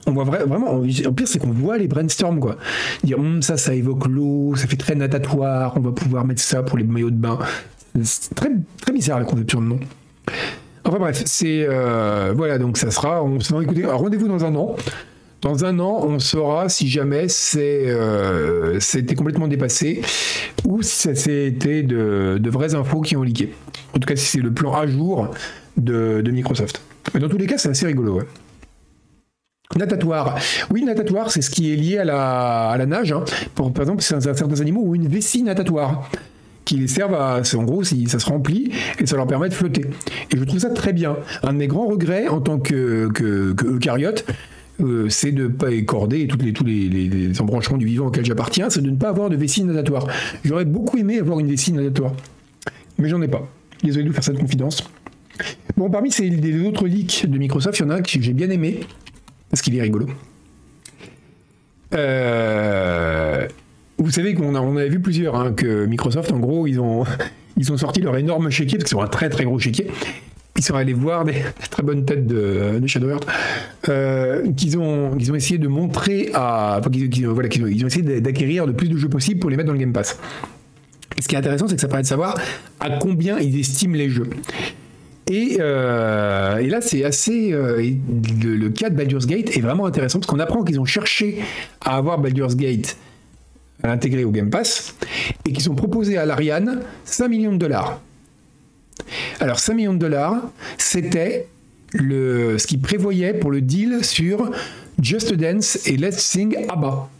on 0.07 0.13
voit 0.13 0.25
vraiment, 0.25 0.71
en 0.71 1.13
pire, 1.13 1.27
c'est 1.27 1.39
qu'on 1.39 1.51
voit 1.51 1.79
les 1.79 1.89
brainstorms, 1.89 2.39
quoi. 2.39 2.57
Dire, 3.03 3.19
hum, 3.19 3.43
ça, 3.43 3.57
ça 3.57 3.75
évoque 3.75 4.07
l'eau, 4.07 4.55
ça 4.57 4.67
fait 4.67 4.77
très 4.77 4.95
natatoire, 4.95 5.73
on 5.77 5.81
va 5.81 5.91
pouvoir 5.93 6.25
mettre 6.25 6.41
ça 6.41 6.63
pour 6.63 6.79
les 6.79 6.85
maillots 6.85 7.11
de 7.11 7.17
bain. 7.17 7.39
C'est 8.03 8.35
très, 8.35 8.51
très 8.81 8.93
bizarre 8.93 9.19
la 9.19 9.25
conception 9.25 9.61
de 9.61 9.67
nom. 9.67 9.81
Enfin 10.87 10.99
bref, 10.99 11.23
c'est. 11.27 11.67
Euh, 11.69 12.33
voilà, 12.37 12.59
donc 12.59 12.79
ça 12.79 12.91
sera. 12.91 13.25
Écoutez, 13.63 13.85
rendez-vous 13.85 14.29
dans 14.29 14.45
un 14.45 14.55
an. 14.55 14.77
Dans 15.43 15.65
un 15.65 15.79
an, 15.81 16.01
on 16.03 16.19
saura 16.19 16.69
si 16.69 16.89
jamais 16.89 17.29
c'est 17.29 17.89
euh, 17.89 18.81
c'était 18.81 19.15
complètement 19.15 19.49
dépassé 19.49 20.01
ou 20.65 20.83
si 20.83 21.15
c'était 21.15 21.83
de, 21.83 22.39
de 22.41 22.51
vraies 22.51 22.75
infos 22.75 23.01
qui 23.01 23.17
ont 23.17 23.23
leaké. 23.23 23.53
En 23.95 23.99
tout 23.99 24.07
cas, 24.07 24.17
si 24.17 24.27
c'est 24.27 24.41
le 24.41 24.53
plan 24.53 24.75
à 24.75 24.87
jour 24.87 25.29
de, 25.77 26.23
Microsoft. 26.31 26.81
Mais 27.13 27.21
dans 27.21 27.29
tous 27.29 27.39
les 27.39 27.47
cas, 27.47 27.59
c'est 27.59 27.69
assez 27.69 27.87
rigolo. 27.87 28.23
Natatoire. 29.77 30.39
Oui, 30.71 30.85
natatoire, 30.85 31.31
c'est 31.31 31.43
ce 31.43 31.51
qui 31.51 31.73
est 31.73 31.77
lié 31.77 31.99
à 31.99 32.05
la, 32.05 32.71
à 32.71 32.77
la 32.79 32.87
nage. 32.87 33.13
Hein. 33.13 33.25
Pour, 33.55 33.73
par 33.73 33.83
exemple, 33.83 34.03
certains 34.03 34.61
animaux 34.61 34.83
ou 34.85 34.95
une 34.95 35.09
vessie 35.09 35.43
natatoire 35.43 36.09
qui 36.67 36.77
les 36.77 36.89
servent 36.89 37.15
à. 37.15 37.41
En 37.55 37.63
gros, 37.63 37.83
ça 37.83 38.19
se 38.19 38.27
remplit 38.27 38.71
et 38.99 39.07
ça 39.07 39.17
leur 39.17 39.27
permet 39.27 39.49
de 39.49 39.55
flotter. 39.55 39.87
Et 40.31 40.37
je 40.37 40.45
trouve 40.45 40.59
ça 40.59 40.69
très 40.69 40.93
bien. 40.93 41.17
Un 41.43 41.55
de 41.55 41.59
mes 41.59 41.69
grands 41.69 41.87
regrets 41.87 42.29
en 42.29 42.43
tant 42.43 42.59
que, 42.59 43.09
eucaryote, 43.65 44.27
euh, 44.81 45.09
c'est 45.09 45.33
de 45.33 45.45
ne 45.45 45.49
pas 45.49 45.71
écorder 45.71 46.29
les, 46.39 46.53
tous 46.53 46.65
les, 46.65 47.41
embranchements 47.41 47.79
du 47.79 47.87
vivant 47.87 48.09
auquel 48.09 48.27
j'appartiens, 48.27 48.69
c'est 48.69 48.83
de 48.83 48.91
ne 48.91 48.97
pas 48.97 49.09
avoir 49.09 49.31
de 49.31 49.37
vessie 49.37 49.65
natatoire. 49.65 50.07
J'aurais 50.45 50.67
beaucoup 50.67 50.99
aimé 50.99 51.19
avoir 51.19 51.39
une 51.41 51.49
vessie 51.49 51.73
natatoire, 51.73 52.13
mais 52.99 53.09
j'en 53.09 53.23
ai 53.23 53.29
pas. 53.29 53.49
Désolé 53.83 54.05
de 54.05 54.09
vous 54.09 54.15
faire 54.15 54.25
cette 54.25 54.39
confidence. 54.39 54.83
Bon, 55.77 55.89
parmi 55.89 56.11
ces, 56.11 56.29
autres 56.67 56.87
leaks 56.87 57.27
de 57.27 57.39
Microsoft, 57.39 57.79
il 57.79 57.83
y 57.83 57.87
en 57.87 57.91
a 57.91 57.97
un 57.97 58.03
que 58.03 58.21
j'ai 58.21 58.33
bien 58.33 58.51
aimé, 58.51 58.81
parce 59.51 59.63
qu'il 59.63 59.77
est 59.77 59.83
rigolo. 59.83 60.09
Euh, 61.95 63.47
vous 63.99 64.11
savez 64.11 64.35
qu'on 64.35 64.55
on 64.55 64.77
avait 64.77 64.89
vu 64.89 65.01
plusieurs, 65.01 65.37
hein, 65.37 65.53
que 65.53 65.87
Microsoft, 65.87 66.33
en 66.33 66.39
gros, 66.39 66.67
ils 66.67 66.81
ont, 66.81 67.05
ils 67.57 67.73
ont 67.73 67.77
sorti 67.77 68.01
leur 68.01 68.17
énorme 68.17 68.51
chéquier, 68.51 68.79
parce 68.79 68.91
qu'ils 68.91 68.99
ont 68.99 69.03
un 69.03 69.09
très 69.09 69.29
très 69.29 69.45
gros 69.45 69.59
chéquier. 69.59 69.89
Ils 70.59 70.65
sont 70.65 70.75
allés 70.75 70.95
voir 70.95 71.25
des, 71.25 71.35
très 71.71 71.83
bonnes 71.83 72.05
têtes 72.05 72.27
de, 72.27 72.79
de 72.81 72.87
Shadowheart, 72.87 73.27
euh, 73.89 74.53
qu'ils 74.53 74.79
ont, 74.79 75.13
ont 75.13 75.35
essayé 75.35 75.59
de 75.59 75.69
montrer 75.69 76.31
à. 76.35 76.81
qu'ils, 76.93 77.27
voilà, 77.27 77.49
ont, 77.59 77.63
ont 77.63 77.67
essayé 77.67 78.21
d'acquérir 78.21 78.67
le 78.67 78.73
plus 78.73 78.89
de 78.89 78.97
jeux 78.97 79.09
possible 79.09 79.41
pour 79.41 79.51
les 79.51 79.57
mettre 79.57 79.69
dans 79.69 79.75
le 79.75 79.79
Game 79.79 79.93
Pass. 79.93 80.19
Et 81.19 81.23
ce 81.23 81.29
qui 81.29 81.35
est 81.35 81.39
intéressant, 81.39 81.67
c'est 81.67 81.77
que 81.77 81.81
ça 81.81 81.89
permet 81.89 82.03
de 82.03 82.09
savoir 82.09 82.39
à 82.81 82.91
combien 82.91 83.39
ils 83.39 83.59
estiment 83.59 83.95
les 83.95 84.11
jeux. 84.11 84.29
Et, 85.31 85.57
euh, 85.61 86.61
là, 86.69 86.81
c'est 86.81 87.05
assez. 87.05 87.53
Euh, 87.53 87.83
le, 88.43 88.57
le, 88.57 88.71
cas 88.71 88.91
de 88.91 88.97
Baldur's 88.97 89.27
Gate 89.27 89.57
est 89.57 89.61
vraiment 89.61 89.87
intéressant 89.87 90.21
parce 90.21 90.31
qu'on 90.31 90.39
apprend 90.39 90.63
qu'ils 90.63 90.79
ont 90.79 90.85
cherché 90.85 91.39
à 91.81 91.97
avoir 91.97 92.19
Baldur's 92.19 92.55
Gate 92.55 92.97
intégré 93.89 94.25
au 94.25 94.31
Game 94.31 94.51
Pass 94.51 94.95
et 95.45 95.53
qu'ils 95.53 95.71
ont 95.71 95.75
proposé 95.75 96.19
à 96.19 96.27
l'Ariane 96.27 96.83
5 97.05 97.29
millions 97.29 97.53
de 97.53 97.59
dollars. 97.59 98.01
Alors 99.41 99.59
5 99.59 99.75
millions 99.75 99.95
de 99.95 99.99
dollars, 99.99 100.43
c'était 100.79 101.47
le, 101.93 102.59
ce 102.59 102.67
qu'ils 102.67 102.81
prévoyaient 102.81 103.35
pour 103.35 103.51
le 103.51 103.61
deal 103.61 104.05
sur 104.05 104.51
Just 105.01 105.35
Dance 105.35 105.87
et 105.87 105.97
Let's 105.97 106.19
Sing 106.19 106.57
ABBA. 106.69 107.09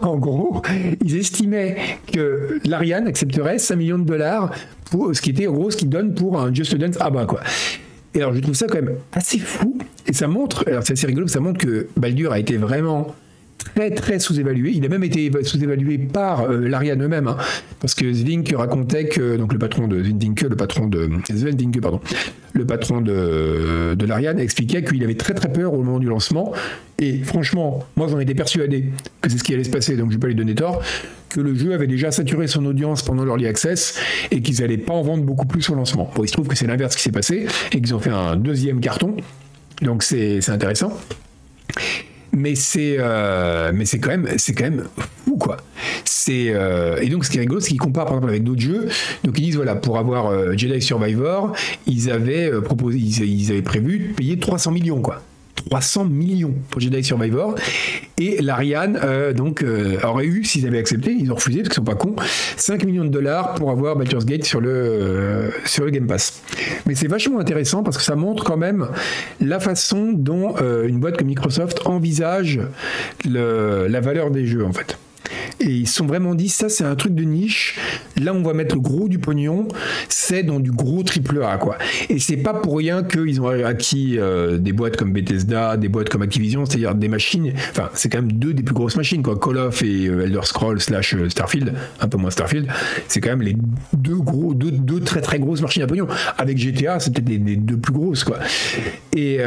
En 0.00 0.16
gros, 0.16 0.62
ils 1.04 1.16
estimaient 1.18 1.76
que 2.10 2.58
l'Ariane 2.64 3.06
accepterait 3.06 3.58
5 3.58 3.76
millions 3.76 3.98
de 3.98 4.04
dollars 4.04 4.50
pour 4.90 5.14
ce 5.14 5.20
qui 5.20 5.28
était 5.28 5.46
en 5.46 5.52
gros 5.52 5.70
ce 5.70 5.76
qu'ils 5.76 5.90
donnent 5.90 6.14
pour 6.14 6.40
un 6.40 6.54
Just 6.54 6.74
Dance 6.74 6.98
ABBA 6.98 7.26
quoi. 7.26 7.40
Et 8.14 8.22
alors 8.22 8.32
je 8.32 8.40
trouve 8.40 8.54
ça 8.54 8.66
quand 8.66 8.80
même 8.80 8.96
assez 9.12 9.38
fou 9.38 9.76
et 10.06 10.14
ça 10.14 10.26
montre, 10.26 10.64
alors 10.68 10.84
c'est 10.86 10.94
assez 10.94 11.06
rigolo, 11.06 11.26
ça 11.26 11.40
montre 11.40 11.58
que 11.58 11.88
Baldur 11.98 12.32
a 12.32 12.38
été 12.38 12.56
vraiment 12.56 13.14
très 13.58 13.90
très 13.90 14.18
sous-évalué. 14.18 14.72
Il 14.74 14.84
a 14.84 14.88
même 14.88 15.04
été 15.04 15.30
sous-évalué 15.42 15.98
par 15.98 16.42
euh, 16.42 16.68
l'Ariane 16.68 17.02
eux-mêmes, 17.02 17.28
hein, 17.28 17.36
parce 17.80 17.94
que 17.94 18.12
Zvink 18.12 18.54
racontait 18.56 19.08
que 19.08 19.36
donc 19.36 19.52
le 19.52 19.58
patron 19.58 19.88
de 19.88 20.02
Zvindinke, 20.02 20.42
le 20.42 20.56
patron 20.56 20.86
de 20.86 21.10
Zvindinke, 21.32 21.80
pardon, 21.80 22.00
le 22.52 22.64
patron 22.64 23.00
de, 23.00 23.94
de 23.94 24.06
l'Ariane 24.06 24.38
expliquait 24.38 24.84
qu'il 24.84 25.02
avait 25.02 25.16
très 25.16 25.34
très 25.34 25.52
peur 25.52 25.74
au 25.74 25.82
moment 25.82 25.98
du 25.98 26.06
lancement. 26.06 26.52
Et 26.98 27.18
franchement, 27.24 27.84
moi 27.96 28.06
j'en 28.08 28.20
étais 28.20 28.34
persuadé 28.34 28.90
que 29.20 29.30
c'est 29.30 29.38
ce 29.38 29.44
qui 29.44 29.54
allait 29.54 29.64
se 29.64 29.70
passer, 29.70 29.96
donc 29.96 30.10
je 30.10 30.16
vais 30.16 30.20
pas 30.20 30.28
lui 30.28 30.36
donner 30.36 30.54
tort, 30.54 30.82
que 31.28 31.40
le 31.40 31.54
jeu 31.54 31.74
avait 31.74 31.88
déjà 31.88 32.12
saturé 32.12 32.46
son 32.46 32.64
audience 32.66 33.02
pendant 33.02 33.24
l'early 33.24 33.46
access 33.46 33.98
et 34.30 34.40
qu'ils 34.40 34.60
n'allaient 34.60 34.78
pas 34.78 34.92
en 34.92 35.02
vendre 35.02 35.24
beaucoup 35.24 35.46
plus 35.46 35.68
au 35.70 35.74
lancement. 35.74 36.10
Bon, 36.14 36.22
il 36.22 36.28
se 36.28 36.32
trouve 36.32 36.46
que 36.46 36.54
c'est 36.54 36.68
l'inverse 36.68 36.94
qui 36.94 37.02
s'est 37.02 37.10
passé 37.10 37.46
et 37.72 37.80
qu'ils 37.80 37.94
ont 37.94 37.98
fait 37.98 38.10
un 38.10 38.36
deuxième 38.36 38.80
carton, 38.80 39.16
donc 39.82 40.04
c'est 40.04 40.48
intéressant 40.48 40.96
mais 42.34 42.54
c'est 42.54 42.96
euh, 42.98 43.72
mais 43.74 43.84
c'est 43.84 43.98
quand 43.98 44.10
même 44.10 44.28
c'est 44.36 44.52
quand 44.54 44.64
même 44.64 44.84
fou 45.24 45.36
quoi. 45.36 45.56
C'est 46.04 46.48
euh, 46.48 47.00
et 47.00 47.08
donc 47.08 47.24
ce 47.24 47.30
qui 47.30 47.38
est 47.38 47.40
rigolo, 47.40 47.60
c'est 47.60 47.70
qu'ils 47.70 47.80
comparent 47.80 48.06
par 48.06 48.14
exemple 48.14 48.30
avec 48.30 48.44
d'autres 48.44 48.60
jeux. 48.60 48.88
Donc 49.24 49.38
ils 49.38 49.42
disent 49.42 49.56
voilà 49.56 49.74
pour 49.74 49.98
avoir 49.98 50.26
euh, 50.26 50.54
Jedi 50.56 50.80
Survivor, 50.80 51.54
ils 51.86 52.10
avaient 52.10 52.50
proposé, 52.62 52.98
ils, 52.98 53.50
avaient 53.50 53.62
prévu 53.62 53.98
de 53.98 54.14
payer 54.14 54.38
300 54.38 54.72
millions 54.72 55.00
quoi. 55.00 55.22
300 55.70 56.04
millions 56.06 56.54
pour 56.70 56.80
Jedi 56.80 57.02
Survivor. 57.02 57.54
Et 58.18 58.40
l'Ariane, 58.40 58.98
euh, 59.02 59.32
donc, 59.32 59.62
euh, 59.62 59.98
aurait 60.04 60.26
eu, 60.26 60.44
s'ils 60.44 60.66
avaient 60.66 60.78
accepté, 60.78 61.12
ils 61.12 61.32
ont 61.32 61.34
refusé 61.34 61.58
parce 61.58 61.70
qu'ils 61.70 61.76
sont 61.76 61.84
pas 61.84 61.94
cons, 61.94 62.14
5 62.56 62.84
millions 62.84 63.04
de 63.04 63.10
dollars 63.10 63.54
pour 63.54 63.70
avoir 63.70 63.96
Baldur's 63.96 64.24
Gate 64.24 64.44
sur 64.44 64.60
le, 64.60 64.70
euh, 64.70 65.50
sur 65.64 65.84
le 65.84 65.90
Game 65.90 66.06
Pass. 66.06 66.42
Mais 66.86 66.94
c'est 66.94 67.08
vachement 67.08 67.38
intéressant 67.38 67.82
parce 67.82 67.96
que 67.96 68.02
ça 68.02 68.14
montre 68.14 68.44
quand 68.44 68.56
même 68.56 68.88
la 69.40 69.58
façon 69.58 70.12
dont 70.12 70.54
une 70.86 70.98
boîte 71.00 71.16
comme 71.16 71.28
Microsoft 71.28 71.86
envisage 71.86 72.60
le, 73.24 73.86
la 73.88 74.00
valeur 74.00 74.30
des 74.30 74.46
jeux, 74.46 74.64
en 74.64 74.72
fait. 74.72 74.98
Et 75.60 75.70
ils 75.70 75.88
sont 75.88 76.06
vraiment 76.06 76.34
dit, 76.34 76.48
ça 76.48 76.68
c'est 76.68 76.84
un 76.84 76.94
truc 76.96 77.14
de 77.14 77.22
niche. 77.22 77.78
Là, 78.20 78.34
on 78.34 78.42
va 78.42 78.54
mettre 78.54 78.74
le 78.74 78.80
gros 78.80 79.08
du 79.08 79.18
pognon. 79.18 79.68
C'est 80.08 80.42
dans 80.42 80.60
du 80.60 80.70
gros 80.70 81.02
triple 81.02 81.42
A, 81.42 81.58
quoi. 81.58 81.78
Et 82.08 82.18
c'est 82.18 82.36
pas 82.36 82.54
pour 82.54 82.76
rien 82.76 83.02
qu'ils 83.02 83.40
ont 83.40 83.48
acquis 83.48 84.18
euh, 84.18 84.58
des 84.58 84.72
boîtes 84.72 84.96
comme 84.96 85.12
Bethesda, 85.12 85.76
des 85.76 85.88
boîtes 85.88 86.08
comme 86.08 86.22
Activision, 86.22 86.64
c'est-à-dire 86.66 86.94
des 86.94 87.08
machines. 87.08 87.52
Enfin, 87.70 87.90
c'est 87.94 88.08
quand 88.08 88.18
même 88.18 88.32
deux 88.32 88.54
des 88.54 88.62
plus 88.62 88.74
grosses 88.74 88.96
machines, 88.96 89.22
quoi. 89.22 89.38
Call 89.38 89.58
of 89.58 89.82
et 89.82 90.06
euh, 90.06 90.24
Elder 90.24 90.40
Scrolls 90.42 90.80
slash 90.80 91.14
euh, 91.14 91.28
Starfield, 91.28 91.72
un 92.00 92.08
peu 92.08 92.18
moins 92.18 92.30
Starfield. 92.30 92.68
C'est 93.08 93.20
quand 93.20 93.30
même 93.30 93.42
les 93.42 93.56
deux 93.92 94.16
gros, 94.16 94.54
deux, 94.54 94.70
deux, 94.70 95.00
très 95.00 95.20
très 95.20 95.38
grosses 95.38 95.62
machines 95.62 95.82
à 95.82 95.86
pognon. 95.86 96.06
Avec 96.38 96.58
GTA, 96.58 97.00
c'est 97.00 97.12
peut-être 97.12 97.28
les, 97.28 97.38
deux 97.56 97.76
plus 97.76 97.92
grosses, 97.92 98.24
quoi. 98.24 98.38
Et, 99.16 99.38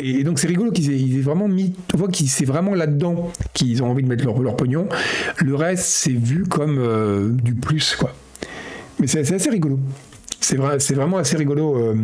et 0.00 0.24
donc 0.24 0.38
c'est 0.38 0.46
rigolo 0.46 0.70
qu'ils 0.70 0.92
aient, 0.92 1.20
vraiment 1.20 1.48
mis. 1.48 1.72
On 1.94 1.98
voit 1.98 2.08
qu'ils 2.08 2.28
c'est 2.28 2.44
vraiment 2.44 2.74
là-dedans 2.74 3.32
qu'ils 3.52 3.82
ont 3.82 3.90
envie 3.90 4.02
de 4.02 4.08
mettre 4.08 4.24
leur, 4.24 4.40
leur 4.40 4.56
pognon. 4.56 4.86
Le 5.38 5.54
reste, 5.54 5.84
c'est 5.84 6.12
vu 6.12 6.44
comme 6.44 6.78
euh, 6.78 7.30
du 7.30 7.54
plus, 7.54 7.96
quoi. 7.96 8.14
Mais 9.00 9.06
c'est 9.06 9.32
assez 9.32 9.50
rigolo. 9.50 9.78
C'est 10.40 10.56
vrai, 10.56 10.78
vraiment 10.94 11.18
assez 11.18 11.36
rigolo. 11.36 11.76
Euh, 11.76 11.94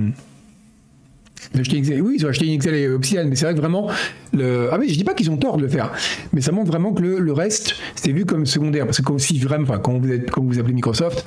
oui, 1.54 2.16
ils 2.16 2.26
ont 2.26 2.28
acheté 2.28 2.46
une 2.46 2.74
et 2.74 2.88
Obsidian, 2.88 3.26
mais 3.26 3.36
c'est 3.36 3.46
vrai 3.46 3.54
que 3.54 3.60
vraiment. 3.60 3.88
Ah 3.90 4.78
oui, 4.78 4.88
je 4.88 4.94
dis 4.94 5.04
pas 5.04 5.14
qu'ils 5.14 5.30
ont 5.30 5.36
tort 5.36 5.56
de 5.56 5.62
le 5.62 5.68
faire, 5.68 5.92
mais 6.32 6.40
ça 6.40 6.52
montre 6.52 6.70
vraiment 6.70 6.92
que 6.92 7.02
le, 7.02 7.32
reste, 7.32 7.76
c'est 7.94 8.12
vu 8.12 8.24
comme 8.24 8.46
secondaire. 8.46 8.84
Parce 8.84 9.00
que 9.00 9.12
aussi, 9.12 9.38
vraiment, 9.38 9.78
quand 9.78 9.98
vous, 9.98 10.12
êtes, 10.12 10.30
quand 10.30 10.42
vous 10.42 10.58
appelez 10.58 10.74
Microsoft, 10.74 11.24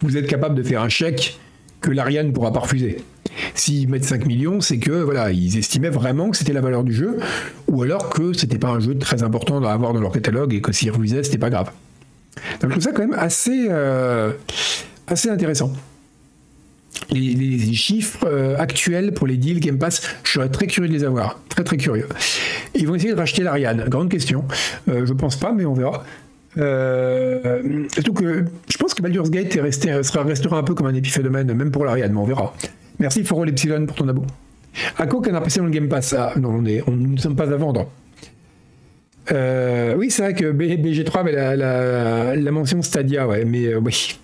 vous 0.00 0.16
êtes 0.16 0.26
capable 0.26 0.54
de 0.54 0.62
faire 0.62 0.82
un 0.82 0.88
chèque 0.88 1.38
que 1.80 1.90
l'Ariane 1.90 2.28
ne 2.28 2.32
pourra 2.32 2.52
pas 2.52 2.60
refuser. 2.60 2.98
S'ils 3.54 3.88
mettent 3.88 4.04
5 4.04 4.26
millions, 4.26 4.60
c'est 4.60 4.78
que 4.78 4.90
voilà, 4.90 5.30
ils 5.30 5.58
estimaient 5.58 5.90
vraiment 5.90 6.30
que 6.30 6.36
c'était 6.36 6.52
la 6.52 6.60
valeur 6.60 6.84
du 6.84 6.92
jeu, 6.92 7.18
ou 7.68 7.82
alors 7.82 8.08
que 8.10 8.32
c'était 8.32 8.58
pas 8.58 8.68
un 8.68 8.80
jeu 8.80 8.96
très 8.98 9.22
important 9.22 9.62
à 9.62 9.72
avoir 9.72 9.92
dans 9.92 10.00
leur 10.00 10.12
catalogue 10.12 10.54
et 10.54 10.60
que 10.60 10.72
s'ils 10.72 10.90
refusaient, 10.90 11.22
c'était 11.22 11.38
pas 11.38 11.50
grave. 11.50 11.70
Donc 12.60 12.70
je 12.70 12.78
trouve 12.78 12.82
ça 12.82 12.92
quand 12.92 13.02
même 13.02 13.18
assez, 13.18 13.66
euh, 13.70 14.32
assez 15.06 15.28
intéressant. 15.28 15.72
Les, 17.10 17.72
chiffres 17.74 18.26
euh, 18.26 18.56
actuels 18.58 19.12
pour 19.12 19.26
les 19.26 19.36
deals 19.36 19.60
Game 19.60 19.78
Pass, 19.78 20.02
je 20.24 20.32
serais 20.32 20.48
très 20.48 20.66
curieux 20.66 20.88
de 20.88 20.94
les 20.94 21.04
avoir. 21.04 21.38
Très 21.48 21.62
très 21.62 21.76
curieux. 21.76 22.08
Ils 22.74 22.86
vont 22.86 22.94
essayer 22.94 23.12
de 23.12 23.18
racheter 23.18 23.42
l'Ariane. 23.42 23.84
Grande 23.88 24.10
question. 24.10 24.44
Euh, 24.88 25.06
je 25.06 25.12
pense 25.12 25.36
pas, 25.36 25.52
mais 25.52 25.64
on 25.64 25.74
verra. 25.74 26.04
Euh, 26.58 27.84
surtout 27.92 28.14
que 28.14 28.44
je 28.70 28.76
pense 28.78 28.94
que 28.94 29.02
Baldur's 29.02 29.30
Gate 29.30 29.54
est 29.56 29.60
resté, 29.60 30.02
sera, 30.02 30.22
restera 30.22 30.58
un 30.58 30.62
peu 30.62 30.74
comme 30.74 30.86
un 30.86 30.94
épiphénomène, 30.94 31.52
même 31.52 31.70
pour 31.70 31.84
l'Ariane, 31.84 32.12
mais 32.12 32.18
on 32.18 32.24
verra. 32.24 32.54
Merci 32.98 33.24
Foro 33.24 33.44
Epsilon 33.44 33.86
pour 33.86 33.96
ton 33.96 34.08
abo. 34.08 34.24
À 34.98 35.06
quoi 35.06 35.20
qu'un 35.22 35.34
apprécié 35.34 35.60
dans 35.60 35.66
le 35.66 35.72
Game 35.72 35.88
Pass 35.88 36.14
ah, 36.14 36.32
Non, 36.38 36.50
on 36.50 36.64
est, 36.64 36.82
nous 36.86 37.14
ne 37.14 37.18
sommes 37.18 37.36
pas 37.36 37.50
à 37.52 37.56
vendre. 37.56 37.90
Euh, 39.32 39.94
oui, 39.96 40.10
c'est 40.10 40.22
vrai 40.22 40.34
que 40.34 40.52
BG3 40.52 41.18
avait 41.18 41.56
la, 42.36 42.50
mention 42.52 42.80
Stadia, 42.82 43.26
ouais, 43.26 43.44
mais 43.44 43.66
euh, 43.66 43.80
oui. 43.80 44.18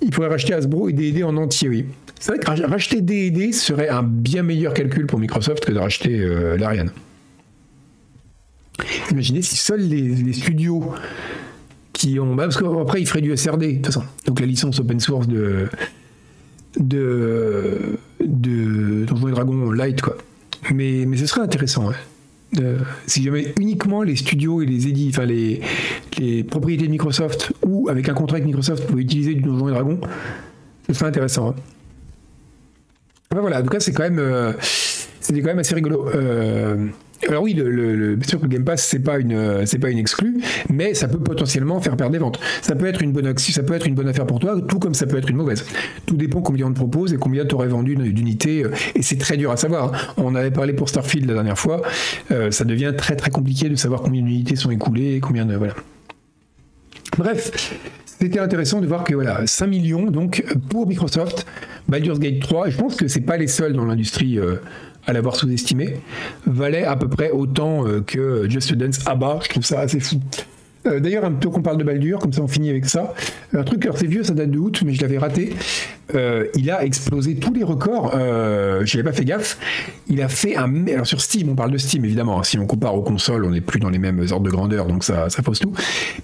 Il 0.00 0.10
pourrait 0.10 0.28
racheter 0.28 0.54
Hasbro 0.54 0.88
et 0.88 0.92
D&D 0.92 1.22
en 1.22 1.36
entier, 1.36 1.68
oui. 1.68 1.86
C'est 2.18 2.32
vrai 2.32 2.40
que 2.40 2.66
racheter 2.66 3.00
D&D 3.00 3.52
serait 3.52 3.88
un 3.88 4.02
bien 4.02 4.42
meilleur 4.42 4.74
calcul 4.74 5.06
pour 5.06 5.20
Microsoft 5.20 5.64
que 5.64 5.72
de 5.72 5.78
racheter 5.78 6.18
l'Ariane. 6.58 6.90
Imaginez 9.10 9.42
si 9.42 9.56
seuls 9.56 9.80
les, 9.80 10.32
studios 10.32 10.92
qui 11.92 12.18
ont. 12.20 12.34
Bah, 12.34 12.44
parce 12.44 12.56
qu'après, 12.56 13.00
ils 13.00 13.06
feraient 13.06 13.20
du 13.20 13.36
SRD, 13.36 13.66
de 13.66 13.72
toute 13.76 13.86
façon. 13.86 14.04
Donc 14.26 14.40
la 14.40 14.46
licence 14.46 14.78
open 14.78 15.00
source 15.00 15.26
de. 15.26 15.68
de. 16.78 17.98
de 18.20 19.04
Donjons 19.04 19.28
et 19.28 19.32
Dragons 19.32 19.70
Light, 19.70 20.00
quoi. 20.00 20.16
Mais, 20.72 21.04
mais 21.06 21.16
ce 21.16 21.26
serait 21.26 21.40
intéressant, 21.40 21.88
ouais. 21.88 22.64
si 23.06 23.22
jamais 23.22 23.54
uniquement 23.60 24.02
les 24.02 24.16
studios 24.16 24.60
et 24.60 24.66
les 24.66 24.88
édits, 24.88 25.10
enfin 25.10 25.24
les, 25.24 25.60
les 26.18 26.42
propriétés 26.44 26.86
de 26.86 26.90
Microsoft 26.90 27.52
ou 27.64 27.88
avec 27.88 28.08
un 28.08 28.14
contrat 28.14 28.36
avec 28.36 28.46
Microsoft 28.46 28.86
pouvaient 28.86 29.02
utiliser 29.02 29.34
du 29.34 29.42
Donjons 29.42 29.68
et 29.68 29.72
Dragons, 29.72 30.00
ce 30.86 30.94
serait 30.94 31.06
intéressant. 31.06 31.54
voilà, 33.30 33.60
en 33.60 33.62
tout 33.62 33.68
cas, 33.68 33.80
c'est 33.80 33.92
quand 33.92 34.02
même, 34.02 34.18
euh, 34.18 34.52
c'était 34.60 35.40
quand 35.40 35.48
même 35.48 35.60
assez 35.60 35.74
rigolo. 35.74 36.08
Euh, 36.14 36.88
alors 37.26 37.42
oui, 37.42 37.52
le, 37.54 38.14
bien 38.14 38.28
sûr 38.28 38.38
que 38.38 38.44
le 38.44 38.48
Game 38.52 38.64
Pass 38.64 38.84
c'est 38.84 39.00
pas 39.00 39.18
une 39.18 39.66
c'est 39.66 39.78
pas 39.78 39.90
une 39.90 39.98
exclue, 39.98 40.40
mais 40.68 40.94
ça 40.94 41.08
peut 41.08 41.18
potentiellement 41.18 41.80
faire 41.80 41.96
perdre 41.96 42.12
des 42.12 42.18
ventes. 42.18 42.38
Ça 42.62 42.74
peut 42.74 42.86
être 42.86 43.02
une 43.02 43.12
bonne 43.12 43.36
ça 43.36 43.62
peut 43.62 43.74
être 43.74 43.86
une 43.86 43.94
bonne 43.94 44.08
affaire 44.08 44.26
pour 44.26 44.38
toi, 44.38 44.60
tout 44.60 44.78
comme 44.78 44.94
ça 44.94 45.06
peut 45.06 45.18
être 45.18 45.30
une 45.30 45.36
mauvaise. 45.36 45.64
Tout 46.06 46.16
dépend 46.16 46.40
combien 46.40 46.66
on 46.66 46.70
te 46.70 46.76
propose 46.76 47.12
et 47.12 47.16
combien 47.16 47.44
tu 47.44 47.54
aurais 47.54 47.68
vendu 47.68 47.96
d'unités. 47.96 48.64
Euh, 48.64 48.70
et 48.94 49.02
c'est 49.02 49.18
très 49.18 49.36
dur 49.36 49.50
à 49.50 49.56
savoir. 49.56 50.14
On 50.16 50.34
avait 50.34 50.50
parlé 50.50 50.72
pour 50.72 50.88
Starfield 50.88 51.26
la 51.26 51.34
dernière 51.34 51.58
fois. 51.58 51.82
Euh, 52.30 52.50
ça 52.50 52.64
devient 52.64 52.94
très 52.96 53.16
très 53.16 53.30
compliqué 53.30 53.68
de 53.68 53.76
savoir 53.76 54.02
combien 54.02 54.22
d'unités 54.22 54.56
sont 54.56 54.70
écoulées, 54.70 55.20
combien 55.20 55.44
de 55.44 55.56
voilà. 55.56 55.74
Bref, 57.16 57.50
c'était 58.04 58.38
intéressant 58.38 58.80
de 58.80 58.86
voir 58.86 59.04
que 59.04 59.14
voilà, 59.14 59.46
5 59.46 59.66
millions 59.66 60.06
donc 60.10 60.44
pour 60.68 60.86
Microsoft, 60.86 61.46
Baldur's 61.88 62.18
Gate 62.18 62.40
3, 62.40 62.68
et 62.68 62.70
je 62.70 62.76
pense 62.76 62.96
que 62.96 63.08
c'est 63.08 63.20
pas 63.20 63.36
les 63.36 63.46
seuls 63.46 63.72
dans 63.72 63.84
l'industrie 63.84 64.38
euh, 64.38 64.56
à 65.08 65.14
l'avoir 65.14 65.36
sous-estimé, 65.36 65.96
valait 66.46 66.84
à 66.84 66.94
peu 66.94 67.08
près 67.08 67.30
autant 67.30 67.86
euh, 67.86 68.02
que 68.02 68.48
Just 68.48 68.74
Dance 68.74 69.00
Abba, 69.06 69.40
je 69.42 69.48
trouve 69.48 69.64
ça 69.64 69.80
assez 69.80 70.00
fou. 70.00 70.20
Euh, 70.88 71.00
d'ailleurs, 71.00 71.24
un 71.24 71.32
peu 71.32 71.50
qu'on 71.50 71.62
parle 71.62 71.78
de 71.78 71.84
Baldur, 71.84 72.18
comme 72.18 72.32
ça 72.32 72.42
on 72.42 72.48
finit 72.48 72.70
avec 72.70 72.86
ça. 72.86 73.14
Un 73.54 73.62
truc, 73.62 73.88
c'est 73.94 74.06
vieux, 74.06 74.22
ça 74.22 74.34
date 74.34 74.50
de 74.50 74.58
août, 74.58 74.82
mais 74.84 74.92
je 74.92 75.00
l'avais 75.00 75.18
raté. 75.18 75.54
Euh, 76.14 76.46
il 76.54 76.70
a 76.70 76.84
explosé 76.84 77.36
tous 77.36 77.52
les 77.52 77.62
records. 77.62 78.12
Euh, 78.14 78.82
je 78.84 78.96
n'avais 78.96 79.10
pas 79.10 79.16
fait 79.16 79.24
gaffe. 79.24 79.58
Il 80.08 80.22
a 80.22 80.28
fait 80.28 80.56
un. 80.56 80.86
Alors 80.86 81.06
sur 81.06 81.20
Steam, 81.20 81.50
on 81.50 81.54
parle 81.54 81.70
de 81.70 81.78
Steam 81.78 82.04
évidemment. 82.04 82.42
Si 82.42 82.58
on 82.58 82.66
compare 82.66 82.94
aux 82.94 83.02
consoles, 83.02 83.44
on 83.44 83.50
n'est 83.50 83.60
plus 83.60 83.80
dans 83.80 83.90
les 83.90 83.98
mêmes 83.98 84.24
ordres 84.30 84.46
de 84.46 84.50
grandeur, 84.50 84.86
donc 84.86 85.04
ça, 85.04 85.28
ça 85.28 85.42
pose 85.42 85.58
tout. 85.58 85.72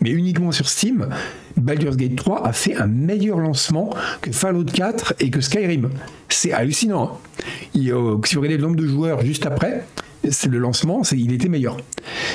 Mais 0.00 0.10
uniquement 0.10 0.52
sur 0.52 0.68
Steam, 0.68 1.08
Baldur's 1.56 1.96
Gate 1.96 2.16
3 2.16 2.46
a 2.46 2.52
fait 2.52 2.76
un 2.76 2.86
meilleur 2.86 3.38
lancement 3.38 3.90
que 4.22 4.32
Fallout 4.32 4.64
4 4.64 5.14
et 5.20 5.30
que 5.30 5.40
Skyrim. 5.40 5.90
C'est 6.28 6.52
hallucinant. 6.52 7.20
Hein. 7.34 7.44
si 7.74 7.90
vous 7.90 8.40
regardez 8.40 8.56
le 8.56 8.62
nombre 8.62 8.76
de 8.76 8.86
joueurs 8.86 9.20
juste 9.22 9.46
après, 9.46 9.84
c'est 10.30 10.48
le 10.48 10.58
lancement, 10.58 11.02
il 11.12 11.32
était 11.32 11.48
meilleur. 11.48 11.76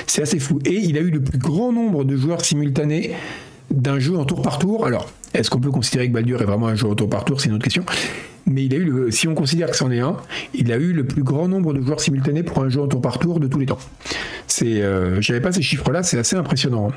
C'est 0.07 0.21
assez 0.21 0.39
fou. 0.39 0.59
Et 0.65 0.75
il 0.75 0.97
a 0.97 1.01
eu 1.01 1.09
le 1.09 1.21
plus 1.21 1.39
grand 1.39 1.71
nombre 1.71 2.03
de 2.03 2.15
joueurs 2.15 2.43
simultanés 2.43 3.11
d'un 3.71 3.99
jeu 3.99 4.17
en 4.17 4.25
tour 4.25 4.41
par 4.41 4.59
tour. 4.59 4.85
Alors, 4.85 5.11
est-ce 5.33 5.49
qu'on 5.49 5.59
peut 5.59 5.71
considérer 5.71 6.07
que 6.07 6.13
Baldur 6.13 6.41
est 6.41 6.45
vraiment 6.45 6.67
un 6.67 6.75
jeu 6.75 6.87
en 6.87 6.95
tour 6.95 7.09
par 7.09 7.25
tour? 7.25 7.39
C'est 7.39 7.49
une 7.49 7.55
autre 7.55 7.63
question. 7.63 7.83
Mais 8.45 8.65
il 8.65 8.73
a 8.73 8.77
eu, 8.77 9.11
si 9.11 9.27
on 9.27 9.35
considère 9.35 9.69
que 9.69 9.77
c'en 9.77 9.91
est 9.91 9.99
un, 9.99 10.17
il 10.53 10.71
a 10.71 10.77
eu 10.77 10.91
le 10.91 11.05
plus 11.05 11.23
grand 11.23 11.47
nombre 11.47 11.73
de 11.73 11.81
joueurs 11.81 12.01
simultanés 12.01 12.43
pour 12.43 12.63
un 12.63 12.69
jeu 12.69 12.81
en 12.81 12.87
tour 12.87 13.01
par 13.01 13.19
tour 13.19 13.39
de 13.39 13.47
tous 13.47 13.59
les 13.59 13.67
temps. 13.67 13.77
C'est, 14.47 14.81
euh, 14.81 15.21
j'avais 15.21 15.41
pas 15.41 15.51
ces 15.51 15.61
chiffres-là, 15.61 16.01
c'est 16.01 16.17
assez 16.17 16.35
impressionnant. 16.35 16.91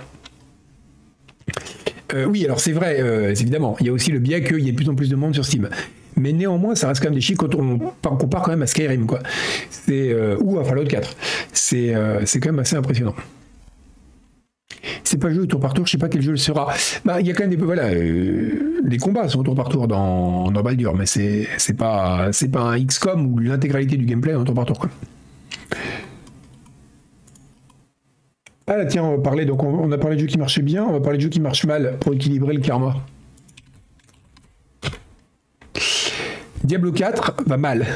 Euh, 2.15 2.25
oui, 2.25 2.45
alors 2.45 2.61
c'est 2.61 2.73
vrai, 2.73 3.01
euh, 3.01 3.31
évidemment. 3.31 3.77
Il 3.81 3.87
y 3.87 3.89
a 3.91 3.93
aussi 3.93 4.11
le 4.11 4.19
biais 4.19 4.43
qu'il 4.43 4.61
y 4.61 4.69
ait 4.69 4.73
de 4.73 4.77
plus 4.77 4.89
en 4.89 4.95
plus 4.95 5.11
de 5.11 5.17
monde 5.17 5.35
sur 5.35 5.45
Steam. 5.45 5.69
Mais 6.17 6.33
néanmoins, 6.33 6.75
ça 6.75 6.89
reste 6.89 7.01
quand 7.01 7.09
même 7.09 7.15
des 7.15 7.21
chiffres 7.21 7.47
quand 7.47 7.55
on, 7.55 7.79
compare 8.17 8.43
quand 8.43 8.51
même 8.51 8.63
à 8.63 8.67
Skyrim, 8.67 9.07
quoi. 9.07 9.21
C'est, 9.71 10.13
euh, 10.13 10.37
ou 10.41 10.59
à 10.59 10.65
Fallout 10.65 10.85
4. 10.85 11.17
C'est, 11.53 11.95
c'est 12.25 12.41
quand 12.41 12.51
même 12.51 12.61
assez 12.61 12.77
impressionnant. 12.77 13.15
C'est 15.05 15.19
pas 15.19 15.31
jeu 15.31 15.47
tour 15.47 15.61
par 15.61 15.75
tour, 15.75 15.87
je 15.87 15.93
sais 15.93 15.99
pas 15.99 16.09
quel 16.09 16.23
jeu 16.23 16.33
le 16.33 16.37
sera. 16.37 16.73
Bah, 17.05 17.21
il 17.21 17.27
y 17.27 17.31
a 17.31 17.35
quand 17.35 17.43
même 17.43 17.51
des 17.51 17.57
voilà, 17.57 17.93
les 17.93 18.97
combats 18.99 19.29
sont 19.29 19.43
tour 19.43 19.55
par 19.55 19.69
tour 19.69 19.87
dans, 19.87 20.51
dans 20.51 20.63
Baldur, 20.63 20.95
mais 20.95 21.07
c'est, 21.07 21.47
c'est 21.59 21.77
pas 21.77 22.29
c'est 22.33 22.51
pas 22.51 22.63
un 22.63 22.85
XCOM 22.85 23.27
où 23.27 23.39
l'intégralité 23.39 23.97
du 23.97 24.07
gameplay 24.07 24.33
est 24.33 24.37
en 24.37 24.45
tour 24.45 24.55
par 24.55 24.65
tour. 24.65 24.87
Ah 28.67 28.85
tiens, 28.87 29.05
on 29.05 29.17
va 29.17 29.23
parler, 29.23 29.45
donc 29.45 29.63
on, 29.63 29.91
a 29.91 29.99
parlé 29.99 30.17
de 30.17 30.21
jeux 30.21 30.27
qui 30.27 30.39
marchaient 30.39 30.63
bien, 30.63 30.85
on 30.85 30.93
va 30.93 31.01
parler 31.01 31.19
de 31.19 31.23
jeux 31.23 31.29
qui 31.29 31.41
marchent 31.41 31.67
mal 31.67 31.99
pour 32.01 32.15
équilibrer 32.15 32.55
le 32.55 32.61
karma. 32.61 32.97
Diablo 36.65 36.93
4 36.93 37.45
va 37.47 37.57
mal. 37.57 37.87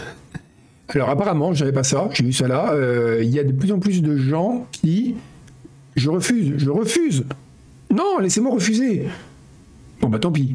Alors 0.88 1.10
apparemment, 1.10 1.52
je 1.52 1.60
n'avais 1.64 1.74
pas 1.74 1.84
ça, 1.84 2.08
j'ai 2.12 2.24
vu 2.24 2.32
ça 2.32 2.48
là, 2.48 2.72
euh, 2.72 3.20
il 3.22 3.28
y 3.30 3.38
a 3.38 3.44
de 3.44 3.52
plus 3.52 3.72
en 3.72 3.78
plus 3.78 4.02
de 4.02 4.16
gens 4.16 4.66
qui... 4.72 5.16
Je 5.96 6.10
refuse, 6.10 6.54
je 6.58 6.68
refuse. 6.68 7.24
Non, 7.90 8.18
laissez-moi 8.20 8.52
refuser. 8.52 9.06
Bon 10.00 10.08
bah 10.08 10.18
tant 10.18 10.30
pis. 10.30 10.54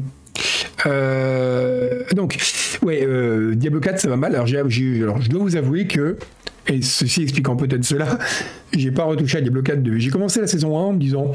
Euh, 0.86 2.04
donc, 2.14 2.38
ouais, 2.82 3.04
euh, 3.04 3.54
Diablo 3.56 3.80
4 3.80 3.98
ça 3.98 4.08
va 4.08 4.16
mal. 4.16 4.34
Alors, 4.36 4.46
alors 4.46 4.68
je 5.20 5.28
dois 5.28 5.42
vous 5.42 5.56
avouer 5.56 5.86
que 5.88 6.16
et 6.68 6.80
ceci 6.80 7.22
expliquant 7.22 7.56
peut-être 7.56 7.84
cela, 7.84 8.18
j'ai 8.72 8.92
pas 8.92 9.04
retouché 9.04 9.38
à 9.38 9.40
Diablo 9.40 9.62
4 9.62 9.82
2. 9.82 9.98
J'ai 9.98 10.10
commencé 10.10 10.40
la 10.40 10.46
saison 10.46 10.78
1 10.78 10.80
en 10.80 10.92
me 10.92 10.98
disant 10.98 11.32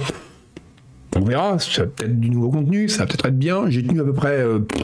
on 1.18 1.26
verra, 1.26 1.60
ça 1.60 1.84
va 1.84 1.88
peut-être 1.88 2.20
du 2.20 2.30
nouveau 2.30 2.50
contenu, 2.50 2.88
ça 2.90 3.00
va 3.00 3.08
peut-être 3.08 3.26
être 3.26 3.38
bien. 3.38 3.70
J'ai 3.70 3.84
tenu 3.84 4.02
à 4.02 4.04
peu 4.04 4.14
près 4.14 4.44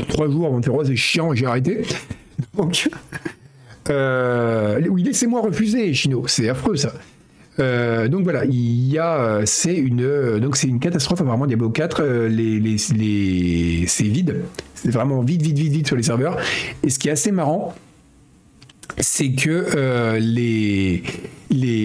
3 0.09 0.27
euh, 0.27 0.31
jours 0.31 0.47
avant 0.47 0.59
de 0.59 0.65
faire 0.65 0.73
oh, 0.73 0.83
c'est 0.83 0.95
chiant, 0.95 1.33
j'ai 1.33 1.45
arrêté. 1.45 1.83
Donc, 2.57 2.89
euh, 3.89 4.79
oui, 4.89 5.03
laissez-moi 5.03 5.41
refuser, 5.41 5.93
Chino, 5.93 6.25
c'est 6.27 6.49
affreux 6.49 6.75
ça. 6.75 6.93
Euh, 7.59 8.07
donc 8.07 8.23
voilà, 8.23 8.45
il 8.45 8.87
y 8.87 8.97
a, 8.97 9.41
c'est 9.45 9.75
une, 9.75 10.39
donc 10.39 10.57
c'est 10.57 10.67
une 10.67 10.79
catastrophe 10.79 11.21
apparemment 11.21 11.45
Diablo 11.45 11.69
4. 11.69 12.03
les, 12.03 12.59
les, 12.59 12.77
les 12.95 13.85
c'est 13.85 14.05
vide, 14.05 14.41
c'est 14.73 14.89
vraiment 14.89 15.21
vide, 15.21 15.43
vide, 15.43 15.59
vide, 15.59 15.71
vide 15.71 15.87
sur 15.87 15.95
les 15.95 16.01
serveurs. 16.01 16.37
Et 16.81 16.89
ce 16.89 16.97
qui 16.97 17.09
est 17.09 17.11
assez 17.11 17.31
marrant, 17.31 17.75
c'est 18.99 19.31
que 19.31 19.65
euh, 19.75 20.19
les, 20.19 21.03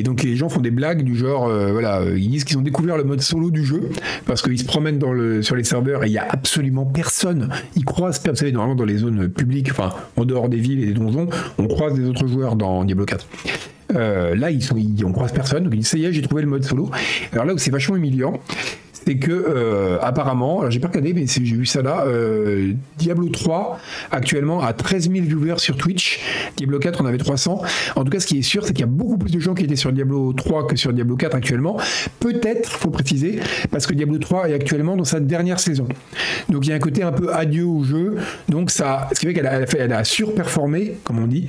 donc 0.03 0.23
les 0.23 0.37
gens 0.37 0.49
font 0.49 0.61
des 0.61 0.71
blagues 0.71 1.03
du 1.03 1.17
genre, 1.17 1.47
euh, 1.49 1.73
voilà, 1.73 2.03
ils 2.17 2.31
disent 2.31 2.45
qu'ils 2.45 2.59
ont 2.59 2.63
découvert 2.63 2.97
le 2.97 3.05
mode 3.05 3.21
solo 3.21 3.51
du 3.51 3.65
jeu 3.65 3.91
parce 4.27 4.43
qu'ils 4.43 4.59
se 4.59 4.65
promènent 4.65 5.01
sur 5.43 5.57
les 5.57 5.65
serveurs 5.65 6.05
et 6.05 6.09
il 6.09 6.13
y 6.13 6.19
a 6.19 6.27
absolument 6.29 6.87
personne. 6.87 7.51
Ils 7.77 7.85
croisent, 7.85 8.21
vous 8.25 8.35
savez, 8.35 8.53
normalement 8.53 8.77
dans 8.77 8.85
les 8.85 8.99
zones 8.99 9.29
publiques, 9.29 9.71
enfin 9.71 9.91
en 10.17 10.25
dehors 10.25 10.49
des 10.49 10.59
villes 10.59 10.83
et 10.83 10.87
des 10.87 10.95
donjons, 10.95 11.29
on 11.59 11.67
croise 11.67 11.95
des 11.95 12.07
autres 12.07 12.27
joueurs 12.27 12.57
dans 12.57 12.85
Diablo 12.85 13.05
4. 13.05 13.27
Euh, 13.95 14.35
là, 14.35 14.51
ils 14.51 14.63
sont, 14.63 14.77
ils, 14.77 15.05
on 15.05 15.13
croise 15.13 15.33
personne, 15.33 15.65
donc 15.65 15.75
ils 15.75 15.79
disent 15.79 15.89
ça 15.89 15.99
y 15.99 16.05
est, 16.05 16.13
j'ai 16.13 16.23
trouvé 16.23 16.43
le 16.43 16.49
mode 16.49 16.65
solo. 16.65 16.91
Alors 17.33 17.45
là 17.45 17.55
où 17.55 17.59
c'est 17.59 17.71
vachement 17.71 17.97
humiliant, 17.97 18.41
c'est 19.09 19.17
que 19.17 19.33
euh, 19.33 19.97
apparemment, 20.03 20.69
j'ai 20.69 20.81
pas 20.81 20.89
regardé, 20.89 21.15
mais 21.15 21.25
j'ai 21.27 21.57
vu 21.57 21.65
ça 21.65 21.81
là, 21.81 22.05
euh, 22.07 22.75
Diablo 22.99 23.31
3 23.31 23.81
actuellement 24.11 24.61
a 24.61 24.75
13 24.75 25.11
000 25.11 25.25
viewers 25.25 25.59
sur 25.59 25.79
Twitch, 25.79 26.21
Diablo 26.59 26.79
4 26.79 27.01
on 27.01 27.07
avait 27.07 27.17
300. 27.17 27.63
En 27.97 28.05
tout 28.05 28.11
cas, 28.11 28.21
ce 28.21 28.27
qui 28.27 28.41
est 28.41 28.43
sûr, 28.43 28.67
c'est 28.67 28.75
qu'il 28.75 28.81
y 28.81 28.85
a 28.85 28.87
beaucoup 28.87 29.17
plus 29.17 29.33
de 29.33 29.41
gens 29.41 29.55
qui 29.55 29.65
étaient 29.65 29.77
sur 29.77 29.93
Diablo 29.93 30.35
3 30.35 30.67
que 30.67 30.77
sur 30.77 30.93
Diablo 30.93 31.17
4 31.17 31.35
actuellement. 31.35 31.79
Peut-être, 32.21 32.69
faut 32.69 32.91
préciser, 32.91 33.41
parce 33.71 33.87
que 33.87 33.95
Diablo 33.95 34.19
3 34.19 34.51
est 34.51 34.55
actuellement 34.55 34.95
dans 34.95 35.05
sa 35.05 35.21
dernière 35.21 35.59
saison. 35.59 35.89
Donc 36.51 36.67
il 36.67 36.69
y 36.69 36.73
a 36.75 36.77
un 36.77 36.81
côté 36.81 37.03
un 37.03 37.13
peu 37.13 37.33
adieu 37.33 37.65
au 37.65 37.85
jeu. 37.85 38.17
Donc 38.51 38.71
ça, 38.71 39.09
ce 39.15 39.21
qui 39.21 39.27
fait 39.27 39.33
qu'elle 39.33 39.47
a, 39.47 39.61
elle 39.79 39.93
a 39.95 40.05
surperformé, 40.05 40.99
comme 41.05 41.19
on 41.19 41.27
dit, 41.27 41.47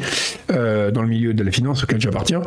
euh, 0.52 0.92
dans 0.92 1.02
le 1.02 1.10
milieu 1.10 1.34
de 1.34 1.44
la 1.44 1.52
finance 1.52 1.84
auquel 1.84 2.00
j'appartiens, 2.00 2.42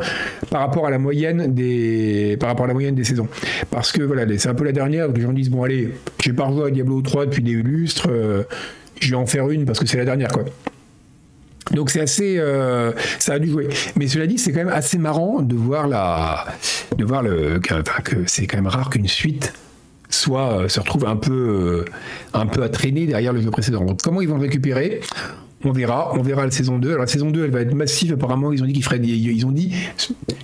par 0.49 0.61
rapport 0.61 0.87
à 0.87 0.89
la 0.89 0.97
moyenne 0.97 1.53
des, 1.53 2.35
par 2.39 2.49
rapport 2.49 2.65
à 2.65 2.67
la 2.67 2.73
moyenne 2.73 2.95
des 2.95 3.03
saisons. 3.03 3.27
Parce 3.69 3.91
que 3.91 4.01
voilà, 4.01 4.25
c'est 4.39 4.49
un 4.49 4.55
peu 4.55 4.63
la 4.63 4.71
dernière 4.71 5.02
que 5.11 5.17
les 5.17 5.23
gens 5.23 5.33
disent 5.33 5.49
bon 5.49 5.63
allez, 5.63 5.93
j'ai 6.21 6.33
pas 6.33 6.45
rejoué 6.45 6.67
à 6.67 6.71
Diablo 6.71 7.01
3 7.01 7.25
depuis 7.25 7.43
des 7.43 7.53
lustres, 7.53 8.07
euh, 8.09 8.43
je 8.99 9.09
vais 9.09 9.15
en 9.15 9.25
faire 9.25 9.49
une 9.49 9.65
parce 9.65 9.79
que 9.79 9.85
c'est 9.85 9.97
la 9.97 10.05
dernière 10.05 10.29
quoi. 10.29 10.43
Donc 11.71 11.89
c'est 11.89 12.01
assez, 12.01 12.35
euh, 12.37 12.91
ça 13.19 13.33
a 13.33 13.39
dû 13.39 13.49
jouer. 13.49 13.69
Mais 13.95 14.07
cela 14.07 14.27
dit, 14.27 14.37
c'est 14.37 14.51
quand 14.51 14.59
même 14.59 14.67
assez 14.67 14.97
marrant 14.97 15.41
de 15.41 15.55
voir 15.55 15.87
la, 15.87 16.45
de 16.97 17.05
voir 17.05 17.23
le, 17.23 17.59
que, 17.59 17.73
c'est 18.27 18.47
quand 18.47 18.57
même 18.57 18.67
rare 18.67 18.89
qu'une 18.89 19.07
suite 19.07 19.53
soit 20.09 20.59
euh, 20.59 20.67
se 20.67 20.79
retrouve 20.79 21.05
un 21.07 21.15
peu, 21.15 21.85
un 22.33 22.45
peu 22.45 22.61
à 22.61 22.69
traîner 22.69 23.07
derrière 23.07 23.33
le 23.33 23.41
jeu 23.41 23.49
précédent. 23.49 23.83
Donc 23.83 24.01
comment 24.01 24.21
ils 24.21 24.27
vont 24.27 24.37
récupérer? 24.37 24.99
On 25.65 25.71
verra, 25.71 26.13
on 26.13 26.21
verra 26.21 26.45
la 26.45 26.51
saison 26.51 26.77
2. 26.77 26.89
Alors 26.89 27.01
la 27.01 27.07
saison 27.07 27.31
2, 27.31 27.45
elle 27.45 27.51
va 27.51 27.61
être 27.61 27.73
massive. 27.73 28.13
Apparemment, 28.13 28.51
ils 28.51 28.61
ont 28.61 28.65
dit 28.65 28.73
qu'ils 28.73 29.05
ils 29.05 29.45
ont 29.45 29.51
dit, 29.51 29.71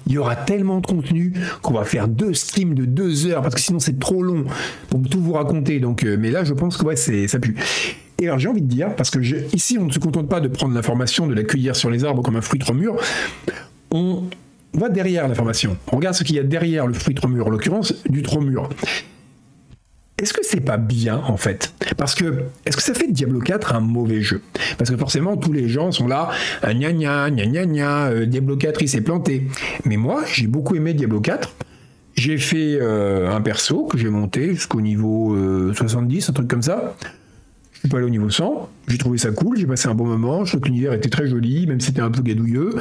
il 0.07 0.13
y 0.13 0.17
aura 0.17 0.35
tellement 0.35 0.79
de 0.79 0.87
contenu 0.87 1.33
qu'on 1.61 1.73
va 1.73 1.83
faire 1.83 2.07
deux 2.07 2.33
streams 2.33 2.73
de 2.73 2.85
deux 2.85 3.27
heures 3.27 3.41
parce 3.41 3.55
que 3.55 3.61
sinon 3.61 3.79
c'est 3.79 3.99
trop 3.99 4.23
long 4.23 4.45
pour 4.89 5.01
tout 5.01 5.21
vous 5.21 5.33
raconter. 5.33 5.79
Donc, 5.79 6.03
euh, 6.03 6.17
mais 6.19 6.31
là, 6.31 6.43
je 6.43 6.53
pense 6.53 6.77
que 6.77 6.85
ouais, 6.85 6.95
c'est, 6.95 7.27
ça 7.27 7.39
pue. 7.39 7.55
Et 8.21 8.27
alors 8.27 8.39
j'ai 8.39 8.49
envie 8.49 8.61
de 8.61 8.67
dire, 8.67 8.95
parce 8.95 9.09
que 9.09 9.19
ici, 9.55 9.77
on 9.79 9.85
ne 9.85 9.91
se 9.91 9.99
contente 9.99 10.27
pas 10.27 10.41
de 10.41 10.47
prendre 10.47 10.73
l'information, 10.73 11.27
de 11.27 11.33
la 11.33 11.43
cueillir 11.43 11.75
sur 11.75 11.89
les 11.89 12.03
arbres 12.03 12.21
comme 12.21 12.35
un 12.35 12.41
fruit 12.41 12.59
trop 12.59 12.73
mûr. 12.73 12.95
On 13.91 14.23
va 14.73 14.89
derrière 14.89 15.27
l'information. 15.27 15.77
On 15.91 15.97
regarde 15.97 16.15
ce 16.15 16.23
qu'il 16.23 16.35
y 16.35 16.39
a 16.39 16.43
derrière 16.43 16.85
le 16.85 16.93
fruit 16.93 17.15
trop 17.15 17.27
mûr, 17.27 17.47
en 17.47 17.49
l'occurrence 17.49 17.93
du 18.07 18.21
trop 18.21 18.41
mûr 18.41 18.69
est-ce 20.19 20.33
que 20.33 20.41
c'est 20.43 20.59
pas 20.59 20.77
bien 20.77 21.21
en 21.27 21.37
fait? 21.37 21.73
Parce 21.97 22.13
que 22.13 22.43
est-ce 22.65 22.75
que 22.75 22.83
ça 22.83 22.93
fait 22.93 23.07
Diablo 23.11 23.39
4 23.39 23.75
un 23.75 23.79
mauvais 23.79 24.21
jeu? 24.21 24.41
Parce 24.77 24.89
que 24.89 24.97
forcément 24.97 25.37
tous 25.37 25.53
les 25.53 25.69
gens 25.69 25.91
sont 25.91 26.07
là, 26.07 26.29
ah, 26.61 26.73
gna 26.73 26.91
gna 26.91 27.31
gna 27.31 27.45
gna 27.45 27.65
gna, 27.65 28.07
euh, 28.07 28.25
Diablo 28.25 28.57
4 28.57 28.81
il 28.81 28.89
s'est 28.89 29.01
planté. 29.01 29.47
Mais 29.85 29.97
moi 29.97 30.23
j'ai 30.31 30.47
beaucoup 30.47 30.75
aimé 30.75 30.93
Diablo 30.93 31.21
4. 31.21 31.55
J'ai 32.15 32.37
fait 32.37 32.77
euh, 32.81 33.31
un 33.31 33.39
perso 33.39 33.85
que 33.85 33.97
j'ai 33.97 34.09
monté 34.09 34.53
jusqu'au 34.53 34.81
niveau 34.81 35.37
70, 35.73 36.27
euh, 36.27 36.31
un 36.31 36.33
truc 36.33 36.47
comme 36.49 36.63
ça. 36.63 36.95
Je 37.71 37.79
suis 37.79 37.87
pas 37.87 37.97
allé 37.97 38.07
au 38.07 38.09
niveau 38.09 38.29
100. 38.29 38.67
J'ai 38.89 38.97
trouvé 38.97 39.17
ça 39.17 39.31
cool, 39.31 39.57
j'ai 39.57 39.65
passé 39.65 39.87
un 39.87 39.95
bon 39.95 40.05
moment. 40.05 40.43
Je 40.43 40.51
trouve 40.51 40.61
que 40.61 40.67
l'univers 40.67 40.91
était 40.91 41.07
très 41.07 41.27
joli, 41.27 41.65
même 41.65 41.79
si 41.79 41.87
c'était 41.87 42.01
un 42.01 42.11
peu 42.11 42.21
gadouilleux. 42.21 42.75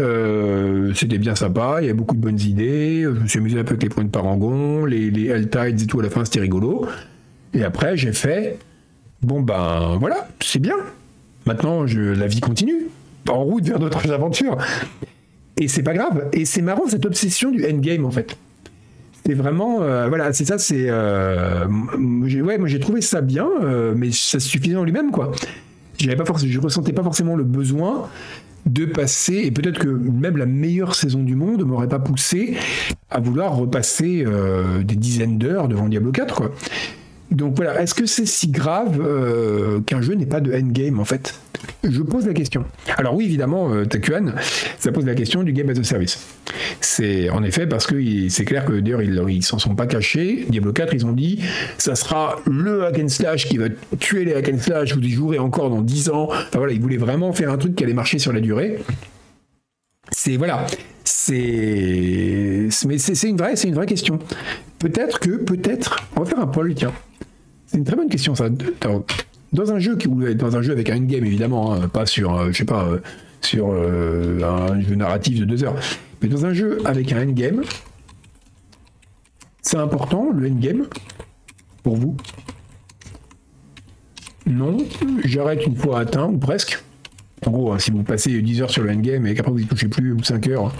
Euh, 0.00 0.92
c'était 0.94 1.18
bien 1.18 1.34
sympa, 1.34 1.76
il 1.80 1.84
y 1.84 1.86
avait 1.86 1.94
beaucoup 1.94 2.16
de 2.16 2.20
bonnes 2.20 2.40
idées. 2.40 3.02
Je 3.02 3.20
me 3.20 3.26
suis 3.26 3.38
amusé 3.38 3.58
un 3.58 3.64
peu 3.64 3.70
avec 3.70 3.82
les 3.82 3.88
points 3.88 4.04
de 4.04 4.10
parangon, 4.10 4.84
les, 4.84 5.10
les 5.10 5.48
Tides 5.48 5.82
et 5.82 5.86
tout 5.86 6.00
à 6.00 6.02
la 6.02 6.10
fin, 6.10 6.24
c'était 6.24 6.40
rigolo. 6.40 6.86
Et 7.52 7.62
après, 7.62 7.96
j'ai 7.96 8.12
fait 8.12 8.58
bon 9.22 9.40
ben 9.40 9.96
voilà, 9.98 10.28
c'est 10.40 10.58
bien. 10.58 10.76
Maintenant, 11.46 11.86
je, 11.86 12.00
la 12.00 12.26
vie 12.26 12.40
continue, 12.40 12.88
en 13.28 13.44
route 13.44 13.64
vers 13.64 13.78
d'autres 13.78 14.10
aventures. 14.10 14.58
Et 15.56 15.68
c'est 15.68 15.82
pas 15.82 15.94
grave. 15.94 16.28
Et 16.32 16.44
c'est 16.44 16.62
marrant 16.62 16.88
cette 16.88 17.06
obsession 17.06 17.50
du 17.50 17.64
endgame 17.64 18.04
en 18.04 18.10
fait. 18.10 18.36
C'est 19.26 19.34
vraiment, 19.34 19.80
euh, 19.80 20.08
voilà, 20.08 20.32
c'est 20.32 20.44
ça, 20.44 20.58
c'est, 20.58 20.86
euh, 20.88 21.64
ouais, 21.96 22.58
moi 22.58 22.68
j'ai 22.68 22.80
trouvé 22.80 23.00
ça 23.00 23.20
bien, 23.20 23.48
mais 23.94 24.10
ça 24.10 24.40
suffisait 24.40 24.76
en 24.76 24.84
lui-même 24.84 25.12
quoi. 25.12 25.32
J'avais 25.98 26.16
pas 26.16 26.24
je 26.44 26.58
ressentais 26.58 26.92
pas 26.92 27.04
forcément 27.04 27.36
le 27.36 27.44
besoin 27.44 28.08
de 28.66 28.84
passer, 28.86 29.42
et 29.44 29.50
peut-être 29.50 29.78
que 29.78 29.88
même 29.88 30.36
la 30.36 30.46
meilleure 30.46 30.94
saison 30.94 31.22
du 31.22 31.34
monde 31.34 31.60
ne 31.60 31.64
m'aurait 31.64 31.88
pas 31.88 31.98
poussé 31.98 32.56
à 33.10 33.20
vouloir 33.20 33.54
repasser 33.56 34.24
euh, 34.26 34.82
des 34.82 34.96
dizaines 34.96 35.38
d'heures 35.38 35.68
devant 35.68 35.88
Diablo 35.88 36.12
4. 36.12 36.34
Quoi. 36.34 36.52
Donc 37.34 37.56
voilà, 37.56 37.82
est-ce 37.82 37.94
que 37.94 38.06
c'est 38.06 38.26
si 38.26 38.48
grave 38.48 39.00
euh, 39.00 39.80
qu'un 39.80 40.00
jeu 40.00 40.14
n'ait 40.14 40.24
pas 40.26 40.40
de 40.40 40.54
endgame 40.54 41.00
en 41.00 41.04
fait? 41.04 41.34
Je 41.82 42.02
pose 42.02 42.26
la 42.26 42.32
question. 42.32 42.64
Alors 42.96 43.14
oui, 43.14 43.24
évidemment, 43.24 43.72
euh, 43.72 43.84
ça 44.78 44.92
pose 44.92 45.04
la 45.04 45.14
question 45.14 45.42
du 45.42 45.52
game 45.52 45.68
as 45.68 45.78
a 45.78 45.82
service. 45.82 46.18
C'est 46.80 47.30
en 47.30 47.42
effet 47.42 47.66
parce 47.66 47.86
que 47.86 47.96
c'est 48.28 48.44
clair 48.44 48.64
que 48.64 48.72
d'ailleurs 48.72 49.02
ils, 49.02 49.20
ils 49.28 49.42
s'en 49.42 49.58
sont 49.58 49.74
pas 49.74 49.86
cachés. 49.86 50.46
Diablo 50.48 50.72
4, 50.72 50.94
ils 50.94 51.06
ont 51.06 51.12
dit 51.12 51.40
ça 51.76 51.96
sera 51.96 52.36
le 52.46 52.84
hack 52.86 53.00
and 53.00 53.08
slash 53.08 53.48
qui 53.48 53.58
va 53.58 53.66
tuer 53.98 54.24
les 54.24 54.34
hack 54.34 54.50
and 54.52 54.58
slash, 54.58 54.94
vous 54.94 55.02
y 55.02 55.10
jouerez 55.10 55.38
encore 55.38 55.70
dans 55.70 55.82
10 55.82 56.10
ans. 56.10 56.28
Enfin 56.30 56.58
voilà, 56.58 56.72
ils 56.72 56.80
voulaient 56.80 56.96
vraiment 56.96 57.32
faire 57.32 57.50
un 57.50 57.58
truc 57.58 57.74
qui 57.74 57.82
allait 57.82 57.94
marcher 57.94 58.18
sur 58.18 58.32
la 58.32 58.40
durée. 58.40 58.78
C'est 60.12 60.36
voilà, 60.36 60.66
c'est 61.02 62.68
mais 62.86 62.98
c'est 62.98 63.28
une 63.28 63.38
vraie 63.38 63.56
c'est 63.56 63.68
une 63.68 63.74
vraie 63.74 63.86
question. 63.86 64.18
Peut-être 64.78 65.18
que 65.18 65.30
peut-être 65.30 65.96
on 66.14 66.20
va 66.20 66.26
faire 66.26 66.40
un 66.40 66.46
poil 66.46 66.74
tiens. 66.74 66.92
C'est 67.74 67.78
une 67.78 67.84
très 67.84 67.96
bonne 67.96 68.08
question 68.08 68.36
ça. 68.36 68.48
Dans 69.52 69.72
un 69.72 69.80
jeu 69.80 69.96
qui 69.96 70.06
dans 70.06 70.56
un 70.56 70.62
jeu 70.62 70.70
avec 70.70 70.90
un 70.90 70.96
endgame 70.98 71.24
évidemment, 71.24 71.72
hein, 71.74 71.88
pas 71.88 72.06
sur 72.06 72.32
euh, 72.32 72.52
je 72.52 72.58
sais 72.58 72.64
pas 72.64 72.84
euh, 72.84 73.00
sur 73.40 73.72
euh, 73.72 74.40
un 74.44 74.80
jeu 74.80 74.94
narratif 74.94 75.40
de 75.40 75.44
deux 75.44 75.64
heures, 75.64 75.74
mais 76.22 76.28
dans 76.28 76.46
un 76.46 76.52
jeu 76.52 76.78
avec 76.84 77.10
un 77.10 77.28
endgame, 77.28 77.62
c'est 79.60 79.76
important 79.76 80.30
le 80.32 80.48
endgame 80.48 80.86
pour 81.82 81.96
vous? 81.96 82.16
Non, 84.46 84.76
j'arrête 85.24 85.66
une 85.66 85.74
fois 85.74 85.98
atteint 85.98 86.28
ou 86.28 86.38
presque. 86.38 86.80
En 87.44 87.50
gros, 87.50 87.72
hein, 87.72 87.80
si 87.80 87.90
vous 87.90 88.04
passez 88.04 88.40
10 88.40 88.62
heures 88.62 88.70
sur 88.70 88.84
le 88.84 88.92
endgame 88.92 89.26
et 89.26 89.34
qu'après 89.34 89.50
vous 89.50 89.58
n'y 89.58 89.66
touchez 89.66 89.88
plus, 89.88 90.12
ou 90.12 90.22
5 90.22 90.46
heures, 90.46 90.72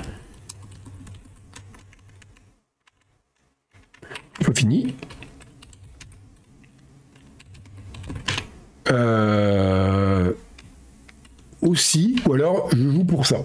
il 4.38 4.46
faut 4.46 4.54
fini. 4.54 4.94
Euh, 8.90 10.32
aussi, 11.62 12.16
ou 12.26 12.34
alors 12.34 12.68
je 12.72 12.90
joue 12.90 13.04
pour 13.04 13.26
ça. 13.26 13.36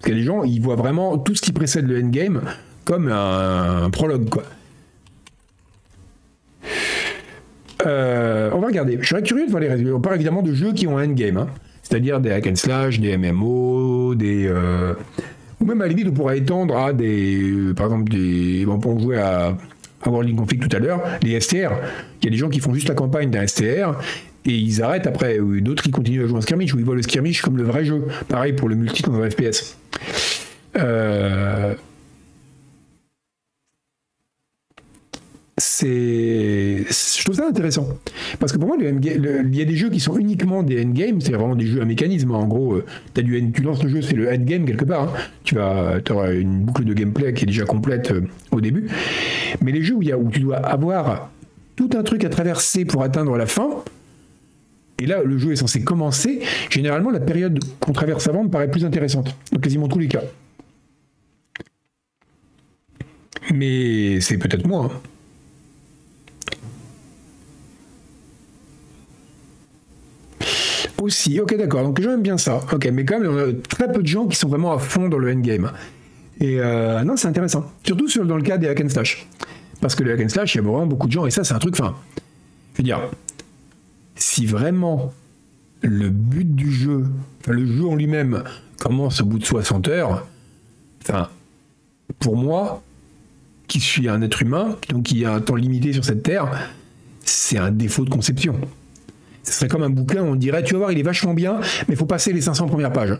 Parce 0.00 0.12
a 0.12 0.14
des 0.14 0.22
gens, 0.22 0.44
ils 0.44 0.60
voient 0.60 0.76
vraiment 0.76 1.18
tout 1.18 1.34
ce 1.34 1.42
qui 1.42 1.52
précède 1.52 1.86
le 1.86 2.02
endgame 2.02 2.42
comme 2.84 3.08
un, 3.10 3.90
prologue, 3.90 4.28
quoi. 4.28 4.44
Euh, 7.84 8.50
on 8.54 8.60
va 8.60 8.68
regarder. 8.68 8.98
Je 9.00 9.08
serais 9.08 9.22
curieux 9.22 9.46
de 9.46 9.50
voir 9.50 9.60
les 9.60 9.68
résultats. 9.68 9.94
On 9.94 10.00
parle 10.00 10.16
évidemment 10.16 10.42
de 10.42 10.54
jeux 10.54 10.72
qui 10.72 10.86
ont 10.86 10.98
un 10.98 11.10
endgame. 11.10 11.36
Hein 11.36 11.48
c'est-à-dire 11.88 12.20
des 12.20 12.32
hack 12.32 12.46
and 12.48 12.56
slash, 12.56 12.98
des 12.98 13.16
MMO, 13.16 14.14
des 14.16 14.46
euh, 14.48 14.94
ou 15.60 15.64
même 15.64 15.80
à 15.80 15.84
la 15.84 15.90
limite 15.90 16.08
on 16.08 16.12
pourrait 16.12 16.38
étendre 16.38 16.76
à 16.76 16.92
des, 16.92 17.72
par 17.76 17.86
exemple 17.86 18.10
des, 18.10 18.64
bon, 18.66 18.80
on 18.84 18.98
jouait 18.98 19.18
à, 19.18 19.56
à 20.02 20.10
World 20.10 20.34
Conflict 20.34 20.68
tout 20.68 20.76
à 20.76 20.80
l'heure, 20.80 21.00
les 21.22 21.40
STR. 21.40 21.70
Il 22.20 22.24
y 22.24 22.26
a 22.26 22.30
des 22.30 22.36
gens 22.36 22.48
qui 22.48 22.58
font 22.58 22.74
juste 22.74 22.88
la 22.88 22.94
campagne 22.94 23.30
d'un 23.30 23.46
STR 23.46 23.94
et 24.46 24.56
ils 24.56 24.82
arrêtent 24.82 25.06
après, 25.06 25.38
ou 25.40 25.60
d'autres 25.60 25.82
qui 25.82 25.90
continuent 25.90 26.24
à 26.24 26.26
jouer 26.26 26.38
en 26.38 26.40
skirmish, 26.40 26.74
où 26.74 26.78
ils 26.78 26.84
voient 26.84 26.94
le 26.94 27.02
skirmish 27.02 27.42
comme 27.42 27.56
le 27.56 27.64
vrai 27.64 27.84
jeu. 27.84 28.04
Pareil 28.28 28.52
pour 28.52 28.68
le 28.68 28.76
multi 28.76 29.02
dans 29.02 29.14
un 29.14 29.28
FPS. 29.28 29.76
Euh, 30.76 31.74
c'est 35.58 36.84
je 36.86 37.24
trouve 37.24 37.34
ça 37.34 37.46
intéressant 37.48 37.88
parce 38.38 38.52
que 38.52 38.58
pour 38.58 38.68
moi 38.68 38.76
il 38.78 39.56
y 39.56 39.62
a 39.62 39.64
des 39.64 39.76
jeux 39.76 39.88
qui 39.88 40.00
sont 40.00 40.18
uniquement 40.18 40.62
des 40.62 40.84
endgames 40.84 41.20
c'est 41.22 41.32
vraiment 41.32 41.56
des 41.56 41.66
jeux 41.66 41.80
à 41.80 41.86
mécanisme 41.86 42.30
en 42.32 42.46
gros 42.46 42.74
euh, 42.74 42.84
tu 43.14 43.62
lances 43.62 43.82
le 43.82 43.88
jeu 43.88 44.02
c'est 44.02 44.16
le 44.16 44.28
endgame 44.28 44.66
quelque 44.66 44.84
part 44.84 45.04
hein. 45.04 45.12
tu 45.44 45.54
vas 45.54 45.98
auras 46.10 46.34
une 46.34 46.60
boucle 46.60 46.84
de 46.84 46.92
gameplay 46.92 47.32
qui 47.32 47.44
est 47.44 47.46
déjà 47.46 47.64
complète 47.64 48.10
euh, 48.10 48.20
au 48.50 48.60
début 48.60 48.88
mais 49.62 49.72
les 49.72 49.82
jeux 49.82 49.94
où 49.94 50.30
tu 50.30 50.40
dois 50.40 50.58
avoir 50.58 51.30
tout 51.74 51.88
un 51.96 52.02
truc 52.02 52.24
à 52.24 52.28
traverser 52.28 52.84
pour 52.84 53.02
atteindre 53.02 53.34
la 53.38 53.46
fin 53.46 53.82
et 54.98 55.06
là 55.06 55.22
le 55.22 55.38
jeu 55.38 55.52
est 55.52 55.56
censé 55.56 55.82
commencer 55.82 56.40
généralement 56.70 57.10
la 57.10 57.20
période 57.20 57.58
qu'on 57.80 57.92
traverse 57.92 58.28
avant 58.28 58.44
me 58.44 58.48
paraît 58.48 58.70
plus 58.70 58.84
intéressante 58.84 59.34
dans 59.52 59.60
quasiment 59.60 59.88
tous 59.88 59.98
les 59.98 60.08
cas 60.08 60.22
mais 63.52 64.20
c'est 64.20 64.38
peut-être 64.38 64.66
moi 64.66 64.90
hein. 64.90 65.00
Aussi, 71.02 71.38
ok, 71.40 71.56
d'accord. 71.56 71.82
Donc 71.82 72.00
j'aime 72.00 72.22
bien 72.22 72.38
ça. 72.38 72.60
Ok, 72.72 72.88
mais 72.92 73.04
quand 73.04 73.20
même, 73.20 73.30
on 73.30 73.38
a 73.38 73.52
très 73.68 73.92
peu 73.92 74.02
de 74.02 74.06
gens 74.06 74.26
qui 74.26 74.36
sont 74.36 74.48
vraiment 74.48 74.72
à 74.72 74.78
fond 74.78 75.08
dans 75.08 75.18
le 75.18 75.30
endgame. 75.30 75.70
Et 76.40 76.58
euh, 76.58 77.02
non, 77.04 77.16
c'est 77.16 77.28
intéressant. 77.28 77.70
Surtout 77.84 78.08
sur, 78.08 78.24
dans 78.24 78.36
le 78.36 78.42
cas 78.42 78.58
des 78.58 78.68
hack 78.68 78.80
and 78.80 78.88
slash. 78.88 79.26
Parce 79.80 79.94
que 79.94 80.02
le 80.02 80.12
hack 80.12 80.20
and 80.22 80.28
slash, 80.28 80.54
il 80.54 80.58
y 80.58 80.60
a 80.60 80.62
vraiment 80.64 80.86
beaucoup 80.86 81.06
de 81.06 81.12
gens, 81.12 81.26
et 81.26 81.30
ça, 81.30 81.44
c'est 81.44 81.54
un 81.54 81.58
truc, 81.58 81.74
enfin, 81.78 81.94
je 82.74 82.78
veux 82.78 82.84
dire, 82.84 83.00
si 84.16 84.46
vraiment 84.46 85.12
le 85.82 86.08
but 86.10 86.54
du 86.54 86.72
jeu, 86.72 87.04
le 87.46 87.66
jeu 87.66 87.86
en 87.86 87.94
lui-même 87.94 88.42
commence 88.78 89.20
au 89.20 89.26
bout 89.26 89.38
de 89.38 89.44
60 89.44 89.88
heures, 89.88 90.26
enfin, 91.02 91.28
pour 92.18 92.36
moi, 92.36 92.82
qui 93.68 93.80
suis 93.80 94.08
un 94.08 94.22
être 94.22 94.42
humain, 94.42 94.76
donc 94.88 95.04
qui 95.04 95.24
a 95.24 95.32
un 95.32 95.40
temps 95.40 95.54
limité 95.54 95.92
sur 95.92 96.04
cette 96.04 96.22
terre, 96.22 96.50
c'est 97.24 97.58
un 97.58 97.70
défaut 97.70 98.04
de 98.04 98.10
conception. 98.10 98.58
Ce 99.42 99.52
serait 99.52 99.68
comme 99.68 99.82
un 99.82 99.90
bouquin, 99.90 100.22
on 100.22 100.34
dirait, 100.34 100.62
tu 100.62 100.74
vas 100.74 100.78
voir, 100.78 100.92
il 100.92 100.98
est 100.98 101.04
vachement 101.04 101.34
bien, 101.34 101.60
mais 101.88 101.94
il 101.94 101.96
faut 101.96 102.06
passer 102.06 102.32
les 102.32 102.40
500 102.40 102.66
premières 102.66 102.92
pages. 102.92 103.12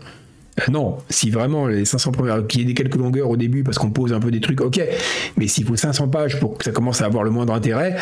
Euh, 0.59 0.71
non, 0.71 0.97
si 1.09 1.29
vraiment 1.29 1.67
les 1.67 1.85
500 1.85 2.11
premières, 2.11 2.45
qu'il 2.47 2.61
y 2.61 2.63
ait 2.63 2.67
des 2.67 2.73
quelques 2.73 2.95
longueurs 2.95 3.29
au 3.29 3.37
début 3.37 3.63
parce 3.63 3.77
qu'on 3.77 3.91
pose 3.91 4.13
un 4.13 4.19
peu 4.19 4.31
des 4.31 4.41
trucs, 4.41 4.61
ok, 4.61 4.81
mais 5.37 5.47
s'il 5.47 5.65
faut 5.65 5.75
500 5.75 6.07
pages 6.09 6.39
pour 6.39 6.57
que 6.57 6.65
ça 6.65 6.71
commence 6.71 7.01
à 7.01 7.05
avoir 7.05 7.23
le 7.23 7.31
moindre 7.31 7.53
intérêt, 7.53 7.97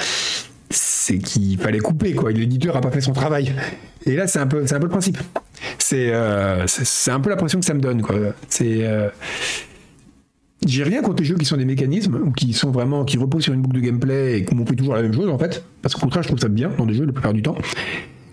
c'est 0.75 1.19
qu'il 1.19 1.57
fallait 1.57 1.79
couper, 1.79 2.13
quoi. 2.13 2.31
L'éditeur 2.31 2.75
a 2.75 2.81
pas 2.81 2.91
fait 2.91 3.01
son 3.01 3.13
travail. 3.13 3.53
Et 4.05 4.15
là, 4.15 4.27
c'est 4.27 4.39
un 4.39 4.47
peu, 4.47 4.65
c'est 4.65 4.75
un 4.75 4.79
peu 4.79 4.85
le 4.85 4.91
principe. 4.91 5.17
C'est, 5.77 6.13
euh, 6.13 6.67
c'est 6.67 7.11
un 7.11 7.19
peu 7.19 7.29
l'impression 7.29 7.59
que 7.59 7.65
ça 7.65 7.73
me 7.73 7.79
donne, 7.79 8.01
quoi. 8.01 8.15
C'est, 8.49 8.85
euh, 8.85 9.09
j'ai 10.65 10.83
rien 10.83 11.01
contre 11.01 11.21
les 11.21 11.25
jeux 11.25 11.35
qui 11.35 11.45
sont 11.45 11.57
des 11.57 11.65
mécanismes 11.65 12.15
ou 12.15 12.31
qui 12.31 12.53
sont 12.53 12.71
vraiment 12.71 13.05
qui 13.05 13.17
reposent 13.17 13.43
sur 13.43 13.53
une 13.53 13.61
boucle 13.61 13.75
de 13.75 13.81
gameplay 13.81 14.39
et 14.39 14.45
où 14.51 14.59
on 14.59 14.65
fait 14.65 14.75
toujours 14.75 14.95
la 14.95 15.01
même 15.01 15.13
chose 15.13 15.29
en 15.29 15.37
fait. 15.37 15.63
Parce 15.81 15.93
qu'au 15.93 16.01
contraire, 16.01 16.23
je 16.23 16.29
trouve 16.29 16.39
ça 16.39 16.47
bien 16.47 16.71
dans 16.77 16.85
des 16.85 16.93
jeux 16.95 17.05
la 17.05 17.13
plupart 17.13 17.33
du 17.33 17.41
temps. 17.41 17.55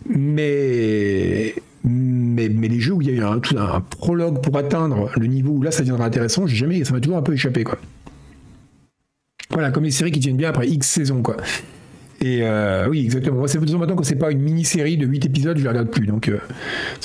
Mais, 0.08 1.54
mais, 1.84 2.48
mais 2.48 2.68
les 2.68 2.80
jeux 2.80 2.94
où 2.94 3.02
il 3.02 3.08
y 3.08 3.10
a 3.10 3.14
eu 3.14 3.22
un, 3.22 3.80
prologue 3.80 4.40
pour 4.40 4.56
atteindre 4.56 5.10
le 5.16 5.26
niveau 5.26 5.52
où 5.52 5.62
là 5.62 5.70
ça 5.70 5.80
deviendra 5.80 6.06
intéressant, 6.06 6.46
jamais, 6.46 6.84
ça 6.84 6.92
m'a 6.92 7.00
toujours 7.00 7.18
un 7.18 7.22
peu 7.22 7.34
échappé 7.34 7.64
quoi. 7.64 7.78
Voilà, 9.50 9.70
comme 9.70 9.84
les 9.84 9.90
séries 9.90 10.12
qui 10.12 10.20
tiennent 10.20 10.38
bien 10.38 10.48
après 10.48 10.68
X 10.68 10.88
saisons 10.88 11.22
quoi. 11.22 11.36
Et 12.22 12.40
euh, 12.42 12.88
oui, 12.88 13.00
exactement. 13.00 13.46
C'est 13.46 13.58
maintenant 13.58 13.96
que 13.96 14.04
c'est 14.04 14.16
pas 14.16 14.30
une 14.30 14.40
mini-série 14.40 14.96
de 14.96 15.06
8 15.06 15.26
épisodes, 15.26 15.58
je 15.58 15.64
la 15.64 15.70
regarde 15.70 15.90
plus. 15.90 16.06
Donc, 16.06 16.28
euh, 16.28 16.38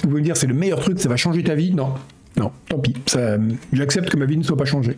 vous 0.03 0.09
pouvez 0.09 0.21
me 0.21 0.25
dire 0.25 0.37
c'est 0.37 0.47
le 0.47 0.53
meilleur 0.53 0.79
truc, 0.79 0.99
ça 0.99 1.09
va 1.09 1.17
changer 1.17 1.43
ta 1.43 1.55
vie, 1.55 1.73
non. 1.73 1.93
Non, 2.37 2.51
tant 2.69 2.77
pis. 2.77 2.93
J'accepte 3.73 4.09
que 4.09 4.17
ma 4.17 4.25
vie 4.25 4.37
ne 4.37 4.43
soit 4.43 4.57
pas 4.57 4.65
changée. 4.65 4.95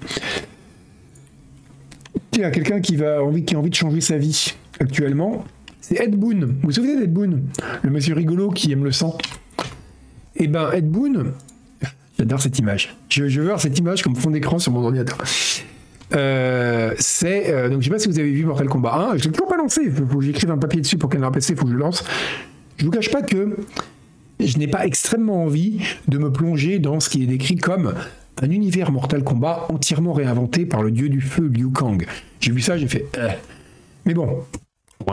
A 2.41 2.51
quelqu'un 2.51 2.79
qui, 2.79 2.95
va, 2.95 3.21
envie, 3.21 3.43
qui 3.43 3.55
a 3.55 3.59
envie 3.59 3.69
de 3.69 3.75
changer 3.75 3.99
sa 3.99 4.17
vie 4.17 4.53
actuellement. 4.79 5.43
C'est 5.81 5.99
Ed 6.01 6.15
Boon. 6.15 6.39
Vous 6.39 6.55
vous 6.63 6.71
souvenez 6.71 6.97
d'Ed 6.97 7.11
Boon 7.11 7.41
Le 7.83 7.89
monsieur 7.89 8.15
rigolo 8.15 8.49
qui 8.49 8.71
aime 8.71 8.85
le 8.85 8.93
sang? 8.93 9.17
Eh 10.37 10.47
ben, 10.47 10.71
Ed 10.71 10.89
Boon, 10.89 11.33
j'adore 12.17 12.41
cette 12.41 12.57
image. 12.57 12.95
Je, 13.09 13.25
veux 13.25 13.47
voir 13.47 13.59
cette 13.59 13.77
image 13.77 14.03
comme 14.03 14.15
fond 14.15 14.29
d'écran 14.29 14.57
sur 14.57 14.71
mon 14.71 14.85
ordinateur. 14.85 15.17
Euh, 16.13 16.93
c'est 16.97 17.53
euh, 17.53 17.69
donc 17.69 17.81
je 17.81 17.85
sais 17.85 17.91
pas 17.91 17.99
si 17.99 18.07
vous 18.07 18.19
avez 18.19 18.31
vu 18.31 18.45
Mortal 18.45 18.67
Kombat 18.67 19.11
1. 19.13 19.17
Je 19.17 19.25
l'ai 19.25 19.31
toujours 19.31 19.47
pas 19.47 19.57
lancé. 19.57 19.89
Faut 19.89 20.19
que 20.19 20.25
j'écrive 20.25 20.51
un 20.51 20.57
papier 20.57 20.81
dessus 20.81 20.97
pour 20.97 21.09
qu'elle 21.09 21.21
PC. 21.31 21.53
Il 21.53 21.59
faut 21.59 21.65
que 21.65 21.71
je 21.71 21.75
le 21.75 21.81
lance. 21.81 22.03
Je 22.77 22.85
vous 22.85 22.91
cache 22.91 23.11
pas 23.11 23.21
que 23.21 23.57
je 24.39 24.57
n'ai 24.57 24.67
pas 24.67 24.85
extrêmement 24.85 25.43
envie 25.43 25.81
de 26.07 26.17
me 26.17 26.31
plonger 26.31 26.79
dans 26.79 26.99
ce 26.99 27.09
qui 27.09 27.23
est 27.23 27.27
décrit 27.27 27.57
comme 27.57 27.93
un 28.41 28.49
univers 28.49 28.91
Mortal 28.91 29.23
Kombat 29.23 29.67
entièrement 29.69 30.13
réinventé 30.13 30.65
par 30.65 30.81
le 30.81 30.91
dieu 30.91 31.09
du 31.09 31.21
feu 31.21 31.47
Liu 31.47 31.69
Kang. 31.71 32.05
J'ai 32.39 32.51
vu 32.51 32.61
ça, 32.61 32.77
j'ai 32.77 32.87
fait. 32.87 33.05
Euh. 33.17 33.29
Mais 34.05 34.13
bon, 34.13 34.43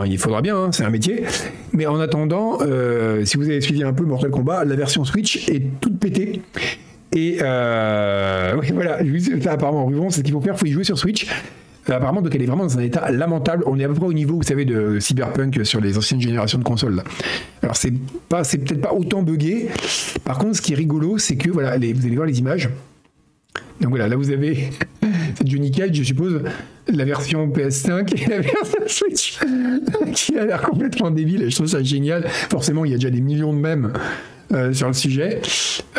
il 0.05 0.17
faudra 0.17 0.41
bien, 0.41 0.57
hein, 0.57 0.71
c'est 0.71 0.83
un 0.83 0.89
métier. 0.89 1.25
Mais 1.73 1.85
en 1.87 1.99
attendant, 1.99 2.59
euh, 2.61 3.25
si 3.25 3.37
vous 3.37 3.43
avez 3.43 3.61
suivi 3.61 3.83
un 3.83 3.93
peu 3.93 4.03
Mortal 4.03 4.31
Kombat, 4.31 4.65
la 4.65 4.75
version 4.75 5.03
Switch 5.03 5.47
est 5.49 5.79
toute 5.81 5.99
pétée. 5.99 6.41
Et 7.13 7.37
euh, 7.41 8.55
oui, 8.59 8.71
voilà, 8.73 8.99
apparemment, 9.51 9.85
Rubon, 9.85 10.09
c'est 10.09 10.17
ce 10.17 10.23
qu'il 10.23 10.33
faut 10.33 10.41
faire, 10.41 10.55
il 10.55 10.59
faut 10.59 10.65
y 10.65 10.71
jouer 10.71 10.83
sur 10.83 10.97
Switch. 10.97 11.27
Euh, 11.89 11.93
apparemment, 11.93 12.21
donc 12.21 12.35
elle 12.35 12.41
est 12.41 12.47
vraiment 12.47 12.63
dans 12.63 12.77
un 12.77 12.81
état 12.81 13.09
lamentable. 13.11 13.63
On 13.65 13.79
est 13.79 13.85
à 13.85 13.87
peu 13.87 13.93
près 13.93 14.05
au 14.05 14.13
niveau, 14.13 14.35
vous 14.35 14.43
savez, 14.43 14.65
de 14.65 14.99
Cyberpunk 14.99 15.65
sur 15.65 15.79
les 15.79 15.97
anciennes 15.97 16.21
générations 16.21 16.57
de 16.57 16.63
consoles. 16.63 17.01
Alors 17.61 17.75
c'est 17.75 17.93
pas, 18.27 18.43
peut-être 18.43 18.81
pas 18.81 18.93
autant 18.93 19.23
buggé. 19.23 19.69
Par 20.25 20.37
contre, 20.37 20.57
ce 20.57 20.61
qui 20.61 20.73
est 20.73 20.75
rigolo, 20.75 21.17
c'est 21.17 21.37
que 21.37 21.49
voilà, 21.49 21.77
vous 21.77 22.05
allez 22.05 22.15
voir 22.15 22.27
les 22.27 22.39
images. 22.39 22.69
Donc 23.79 23.91
voilà, 23.91 24.07
là 24.07 24.15
vous 24.15 24.31
avez 24.31 24.69
Johnny 25.45 25.71
Cage, 25.71 25.93
je 25.93 26.03
suppose, 26.03 26.41
la 26.87 27.05
version 27.05 27.47
PS5 27.47 28.21
et 28.21 28.29
la 28.29 28.39
version 28.39 28.79
Switch, 28.87 29.39
qui 30.13 30.37
a 30.37 30.45
l'air 30.45 30.61
complètement 30.61 31.11
débile. 31.11 31.49
Je 31.49 31.55
trouve 31.55 31.67
ça 31.67 31.81
génial. 31.83 32.27
Forcément, 32.27 32.85
il 32.85 32.91
y 32.91 32.95
a 32.95 32.97
déjà 32.97 33.11
des 33.11 33.21
millions 33.21 33.53
de 33.53 33.59
mèmes 33.59 33.93
euh, 34.53 34.73
sur 34.73 34.87
le 34.87 34.93
sujet. 34.93 35.41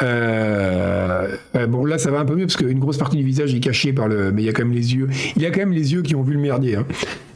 Euh, 0.02 1.36
bon, 1.68 1.84
là, 1.84 1.98
ça 1.98 2.10
va 2.10 2.20
un 2.20 2.24
peu 2.24 2.34
mieux 2.34 2.46
parce 2.46 2.56
qu'une 2.56 2.78
grosse 2.78 2.98
partie 2.98 3.16
du 3.16 3.24
visage 3.24 3.54
est 3.54 3.60
cachée 3.60 3.92
par 3.92 4.08
le. 4.08 4.32
Mais 4.32 4.42
il 4.42 4.46
y 4.46 4.48
a 4.48 4.52
quand 4.52 4.64
même 4.64 4.74
les 4.74 4.94
yeux. 4.94 5.08
Il 5.36 5.42
y 5.42 5.46
a 5.46 5.50
quand 5.50 5.60
même 5.60 5.72
les 5.72 5.92
yeux 5.92 6.02
qui 6.02 6.14
ont 6.14 6.22
vu 6.22 6.34
le 6.34 6.40
merdier. 6.40 6.76
Hein. 6.76 6.86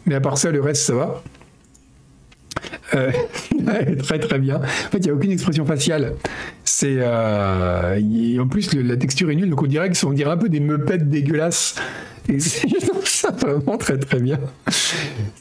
Mais 0.07 0.15
à 0.15 0.21
part 0.21 0.39
ça, 0.39 0.51
le 0.51 0.61
reste, 0.61 0.83
ça 0.83 0.95
va. 0.95 1.23
Euh, 2.95 3.11
très 4.03 4.19
très 4.19 4.39
bien. 4.39 4.57
En 4.57 4.91
fait, 4.91 4.99
il 4.99 5.05
n'y 5.05 5.11
a 5.11 5.15
aucune 5.15 5.31
expression 5.31 5.65
faciale. 5.65 6.15
C'est 6.65 6.97
euh, 6.99 8.41
en 8.41 8.49
plus 8.49 8.73
la 8.75 8.97
texture 8.97 9.31
est 9.31 9.35
nulle, 9.35 9.51
donc 9.51 9.63
on 9.63 9.67
dirait 9.67 9.91
que 9.91 10.07
on 10.07 10.13
dirait 10.13 10.31
un 10.31 10.37
peu 10.37 10.49
des 10.49 10.61
meupettes 10.61 11.09
dégueulasses. 11.09 11.77
Et 12.29 12.39
je 12.39 12.87
ça 13.05 13.31
vraiment 13.31 13.79
très 13.79 13.99
très 13.99 14.21
bien. 14.21 14.39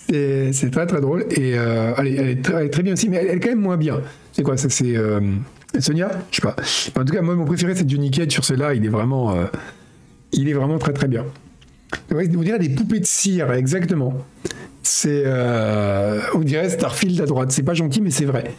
C'est 0.10 0.72
très 0.72 0.86
très 0.86 1.02
drôle 1.02 1.26
et 1.32 1.54
euh, 1.56 1.94
elle, 1.98 2.08
est, 2.08 2.42
très, 2.44 2.84
bien 2.84 2.94
aussi, 2.94 3.10
mais 3.10 3.18
elle, 3.18 3.38
est 3.38 3.40
quand 3.40 3.50
même 3.50 3.62
moins 3.62 3.78
bien. 3.78 4.02
C'est 4.32 4.44
quoi 4.44 4.58
ça 4.58 4.70
C'est 4.70 4.96
Sonia? 5.80 6.12
Je 6.32 6.38
sais 6.38 6.42
pas. 6.42 6.56
En 7.00 7.06
tout 7.06 7.14
cas, 7.14 7.22
moi 7.22 7.36
mon 7.36 7.46
préféré 7.46 7.76
c'est 7.76 7.90
Johnny 7.90 8.12
Cage 8.12 8.32
sur 8.32 8.44
celle-là. 8.44 8.74
Il 8.74 8.86
est 8.86 8.90
vraiment, 8.90 9.36
il 10.34 10.50
est 10.50 10.54
vraiment 10.54 10.78
très 10.78 10.94
très 10.94 11.08
bien. 11.08 11.26
on 12.12 12.42
dirait 12.42 12.60
des 12.60 12.70
poupées 12.70 13.00
de 13.00 13.06
cire, 13.06 13.52
exactement. 13.52 14.14
C'est, 14.84 15.24
euh, 15.26 16.20
on 16.34 16.40
dirait 16.40 16.70
Starfield 16.70 17.22
à 17.22 17.26
droite. 17.26 17.52
C'est 17.52 17.64
pas 17.64 17.74
gentil, 17.74 18.02
mais 18.02 18.12
c'est 18.12 18.26
vrai. 18.26 18.54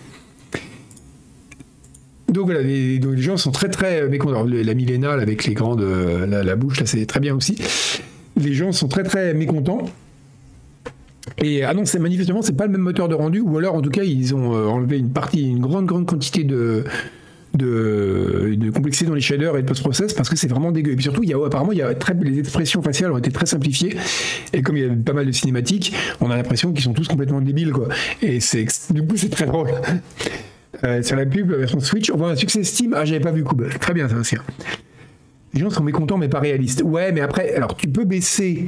Donc 2.29 2.47
voilà, 2.47 2.63
les, 2.63 3.01
gens 3.19 3.37
sont 3.37 3.51
très 3.51 3.69
très 3.69 4.09
mécontents. 4.09 4.45
La 4.45 4.75
Milena 4.75 5.13
avec 5.13 5.45
les 5.45 5.55
grandes, 5.55 5.83
euh, 5.83 6.43
la, 6.43 6.57
bouche 6.57 6.81
là, 6.81 6.87
c'est 6.87 7.05
très 7.05 7.21
bien 7.21 7.35
aussi. 7.35 7.59
Les 8.37 8.55
gens 8.55 8.73
sont 8.73 8.89
très 8.89 9.03
très 9.03 9.35
mécontents. 9.35 9.85
Et 11.39 11.62
ah 11.62 11.73
non, 11.75 11.85
c'est 11.85 11.99
manifestement 11.99 12.43
c'est 12.43 12.57
pas 12.57 12.66
le 12.66 12.73
même 12.73 12.81
moteur 12.81 13.09
de 13.09 13.14
rendu, 13.14 13.41
ou 13.41 13.59
alors 13.59 13.75
en 13.75 13.83
tout 13.83 13.91
cas 13.91 14.03
ils 14.03 14.35
ont 14.35 14.55
euh, 14.55 14.66
enlevé 14.66 14.99
une 14.99 15.11
partie, 15.11 15.51
une 15.51 15.61
grande 15.61 15.87
grande 15.87 16.07
quantité 16.07 16.45
de 16.45 16.85
de, 17.55 18.70
complexité 18.75 19.07
dans 19.07 19.14
les 19.14 19.20
shaders 19.20 19.57
et 19.57 19.62
de 19.62 19.66
post-process 19.66 20.14
parce 20.14 20.29
que 20.29 20.37
c'est 20.37 20.49
vraiment 20.49 20.73
dégueu. 20.73 20.93
Et 20.93 20.97
puis 20.97 21.05
surtout, 21.05 21.23
il 21.23 21.31
y 21.31 21.35
a, 21.35 21.45
apparemment, 21.45 21.73
il 21.73 21.79
y 21.79 21.83
a 21.83 21.95
très, 21.95 22.14
les 22.14 22.39
expressions 22.39 22.83
faciales 22.83 23.12
ont 23.12 23.18
été 23.18 23.31
très 23.31 23.47
simplifiées. 23.47 23.97
Et 24.53 24.62
comme 24.62 24.77
il 24.77 24.85
y 24.85 24.89
a 24.89 24.93
pas 24.93 25.12
mal 25.12 25.27
de 25.27 25.33
cinématiques, 25.33 25.95
on 26.20 26.31
a 26.31 26.37
l'impression 26.37 26.73
qu'ils 26.73 26.83
sont 26.83 26.95
tous 26.95 27.09
complètement 27.09 27.41
débiles, 27.41 27.73
quoi. 27.73 27.89
Et 28.23 28.41
c'est, 28.41 28.66
du 28.91 29.07
coup, 29.07 29.16
c'est 29.16 29.29
très 29.29 29.47
drôle. 29.47 29.68
Euh, 30.85 31.03
sur 31.03 31.16
la 31.16 31.27
pub, 31.27 31.53
version 31.53 31.81
Switch, 31.81 32.11
on 32.11 32.16
voit 32.16 32.31
un 32.31 32.37
succès 32.37 32.64
Steam. 32.64 32.95
Ah, 32.97 33.05
j'avais 33.05 33.20
pas 33.20 33.31
vu 33.31 33.45
coup. 33.45 33.57
Très 33.81 33.93
bien, 33.93 34.09
ça 34.09 34.16
aussi. 34.16 34.37
Les 35.55 35.61
gens 35.61 35.70
sont 35.70 35.85
mécontents, 35.85 36.16
mais 36.16 36.29
pas 36.29 36.41
réalistes. 36.41 36.83
Ouais, 36.83 37.12
mais 37.12 37.20
après, 37.20 37.55
alors 37.55 37.77
tu 37.77 37.89
peux 37.89 38.05
baisser 38.05 38.66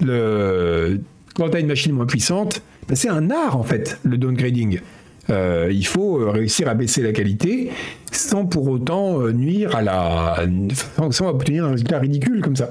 le. 0.00 1.00
Quand 1.36 1.50
tu 1.50 1.56
as 1.56 1.60
une 1.60 1.66
machine 1.66 1.92
moins 1.92 2.06
puissante, 2.06 2.62
ben, 2.88 2.94
c'est 2.96 3.10
un 3.10 3.30
art 3.30 3.56
en 3.56 3.62
fait, 3.62 3.98
le 4.04 4.16
downgrading. 4.16 4.80
Euh, 5.28 5.68
il 5.70 5.86
faut 5.86 6.20
euh, 6.20 6.30
réussir 6.30 6.68
à 6.68 6.74
baisser 6.74 7.02
la 7.02 7.12
qualité 7.12 7.70
sans 8.12 8.46
pour 8.46 8.68
autant 8.68 9.20
euh, 9.20 9.32
nuire 9.32 9.74
à 9.74 9.82
la. 9.82 10.46
sans 11.10 11.28
obtenir 11.28 11.64
un 11.64 11.72
résultat 11.72 11.98
ridicule 11.98 12.40
comme 12.40 12.56
ça. 12.56 12.70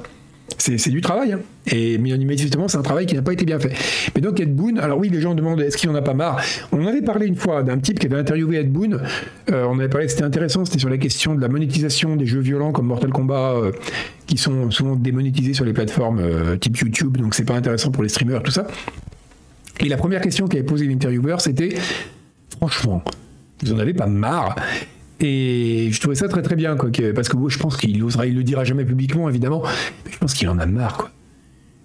C'est 0.58 0.90
du 0.90 1.02
travail. 1.02 1.34
Hein. 1.34 1.40
Et, 1.68 1.98
manifestement, 1.98 2.68
c'est 2.68 2.78
un 2.78 2.82
travail 2.82 3.06
qui 3.06 3.16
n'a 3.16 3.22
pas 3.22 3.34
été 3.34 3.46
bien 3.46 3.60
fait. 3.60 3.74
Mais 4.16 4.22
donc, 4.22 4.40
Ed 4.40 4.56
Boon, 4.56 4.78
alors 4.78 4.98
oui, 4.98 5.10
les 5.10 5.22
gens 5.22 5.36
demandent 5.36 5.62
est-ce 5.62 5.78
qu'il 5.78 5.90
en 5.90 5.96
a 5.96 6.02
pas 6.02 6.14
marre? 6.14 6.42
On 6.72 6.86
avait 6.86 7.02
parlé 7.02 7.28
une 7.28 7.36
fois 7.36 7.64
d'un 7.64 7.78
type 7.78 8.00
qui 8.00 8.08
avait 8.08 8.18
interviewé 8.18 8.60
Ed 8.60 8.72
Boon. 8.72 9.00
on 9.50 9.80
avait 9.80 9.90
parlé, 9.90 10.08
c'était 10.08 10.24
intéressant, 10.24 10.66
c'était 10.66 10.80
sur 10.80 10.90
la 10.90 10.98
question 10.98 11.36
de 11.36 11.42
la 11.42 11.50
monétisation 11.50 12.16
des 12.16 12.26
jeux 12.26 12.40
violents 12.40 12.72
comme 12.72 12.88
Mortal 12.88 13.12
Kombat, 13.12 13.56
qui 14.28 14.38
sont 14.38 14.72
souvent 14.72 14.96
démonétisés 14.96 15.54
sur 15.54 15.66
les 15.66 15.74
plateformes 15.74 16.22
type 16.60 16.78
YouTube, 16.78 17.18
donc 17.18 17.36
c'est 17.36 17.46
pas 17.46 17.56
intéressant 17.56 17.92
pour 17.92 18.04
les 18.04 18.10
streamers, 18.10 18.44
tout 18.44 18.52
ça. 18.52 18.68
Et 19.80 19.90
la 19.90 19.98
première 19.98 20.22
question 20.22 20.48
qu'avait 20.48 20.64
posée 20.64 20.86
l'intervieweur, 20.86 21.42
c'était 21.42 21.76
franchement, 22.58 23.04
vous 23.64 23.74
en 23.74 23.80
avez 23.80 23.94
pas 23.94 24.08
marre? 24.08 24.56
Et 25.20 25.90
je 25.92 26.00
trouvais 26.00 26.16
ça 26.16 26.28
très 26.28 26.42
très 26.42 26.56
bien, 26.56 26.76
quoi, 26.76 26.90
parce 27.14 27.30
que 27.30 27.38
je 27.48 27.58
pense 27.58 27.78
qu'il 27.78 28.04
osera, 28.04 28.26
il 28.26 28.36
le 28.36 28.44
dira 28.44 28.64
jamais 28.64 28.86
publiquement, 28.86 29.30
évidemment, 29.30 29.64
mais 30.06 30.12
je 30.12 30.18
pense 30.18 30.34
qu'il 30.34 30.50
en 30.50 30.60
a 30.60 30.66
marre, 30.66 30.98
quoi. 30.98 31.12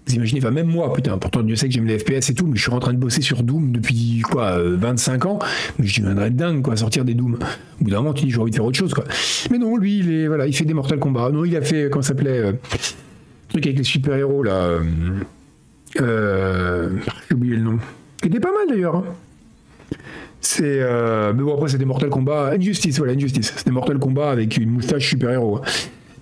Vous 0.06 0.16
imaginez, 0.16 0.40
enfin, 0.40 0.50
même 0.50 0.66
moi, 0.66 0.92
putain, 0.92 1.18
pourtant 1.18 1.42
Dieu 1.42 1.54
sait 1.54 1.68
que 1.68 1.74
j'aime 1.74 1.86
les 1.86 1.98
FPS 1.98 2.30
et 2.30 2.34
tout, 2.34 2.46
mais 2.46 2.56
je 2.56 2.62
suis 2.62 2.72
en 2.72 2.80
train 2.80 2.92
de 2.92 2.98
bosser 2.98 3.22
sur 3.22 3.44
Doom 3.44 3.70
depuis, 3.70 4.22
quoi, 4.28 4.58
25 4.58 5.24
euh, 5.24 5.28
ans, 5.28 5.38
mais 5.78 5.86
je 5.86 6.00
deviendrais 6.00 6.30
dingue, 6.30 6.62
quoi, 6.62 6.74
sortir 6.76 7.04
des 7.04 7.14
Doom. 7.14 7.34
Au 7.80 7.84
bout 7.84 7.90
d'un 7.90 7.98
moment, 7.98 8.12
tu 8.12 8.24
dis, 8.24 8.32
j'ai 8.32 8.38
envie 8.38 8.50
de 8.50 8.56
faire 8.56 8.64
autre 8.64 8.78
chose, 8.78 8.92
quoi. 8.92 9.04
Mais 9.50 9.58
non, 9.58 9.76
lui, 9.76 9.98
il, 9.98 10.12
est, 10.12 10.26
voilà, 10.26 10.48
il 10.48 10.56
fait 10.56 10.64
des 10.64 10.74
Mortal 10.74 10.98
Kombat. 10.98 11.30
Non, 11.30 11.44
il 11.44 11.56
a 11.56 11.62
fait, 11.62 11.90
comment 11.90 12.02
ça 12.02 12.08
s'appelait, 12.08 12.38
euh, 12.38 12.52
truc 13.50 13.66
avec 13.66 13.78
les 13.78 13.84
super-héros, 13.84 14.42
là. 14.42 14.64
Euh, 14.64 14.80
euh, 16.00 16.88
j'ai 17.28 17.34
oublié 17.36 17.56
le 17.56 17.62
nom. 17.62 17.78
Qui 18.20 18.28
était 18.28 18.40
pas 18.40 18.52
mal, 18.52 18.68
d'ailleurs, 18.68 18.96
hein. 18.96 19.04
C'est 20.40 20.64
euh, 20.64 21.32
mais 21.34 21.42
bon 21.42 21.54
après 21.54 21.68
c'est 21.68 21.78
des 21.78 21.84
Mortal 21.84 22.08
Kombat 22.08 22.52
Injustice 22.54 22.98
voilà 22.98 23.12
Injustice 23.12 23.52
c'est 23.54 23.70
Mortal 23.70 23.98
Kombat 23.98 24.30
avec 24.30 24.56
une 24.56 24.70
moustache 24.70 25.08
super 25.08 25.30
héros 25.30 25.58
hein. 25.58 25.62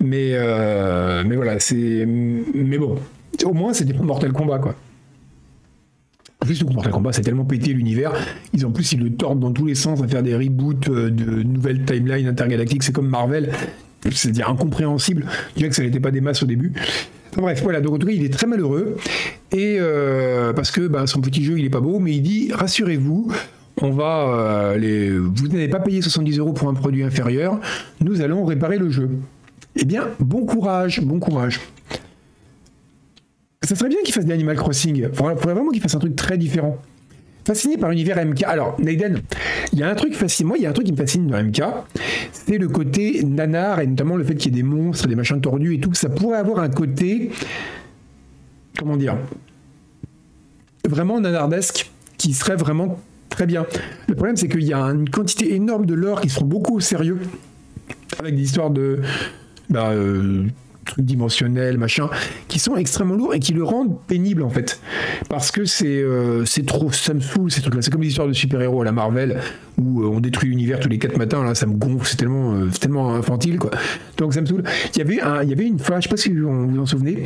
mais 0.01 0.31
euh, 0.33 1.23
mais 1.25 1.37
voilà 1.37 1.61
c'est 1.61 2.05
mais 2.07 2.79
bon 2.79 2.99
au 3.45 3.53
moins 3.53 3.73
c'est 3.73 3.85
des 3.85 3.93
Mortal 3.93 4.33
Kombat 4.33 4.59
quoi 4.59 4.75
en 6.41 6.47
plus, 6.47 6.63
Mortal 6.65 6.93
Kombat, 6.93 7.13
c'est 7.13 7.23
tellement 7.23 7.45
pété 7.45 7.73
l'univers. 7.73 8.13
Ils 8.55 8.65
en 8.65 8.71
plus, 8.71 8.93
ils 8.93 9.01
le 9.01 9.11
tordent 9.11 9.41
dans 9.41 9.51
tous 9.51 9.67
les 9.67 9.75
sens 9.75 10.01
à 10.01 10.07
faire 10.07 10.23
des 10.23 10.37
reboots 10.37 10.89
euh, 10.89 11.11
de 11.11 11.43
nouvelles 11.43 11.85
timelines 11.85 12.29
intergalactiques. 12.29 12.85
C'est 12.85 12.93
comme 12.93 13.09
Marvel. 13.09 13.51
C'est-à-dire 14.09 14.49
incompréhensible. 14.49 15.27
Je 15.55 15.59
dirais 15.59 15.71
que 15.71 15.75
ça 15.75 15.83
n'était 15.83 15.99
pas 15.99 16.13
des 16.13 16.21
masses 16.21 16.45
au 16.45 16.47
début. 16.47 16.73
bref, 17.37 17.61
voilà. 17.65 17.81
Donc, 17.81 17.95
en 17.95 17.99
tout 17.99 18.07
cas, 18.07 18.13
il 18.13 18.25
est 18.25 18.33
très 18.33 18.47
malheureux. 18.47 18.97
Et 19.51 19.81
parce 20.55 20.71
que 20.71 20.87
bah, 20.87 21.09
son 21.09 21.21
petit 21.21 21.43
jeu, 21.43 21.59
il 21.59 21.65
est 21.65 21.71
pas 21.71 21.81
beau. 21.81 21.99
Mais 21.99 22.13
il 22.13 22.23
dit 22.23 22.53
rassurez-vous, 22.53 23.33
on 23.83 23.91
va 23.91 24.29
euh, 24.29 24.79
les... 24.79 25.11
vous 25.17 25.49
n'allez 25.49 25.69
pas 25.69 25.81
payer 25.81 26.03
70 26.03 26.39
euros 26.39 26.53
pour 26.53 26.69
un 26.69 26.75
produit 26.75 27.03
inférieur, 27.03 27.61
nous 28.01 28.21
allons 28.21 28.45
réparer 28.45 28.79
le 28.79 28.91
jeu. 28.91 29.11
Eh 29.77 29.85
bien, 29.85 30.09
bon 30.19 30.45
courage, 30.45 31.01
bon 31.01 31.21
courage. 31.21 31.61
Ça 33.63 33.77
serait 33.77 33.91
bien 33.91 33.99
qu'il 34.03 34.15
fasse 34.15 34.25
des 34.25 34.33
Animal 34.33 34.57
Crossing. 34.57 34.97
Il 34.97 35.11
faudrait 35.13 35.35
vraiment 35.35 35.71
qu'il 35.71 35.83
fasse 35.83 35.95
un 35.95 35.99
truc 35.99 36.17
très 36.17 36.39
différent. 36.39 36.79
Fasciné 37.45 37.77
par 37.77 37.91
l'univers 37.91 38.25
MK. 38.25 38.43
Alors, 38.45 38.81
Naiden, 38.81 39.21
il 39.73 39.79
y 39.79 39.83
a 39.83 39.91
un 39.91 39.95
truc 39.95 40.15
fascinant. 40.15 40.49
Moi, 40.49 40.59
il 40.59 40.65
y 40.65 40.67
a 40.67 40.71
un 40.71 40.73
truc 40.73 40.87
qui 40.87 40.93
me 40.93 40.97
fascine 40.97 41.27
dans 41.27 41.43
MK. 41.43 41.63
C'est 42.33 42.59
le 42.59 42.69
côté 42.69 43.23
nanar 43.25 43.81
et 43.81 43.87
notamment 43.87 44.17
le 44.17 44.25
fait 44.25 44.35
qu'il 44.35 44.55
y 44.55 44.59
ait 44.59 44.63
des 44.63 44.69
monstres, 44.69 45.07
des 45.07 45.17
machins 45.17 45.41
tordus 45.41 45.75
et 45.75 45.81
tout. 45.81 45.95
Ça 45.95 46.09
pourrait 46.09 46.39
avoir 46.39 46.61
un 46.61 46.69
côté. 46.69 47.31
Comment 48.79 48.97
dire 48.97 49.17
Vraiment 50.87 51.21
nanardesque 51.21 51.91
qui 52.17 52.33
serait 52.33 52.57
vraiment 52.57 52.99
très 53.39 53.47
bien. 53.47 53.67
Le 54.09 54.17
problème, 54.17 54.37
c'est 54.37 54.49
qu'il 54.49 54.65
y 54.65 54.73
a 54.73 54.81
une 54.81 55.09
quantité 55.09 55.55
énorme 55.55 55.87
de 55.87 55.95
lore 55.95 56.21
qui 56.21 56.27
prend 56.27 56.45
beaucoup 56.45 56.75
au 56.75 56.81
sérieux, 56.81 57.21
avec 58.19 58.35
des 58.35 58.43
histoires 58.43 58.71
de. 58.71 59.01
Bah, 59.71 59.91
euh, 59.91 60.47
dimensionnels, 60.97 61.79
machin, 61.79 62.09
qui 62.49 62.59
sont 62.59 62.75
extrêmement 62.77 63.15
lourds 63.15 63.35
et 63.35 63.39
qui 63.39 63.53
le 63.53 63.63
rendent 63.63 63.97
pénible 64.09 64.43
en 64.43 64.49
fait. 64.49 64.81
Parce 65.29 65.53
que 65.53 65.67
c'est 65.67 66.01
euh, 66.01 66.45
trop, 66.67 66.91
ça 66.91 67.15
me 67.15 67.21
saoule 67.21 67.53
ces 67.53 67.61
trucs-là. 67.61 67.83
C'est 67.83 67.91
comme 67.91 68.03
les 68.03 68.09
histoires 68.09 68.27
de 68.27 68.33
super-héros 68.33 68.81
à 68.81 68.85
la 68.87 68.93
Marvel 68.93 69.39
où 69.79 70.03
euh, 70.03 70.07
on 70.07 70.21
détruit 70.21 70.51
l'univers 70.51 70.81
tous 70.81 70.89
les 70.89 70.99
quatre 70.99 71.17
matins. 71.17 71.43
Là, 71.45 71.55
ça 71.55 71.67
me 71.67 71.75
gonfle, 71.75 72.07
c'est 72.07 72.17
tellement, 72.17 72.55
euh, 72.55 72.67
tellement 72.81 73.15
infantile 73.15 73.59
quoi. 73.59 73.71
Donc 74.17 74.35
ça 74.35 74.41
me 74.41 74.47
saoule. 74.47 74.65
Il 74.95 74.99
y 74.99 75.03
avait 75.03 75.21
un, 75.21 75.43
il 75.43 75.51
y 75.51 75.53
avait 75.53 75.67
une 75.67 75.79
fois, 75.79 76.01
je 76.01 76.05
sais 76.05 76.09
pas 76.09 76.17
si 76.17 76.31
vous 76.31 76.69
vous 76.69 76.79
en 76.79 76.87
souvenez, 76.87 77.25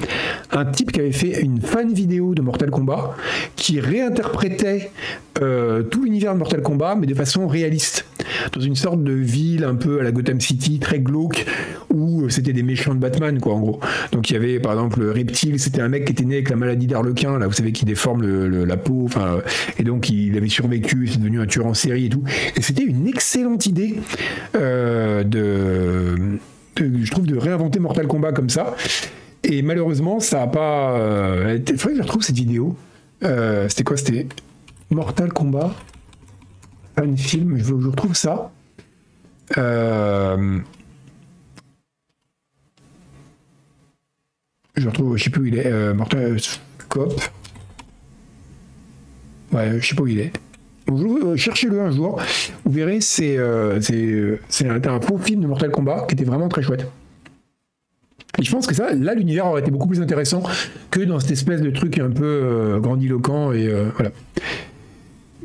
un 0.51 0.65
type 0.67 0.93
qui 0.93 1.01
avait 1.01 1.13
fait 1.13 1.41
une 1.41 1.61
fan 1.61 1.93
vidéo 1.93 2.35
de 2.35 2.43
Mortal 2.43 2.71
Kombat 2.71 3.17
qui 3.57 3.81
réinterprétait 3.81 4.91
tout 5.35 6.05
l'univers 6.05 6.35
de 6.35 6.39
Mortal 6.39 6.63
Kombat 6.63 6.95
mais 6.95 7.07
de 7.07 7.15
façon 7.15 7.49
réaliste 7.49 8.05
dans 8.53 8.61
une 8.61 8.77
sorte 8.77 9.03
de 9.03 9.13
ville 9.13 9.65
un 9.65 9.75
peu 9.75 10.01
à 10.01 10.03
la 10.03 10.13
Gotham 10.13 10.41
City 10.41 10.79
très 10.79 11.01
glauque 11.01 11.47
où 11.93 12.29
c'était 12.29 12.53
des 12.53 12.63
méchants 12.63 12.95
de 12.95 13.01
Batman 13.01 13.41
quoi 13.41 13.55
en 13.55 13.61
gros. 13.61 13.81
Donc 14.13 14.31
il 14.31 14.35
y 14.35 14.37
avait 14.37 14.61
par 14.61 14.73
exemple 14.73 15.03
Reptile, 15.05 15.59
c'était 15.59 15.81
un 15.81 15.89
mec 15.89 16.05
qui 16.05 16.13
était 16.13 16.25
né 16.25 16.37
avec 16.37 16.51
la 16.51 16.57
maladie 16.57 16.87
d'Arlequin, 16.87 17.39
là 17.39 17.47
vous 17.47 17.53
savez 17.53 17.73
qui 17.73 17.85
déforme 17.85 18.23
la 18.65 18.77
peau, 18.77 19.03
enfin 19.05 19.39
et 19.79 19.83
donc 19.83 20.11
il 20.11 20.37
avait 20.37 20.49
survécu, 20.49 21.09
c'est 21.11 21.19
devenu 21.19 21.41
un 21.41 21.47
tueur 21.47 21.67
en 21.67 21.75
série 21.75 22.07
et 22.07 22.09
tout. 22.09 22.23
Et 22.57 22.63
c'était 22.63 22.85
une 22.85 23.07
excellente 23.07 23.67
idée 23.67 23.97
euh, 24.57 25.25
de, 25.25 26.39
je 26.77 27.11
trouve, 27.11 27.27
de 27.27 27.37
réinventer 27.37 27.79
Mortal 27.79 28.07
Kombat 28.07 28.33
comme 28.33 28.51
ça. 28.51 28.75
Et 29.45 29.63
malheureusement, 29.63 30.21
ça 30.21 30.43
a 30.43 30.47
pas. 30.47 30.93
Euh, 30.99 31.59
il 31.67 31.79
faudrait 31.79 31.95
que 31.95 31.99
je 31.99 32.03
retrouve 32.03 32.23
cette 32.23 32.37
vidéo. 32.37 32.77
Euh, 33.25 33.69
c'était 33.69 33.85
quoi 33.85 33.97
C'était 33.97 34.27
Mortal 34.91 35.33
Kombat, 35.33 35.75
un 36.97 37.17
film. 37.17 37.59
Je, 37.59 37.65
je 37.65 37.89
retrouve 37.89 38.15
ça. 38.15 38.51
Euh, 39.59 40.59
Je 44.75 44.89
retrouve, 44.89 45.19
je 45.19 45.25
sais 45.25 45.31
plus 45.31 45.43
où 45.43 45.47
il 45.47 45.59
est. 45.59 45.93
Mortal 45.93 46.39
Cop. 46.89 47.21
Ouais, 49.53 49.79
je 49.79 49.87
sais 49.87 49.95
pas 49.95 50.03
où 50.03 50.07
il 50.07 50.19
est. 50.19 50.33
Euh, 50.91 51.37
cherchez-le 51.37 51.81
un 51.81 51.91
jour. 51.91 52.21
Vous 52.65 52.73
verrez, 52.73 53.01
c'est 53.01 53.37
euh, 53.39 53.79
un, 54.65 55.01
faux 55.01 55.19
film 55.19 55.41
de 55.41 55.47
Mortal 55.47 55.71
Kombat 55.71 56.07
qui 56.09 56.15
était 56.15 56.25
vraiment 56.25 56.49
très 56.49 56.63
chouette. 56.63 56.87
Et 58.39 58.43
je 58.43 58.51
pense 58.51 58.67
que 58.67 58.75
ça, 58.75 58.93
là, 58.95 59.15
l'univers 59.15 59.47
aurait 59.47 59.61
été 59.61 59.71
beaucoup 59.71 59.89
plus 59.89 60.01
intéressant 60.01 60.43
que 60.91 61.01
dans 61.01 61.21
cette 61.21 61.33
espèce 61.33 61.61
de 61.61 61.71
truc 61.71 61.99
un 61.99 62.11
peu 62.11 62.25
euh, 62.25 62.79
grandiloquent 62.81 63.53
et 63.53 63.71
voilà. 63.95 64.11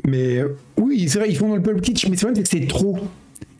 Mais 0.06 0.42
oui, 0.78 1.08
c'est 1.08 1.18
vrai, 1.18 1.28
ils 1.28 1.36
font 1.36 1.48
dans 1.48 1.56
le 1.56 1.62
pulp 1.62 1.82
kitsch, 1.82 2.08
mais 2.08 2.16
c'est 2.16 2.26
vrai 2.26 2.40
que 2.40 2.48
c'est 2.48 2.66
trop. 2.66 2.98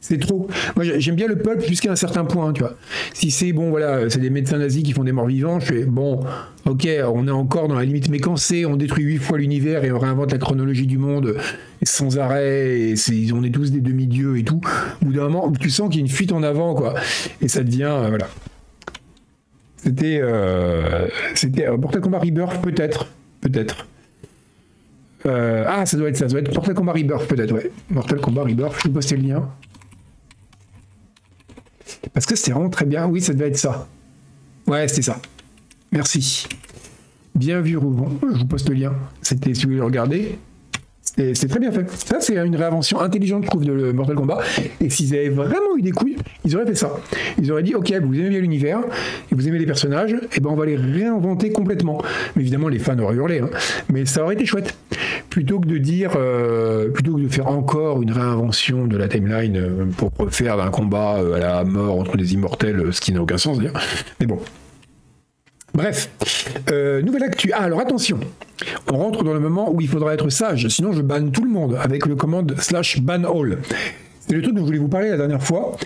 C'est 0.00 0.18
trop. 0.18 0.48
Moi, 0.76 0.84
j'aime 0.98 1.16
bien 1.16 1.26
le 1.26 1.36
pulp 1.36 1.60
jusqu'à 1.66 1.90
un 1.90 1.96
certain 1.96 2.24
point, 2.24 2.52
tu 2.52 2.60
vois. 2.60 2.76
Si 3.14 3.30
c'est 3.30 3.52
bon, 3.52 3.70
voilà, 3.70 4.08
c'est 4.08 4.20
des 4.20 4.30
médecins 4.30 4.58
nazis 4.58 4.82
qui 4.82 4.92
font 4.92 5.04
des 5.04 5.12
morts 5.12 5.26
vivants, 5.26 5.60
je 5.60 5.66
fais 5.66 5.84
bon, 5.84 6.20
ok, 6.66 6.88
on 7.12 7.26
est 7.26 7.32
encore 7.32 7.68
dans 7.68 7.74
la 7.74 7.84
limite, 7.84 8.08
mais 8.08 8.18
quand 8.18 8.36
c'est, 8.36 8.64
on 8.64 8.76
détruit 8.76 9.04
huit 9.04 9.18
fois 9.18 9.38
l'univers 9.38 9.84
et 9.84 9.92
on 9.92 9.98
réinvente 9.98 10.32
la 10.32 10.38
chronologie 10.38 10.86
du 10.86 10.98
monde 10.98 11.36
sans 11.82 12.18
arrêt, 12.18 12.90
et 12.90 13.32
on 13.32 13.42
est 13.42 13.50
tous 13.50 13.70
des 13.70 13.80
demi-dieux 13.80 14.38
et 14.38 14.44
tout, 14.44 14.60
au 15.02 15.06
bout 15.06 15.12
d'un 15.12 15.28
moment, 15.28 15.52
tu 15.52 15.70
sens 15.70 15.88
qu'il 15.88 16.00
y 16.00 16.02
a 16.02 16.06
une 16.06 16.12
fuite 16.12 16.32
en 16.32 16.42
avant, 16.42 16.74
quoi. 16.74 16.94
Et 17.40 17.48
ça 17.48 17.62
devient, 17.62 17.90
euh, 17.90 18.08
voilà. 18.08 18.28
C'était, 19.76 20.20
euh, 20.20 21.06
c'était 21.34 21.66
euh, 21.66 21.76
Mortal 21.76 22.00
Kombat 22.00 22.18
Rebirth, 22.18 22.60
peut-être, 22.62 23.06
peut-être. 23.40 23.86
Euh, 25.26 25.64
ah, 25.66 25.86
ça 25.86 25.96
doit 25.96 26.08
être 26.08 26.16
ça, 26.16 26.28
ça 26.28 26.32
doit 26.32 26.40
être 26.40 26.54
Mortal 26.54 26.74
Kombat 26.74 26.92
Rebirth, 26.92 27.26
peut-être, 27.26 27.52
ouais. 27.52 27.70
Mortal 27.90 28.20
Kombat 28.20 28.42
Rebirth, 28.42 28.74
je 28.82 28.88
vais 28.88 28.94
poster 28.94 29.16
le 29.16 29.28
lien. 29.28 29.48
Parce 32.12 32.26
que 32.26 32.36
c'était 32.36 32.52
vraiment 32.52 32.70
très 32.70 32.84
bien. 32.84 33.06
Oui, 33.06 33.20
ça 33.20 33.32
devait 33.32 33.48
être 33.48 33.58
ça. 33.58 33.88
Ouais, 34.66 34.86
c'était 34.88 35.02
ça. 35.02 35.20
Merci. 35.92 36.46
Bien 37.34 37.60
vu, 37.60 37.76
Rougon. 37.76 38.18
Je 38.22 38.38
vous 38.38 38.46
poste 38.46 38.68
le 38.68 38.74
lien. 38.74 38.92
C'était, 39.22 39.54
si 39.54 39.62
vous 39.62 39.68
voulez 39.68 39.78
le 39.78 39.84
regarder, 39.84 40.38
c'est 41.34 41.48
très 41.48 41.58
bien 41.58 41.72
fait. 41.72 41.88
Ça, 41.90 42.20
c'est 42.20 42.36
une 42.36 42.56
réinvention 42.56 43.00
intelligente, 43.00 43.44
je 43.44 43.48
trouve, 43.48 43.64
de 43.64 43.92
Mortal 43.92 44.16
Kombat. 44.16 44.38
Et 44.80 44.90
s'ils 44.90 45.14
avaient 45.14 45.28
vraiment 45.28 45.76
eu 45.76 45.82
des 45.82 45.90
couilles, 45.90 46.16
ils 46.44 46.56
auraient 46.56 46.66
fait 46.66 46.74
ça. 46.74 46.96
Ils 47.40 47.50
auraient 47.50 47.62
dit, 47.62 47.74
ok, 47.74 47.92
vous 48.02 48.18
aimez 48.18 48.28
bien 48.28 48.40
l'univers, 48.40 48.80
et 49.30 49.34
vous 49.34 49.48
aimez 49.48 49.58
les 49.58 49.66
personnages, 49.66 50.14
et 50.36 50.40
ben 50.40 50.50
on 50.50 50.56
va 50.56 50.66
les 50.66 50.76
réinventer 50.76 51.50
complètement. 51.50 52.00
Mais 52.36 52.42
évidemment, 52.42 52.68
les 52.68 52.78
fans 52.78 52.98
auraient 52.98 53.16
hurlé, 53.16 53.40
hein. 53.40 53.50
mais 53.92 54.06
ça 54.06 54.22
aurait 54.22 54.34
été 54.34 54.46
chouette. 54.46 54.76
Plutôt 55.30 55.60
que 55.60 55.66
de 55.66 55.78
dire, 55.78 56.12
euh, 56.16 56.88
plutôt 56.88 57.16
que 57.16 57.20
de 57.20 57.28
faire 57.28 57.48
encore 57.48 58.02
une 58.02 58.10
réinvention 58.10 58.86
de 58.86 58.96
la 58.96 59.08
timeline 59.08 59.56
euh, 59.56 59.84
pour 59.96 60.12
faire 60.30 60.56
d'un 60.56 60.70
combat 60.70 61.16
euh, 61.18 61.34
à 61.34 61.38
la 61.38 61.64
mort 61.64 61.98
entre 61.98 62.16
des 62.16 62.34
immortels, 62.34 62.92
ce 62.92 63.00
qui 63.00 63.12
n'a 63.12 63.22
aucun 63.22 63.38
sens. 63.38 63.58
Mais 64.20 64.26
bon. 64.26 64.38
Bref, 65.78 66.10
nouvelle 67.04 67.22
actu. 67.22 67.52
Ah, 67.54 67.62
alors 67.62 67.78
attention, 67.78 68.18
on 68.92 68.96
rentre 68.96 69.22
dans 69.22 69.32
le 69.32 69.38
moment 69.38 69.72
où 69.72 69.80
il 69.80 69.86
faudra 69.86 70.12
être 70.12 70.28
sage, 70.28 70.66
sinon 70.66 70.90
je 70.92 71.02
banne 71.02 71.30
tout 71.30 71.44
le 71.44 71.50
monde 71.50 71.78
avec 71.80 72.04
le 72.04 72.16
commande 72.16 72.56
slash 72.58 73.00
ban 73.00 73.22
all. 73.22 73.58
C'est 74.26 74.34
le 74.34 74.42
truc 74.42 74.56
dont 74.56 74.62
je 74.62 74.66
voulais 74.66 74.78
vous 74.78 74.88
parler 74.88 75.10
la 75.10 75.16
dernière 75.16 75.40
fois. 75.40 75.76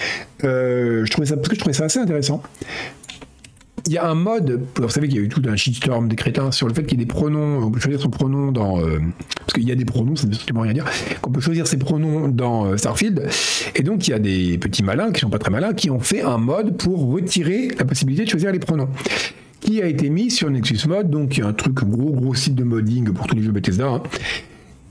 Euh, 0.45 1.05
je 1.05 1.11
trouvais 1.11 1.27
ça, 1.27 1.37
parce 1.37 1.51
que 1.51 1.57
je 1.57 1.61
trouvais 1.61 1.75
ça 1.75 1.85
assez 1.85 1.99
intéressant. 1.99 2.43
Il 3.87 3.93
y 3.93 3.99
a 3.99 4.09
un 4.09 4.15
mode, 4.15 4.65
vous 4.77 4.89
savez 4.89 5.09
qu'il 5.09 5.19
y 5.19 5.21
a 5.21 5.25
eu 5.25 5.29
tout 5.29 5.43
un 5.47 5.57
shitstorm 5.57 6.09
des 6.09 6.17
crétins 6.17 6.53
sur 6.53 6.69
le 6.69 6.73
fait 6.73 6.85
qu'il 6.85 6.99
y 6.99 7.03
ait 7.03 7.05
des 7.05 7.13
pronoms, 7.13 7.59
on 7.59 7.71
peut 7.71 7.81
choisir 7.81 8.01
son 8.01 8.09
pronom 8.09 8.51
dans. 8.51 8.81
Euh, 8.81 8.99
parce 9.41 9.53
qu'il 9.53 9.69
y 9.69 9.73
a 9.73 9.75
des 9.75 9.85
pronoms, 9.85 10.17
ça 10.17 10.27
ne 10.27 10.33
veut 10.33 10.39
absolument 10.39 10.63
rien 10.63 10.73
dire, 10.73 10.87
qu'on 11.21 11.33
peut 11.33 11.41
choisir 11.41 11.67
ses 11.67 11.77
pronoms 11.77 12.29
dans 12.29 12.65
euh, 12.65 12.79
Starfield. 12.79 13.29
Et 13.75 13.83
donc 13.83 14.09
il 14.09 14.13
y 14.13 14.15
a 14.15 14.19
des 14.19 14.57
petits 14.57 14.83
malins 14.83 15.13
qui 15.13 15.21
sont 15.21 15.29
pas 15.29 15.39
très 15.39 15.51
malins 15.51 15.75
qui 15.75 15.91
ont 15.91 16.01
fait 16.01 16.23
un 16.23 16.39
mode 16.39 16.79
pour 16.79 17.13
retirer 17.13 17.69
la 17.79 17.85
possibilité 17.85 18.25
de 18.25 18.31
choisir 18.31 18.53
les 18.53 18.61
pronoms 18.61 18.89
qui 19.63 19.81
a 19.81 19.87
été 19.87 20.11
mis 20.11 20.31
sur 20.31 20.51
Nexus 20.51 20.87
Mod, 20.89 21.09
donc 21.09 21.39
un 21.39 21.53
truc, 21.53 21.83
un 21.83 21.87
gros 21.87 22.11
gros 22.11 22.35
site 22.35 22.55
de 22.55 22.65
modding 22.65 23.13
pour 23.13 23.27
tous 23.27 23.37
les 23.37 23.43
jeux 23.43 23.53
Bethesda. 23.53 23.87
Hein. 23.87 24.03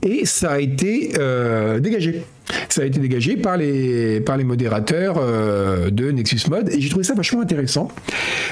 Et 0.02 0.24
ça 0.24 0.52
a 0.52 0.58
été 0.58 1.12
euh, 1.18 1.78
dégagé. 1.78 2.24
Ça 2.68 2.82
a 2.82 2.84
été 2.86 2.98
dégagé 2.98 3.36
par 3.36 3.56
les, 3.56 4.20
par 4.20 4.36
les 4.36 4.44
modérateurs 4.44 5.16
euh, 5.18 5.90
de 5.90 6.10
Nexus 6.10 6.40
Mod. 6.50 6.70
Et 6.70 6.80
j'ai 6.80 6.88
trouvé 6.88 7.04
ça 7.04 7.14
vachement 7.14 7.42
intéressant. 7.42 7.88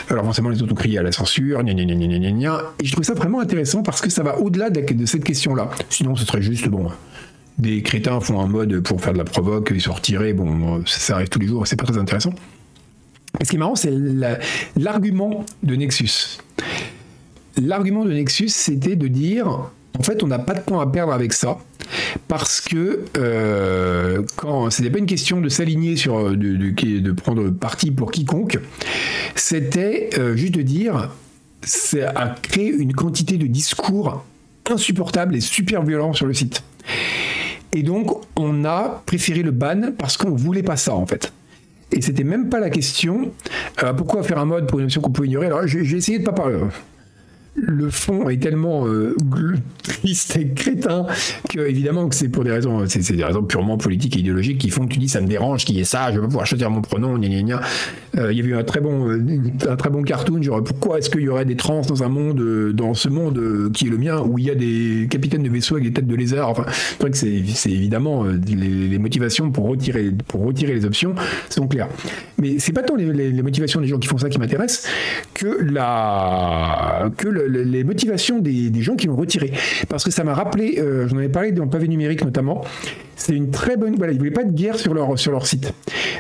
Alors 0.09 0.25
forcément, 0.25 0.51
les 0.51 0.63
autres 0.63 0.73
ont 0.73 0.77
crié 0.77 0.99
à 0.99 1.03
la 1.03 1.11
censure, 1.11 1.63
gna 1.65 1.75
gna 1.75 1.85
gna 1.85 2.07
gna 2.07 2.31
gna. 2.31 2.63
Et 2.81 2.85
j'ai 2.85 2.93
trouvé 2.93 3.05
ça 3.05 3.15
vraiment 3.15 3.41
intéressant 3.41 3.83
parce 3.83 4.01
que 4.01 4.11
ça 4.11 4.23
va 4.23 4.39
au-delà 4.39 4.71
de, 4.71 4.81
de, 4.81 5.07
cette 5.07 5.25
question-là. 5.25 5.71
Sinon, 5.89 6.15
ce 6.15 6.25
serait 6.25 6.43
juste, 6.43 6.69
bon, 6.69 6.89
des 7.59 7.83
crétins 7.83 8.21
font 8.21 8.41
un 8.41 8.47
mode 8.47 8.81
pour 8.81 9.01
faire 9.01 9.13
de 9.13 9.19
la 9.19 9.25
provoque, 9.25 9.73
ils 9.75 9.81
sont 9.81 9.93
retirés. 9.93 10.35
Bon, 10.35 10.85
ça 10.87 11.17
arrive 11.17 11.29
tous 11.29 11.41
les 11.41 11.49
jours, 11.49 11.67
c'est 11.67 11.77
pas 11.77 11.87
très 11.87 11.99
intéressant. 11.99 12.33
Ce 13.43 13.49
qui 13.49 13.57
est 13.57 13.59
marrant, 13.59 13.77
c'est 13.77 13.93
l'argument 14.77 15.45
de 15.63 15.75
Nexus. 15.75 16.39
L'argument 17.57 18.05
de 18.05 18.13
Nexus, 18.13 18.49
c'était 18.49 18.97
de 18.97 19.09
dire, 19.09 19.71
en 19.99 20.03
fait, 20.03 20.23
on 20.23 20.27
n'a 20.27 20.39
pas 20.39 20.55
de 20.55 20.61
temps 20.61 20.81
à 20.81 20.87
perdre 20.87 21.13
avec 21.13 21.33
ça, 21.33 21.59
parce 22.29 22.61
que 22.61 23.05
euh, 23.17 24.23
quand 24.37 24.71
c'était 24.71 24.91
pas 24.91 24.99
une 24.99 25.07
question 25.07 25.41
de 25.41 25.49
s'aligner 25.49 25.97
sur, 25.97 26.31
de, 26.31 26.57
de, 26.57 27.13
prendre 27.13 27.51
parti 27.51 27.91
pour 27.91 28.11
quiconque, 28.11 28.59
c'était 29.35 30.11
euh, 30.19 30.37
juste 30.37 30.55
de 30.55 30.63
dire, 30.63 31.11
c'est 31.63 32.03
à 32.03 32.35
créer 32.43 32.71
une 32.71 32.93
quantité 32.93 33.37
de 33.37 33.47
discours 33.47 34.25
insupportable 34.71 35.35
et 35.37 35.41
super 35.41 35.83
violent 35.83 36.13
sur 36.13 36.27
le 36.27 36.35
site. 36.35 36.63
Et 37.73 37.83
donc, 37.83 38.25
on 38.37 38.65
a 38.65 39.03
préféré 39.07 39.43
le 39.43 39.51
ban 39.51 39.93
parce 39.97 40.17
qu'on 40.17 40.35
voulait 40.35 40.63
pas 40.63 40.77
ça, 40.77 40.95
en 40.95 41.07
fait. 41.07 41.33
Et 41.93 42.01
c'était 42.03 42.25
même 42.25 42.49
pas 42.49 42.61
la 42.61 42.71
question. 42.71 43.33
Euh, 43.83 43.93
pourquoi 43.93 44.23
faire 44.23 44.39
un 44.39 44.45
mode 44.45 44.67
pour 44.67 44.79
une 44.79 44.87
option 44.87 45.01
qu'on 45.01 45.11
peut 45.11 45.27
ignorer? 45.27 45.47
Alors 45.47 45.67
j'ai 45.67 45.97
essayé 45.97 46.19
de 46.19 46.25
pas 46.25 46.33
parler 46.33 46.59
le 47.57 47.91
fond 47.91 48.29
est 48.29 48.41
tellement 48.41 48.87
euh, 48.87 49.17
triste 49.83 50.37
et 50.37 50.49
crétin 50.51 51.07
que 51.49 51.59
évidemment 51.61 52.09
que 52.09 52.15
c'est 52.15 52.29
pour 52.29 52.45
des 52.45 52.53
raisons 52.53 52.85
c'est 52.87 53.13
des 53.13 53.25
raisons 53.25 53.43
purement 53.43 53.77
politiques 53.77 54.17
et 54.17 54.21
idéologiques 54.21 54.59
qui 54.59 54.71
font 54.71 54.87
que 54.87 54.93
tu 54.93 54.99
dis 54.99 55.09
ça 55.09 55.21
me 55.21 55.27
dérange 55.27 55.65
qui 55.65 55.81
est 55.81 55.85
ça 55.85 56.11
je 56.11 56.17
veux 56.17 56.23
pas 56.23 56.29
pouvoir 56.29 56.47
choisir 56.47 56.71
mon 56.71 56.81
pronom 56.81 57.19
gna 57.19 57.29
gna 57.29 57.43
gna. 57.43 57.61
Euh, 58.17 58.33
il 58.33 58.39
y 58.39 58.43
avait 58.43 58.55
un 58.55 58.63
très 58.63 58.81
bon 58.81 59.09
euh, 59.09 59.21
un 59.69 59.77
très 59.77 59.91
bon 59.91 60.03
cartoon 60.03 60.41
genre 60.43 60.63
pourquoi 60.63 60.99
est-ce 60.99 61.11
qu'il 61.11 61.23
y 61.23 61.29
aurait 61.29 61.45
des 61.45 61.57
trans 61.57 61.81
dans 61.83 62.05
un 62.05 62.09
monde 62.09 62.73
dans 62.73 62.95
ce 62.95 63.09
monde 63.09 63.71
qui 63.73 63.87
est 63.89 63.91
le 63.91 63.99
mien 63.99 64.21
où 64.21 64.39
il 64.39 64.45
y 64.45 64.51
a 64.51 64.55
des 64.55 65.09
capitaines 65.11 65.43
de 65.43 65.51
vaisseaux 65.51 65.75
avec 65.75 65.89
des 65.89 65.93
têtes 65.93 66.07
de 66.07 66.15
lézard? 66.15 66.51
Enfin 66.51 66.65
c'est 67.13 67.43
c'est 67.49 67.71
évidemment 67.71 68.25
les, 68.25 68.99
motivations 68.99 69.51
pour 69.51 69.67
retirer 69.67 70.13
pour 70.29 70.45
retirer 70.45 70.75
les 70.75 70.85
options 70.85 71.15
sont 71.49 71.67
claires. 71.67 71.89
Mais 72.39 72.59
c'est 72.59 72.73
pas 72.73 72.83
tant 72.83 72.97
les, 72.97 73.13
les, 73.13 73.43
motivations 73.43 73.81
des 73.81 73.87
gens 73.87 73.99
qui 73.99 74.09
font 74.09 74.19
ça 74.19 74.29
qui 74.29 74.39
m'intéressent 74.39 74.89
que 75.35 75.59
la 75.63 77.11
que 77.17 77.29
le, 77.29 77.40
les 77.49 77.85
motivations 77.85 78.39
des, 78.39 78.83
gens 78.83 78.97
qui 78.97 79.09
ont 79.09 79.17
retiré. 79.17 79.53
Parce 79.89 80.05
que 80.05 80.11
ça 80.11 80.25
m'a 80.25 80.35
rappelé, 80.35 80.79
euh, 80.79 81.09
j'en 81.09 81.19
avais 81.19 81.29
parlé 81.29 81.53
dans 81.53 81.67
pavé 81.67 81.89
numérique 81.89 82.25
notamment, 82.25 82.65
c'est 83.17 83.35
une 83.35 83.51
très 83.51 83.77
bonne. 83.77 83.97
Voilà, 83.97 84.13
ils 84.13 84.19
voulaient 84.19 84.31
pas 84.31 84.45
de 84.45 84.53
guerre 84.53 84.79
sur 84.79 84.95
leur, 84.95 85.19
sur 85.19 85.33
leur 85.33 85.47
site. 85.47 85.73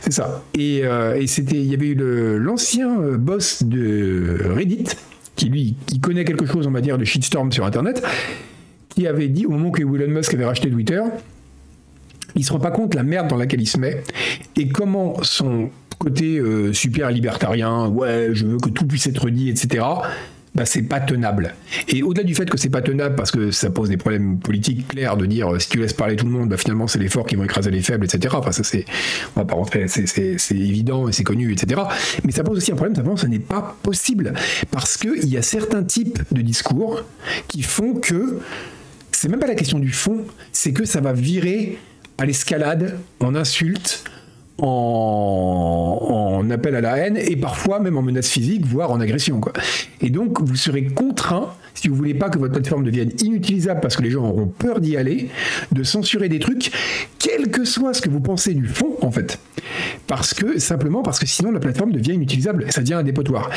C'est 0.02 0.12
ça. 0.12 0.42
Et, 0.54 0.84
euh, 0.84 1.24
c'était, 1.26 1.56
il 1.56 1.66
y 1.66 1.74
avait 1.74 1.88
eu 1.88 2.38
l'ancien 2.38 3.00
euh, 3.00 3.16
boss 3.16 3.62
de 3.62 4.38
Reddit, 4.54 4.88
qui 5.36 5.48
lui, 5.48 5.76
qui 5.86 6.00
connaît 6.00 6.24
quelque 6.24 6.46
chose, 6.46 6.66
on 6.66 6.70
va 6.70 6.80
dire, 6.80 6.98
de 6.98 7.04
shitstorm 7.04 7.52
sur 7.52 7.64
Internet, 7.64 8.02
qui 8.88 9.06
avait 9.06 9.28
dit 9.28 9.46
au 9.46 9.50
moment 9.50 9.70
que 9.70 9.82
Elon 9.82 10.12
Musk 10.12 10.34
avait 10.34 10.44
racheté 10.44 10.70
Twitter, 10.70 11.00
il 12.36 12.44
se 12.44 12.52
rend 12.52 12.60
pas 12.60 12.70
compte 12.70 12.94
la 12.94 13.02
merde 13.02 13.28
dans 13.28 13.36
laquelle 13.36 13.60
il 13.60 13.66
se 13.66 13.78
met 13.78 14.02
et 14.56 14.68
comment 14.68 15.22
son 15.22 15.70
côté 15.98 16.40
super 16.72 17.10
libertarien, 17.10 17.88
ouais, 17.88 18.30
je 18.32 18.46
veux 18.46 18.56
que 18.56 18.70
tout 18.70 18.86
puisse 18.86 19.06
être 19.06 19.28
dit, 19.28 19.50
etc 19.50 19.84
bah, 20.55 20.66
c'est 20.66 20.82
pas 20.82 21.01
tenable. 21.01 21.55
Et 21.88 22.03
au-delà 22.03 22.24
du 22.24 22.34
fait 22.34 22.48
que 22.48 22.59
c'est 22.59 22.70
pas 22.70 22.82
tenable 22.82 23.14
parce 23.14 23.30
que 23.30 23.51
ça 23.51 23.70
pose 23.70 23.88
des 23.88 23.96
problèmes 23.96 24.38
politiques 24.38 24.88
clairs 24.88 25.16
de 25.16 25.26
dire 25.26 25.55
euh, 25.55 25.59
si 25.59 25.68
tu 25.68 25.78
laisses 25.78 25.92
parler 25.92 26.16
tout 26.16 26.26
le 26.26 26.32
monde, 26.32 26.48
bah, 26.48 26.57
finalement 26.57 26.86
c'est 26.86 26.98
les 26.98 27.09
forts 27.09 27.26
qui 27.26 27.36
vont 27.36 27.44
écraser 27.44 27.70
les 27.70 27.82
faibles, 27.82 28.05
etc. 28.05 28.34
Enfin, 28.36 28.53
ça 28.53 28.64
c'est, 28.64 28.84
on 29.36 29.40
va 29.40 29.46
pas 29.46 29.55
rentrer, 29.55 29.86
c'est 29.86 30.36
évident 30.51 31.09
et 31.09 31.12
c'est 31.12 31.24
connu, 31.24 31.53
etc. 31.53 31.82
Mais 32.24 32.32
ça 32.32 32.42
pose 32.42 32.59
aussi 32.59 32.72
un 32.72 32.76
problème, 32.76 32.96
simplement, 32.96 33.16
ce 33.16 33.26
n'est 33.26 33.38
pas 33.38 33.76
possible 33.82 34.34
parce 34.70 34.96
qu'il 34.96 35.28
y 35.28 35.36
a 35.36 35.42
certains 35.42 35.84
types 35.84 36.20
de 36.32 36.42
discours 36.42 37.03
qui 37.46 37.62
font 37.62 37.94
que 37.94 38.40
c'est 39.12 39.28
même 39.28 39.40
pas 39.40 39.46
la 39.46 39.55
question 39.55 39.78
du 39.78 39.90
fond, 39.90 40.24
c'est 40.51 40.72
que 40.72 40.84
ça 40.84 41.01
va 41.01 41.12
virer 41.12 41.78
à 42.18 42.26
l'escalade, 42.26 42.98
en 43.20 43.34
insulte, 43.34 44.05
en, 44.62 46.48
appel 46.50 46.74
à 46.74 46.80
la 46.80 46.96
haine 46.96 47.16
et 47.16 47.36
parfois 47.36 47.80
même 47.80 47.96
en 47.96 48.02
menace 48.02 48.28
physique, 48.28 48.66
voire 48.66 48.90
en 48.90 49.00
agression. 49.00 49.40
Et 50.00 50.11
donc, 50.11 50.40
vous 50.40 50.56
serez 50.56 50.84
contraint, 50.86 51.50
si 51.74 51.88
vous 51.88 51.94
voulez 51.94 52.14
pas 52.14 52.28
que 52.28 52.38
votre 52.38 52.52
plateforme 52.52 52.84
devienne 52.84 53.11
inutilisable 53.22 53.80
parce 53.80 53.96
que 53.96 54.02
les 54.02 54.11
gens 54.11 54.24
auront 54.24 54.46
peur 54.46 54.80
d'y 54.80 54.96
aller, 54.96 55.28
de 55.72 55.82
censurer 55.82 56.28
des 56.28 56.38
trucs, 56.38 56.72
quel 57.20 57.50
que 57.50 57.64
soit 57.64 57.94
ce 57.94 58.00
que 58.00 58.08
vous 58.08 58.20
pensez 58.20 58.54
du 58.54 58.66
fond, 58.66 58.96
en 59.02 59.10
fait. 59.10 59.38
Parce 60.06 60.34
que, 60.34 60.58
simplement 60.58 61.02
parce 61.02 61.18
que 61.18 61.26
sinon 61.26 61.52
la 61.52 61.60
plateforme 61.60 61.92
devient 61.92 62.14
inutilisable, 62.14 62.66
ça 62.70 62.80
devient 62.80 62.94
un 62.94 63.02
dépotoir. 63.02 63.50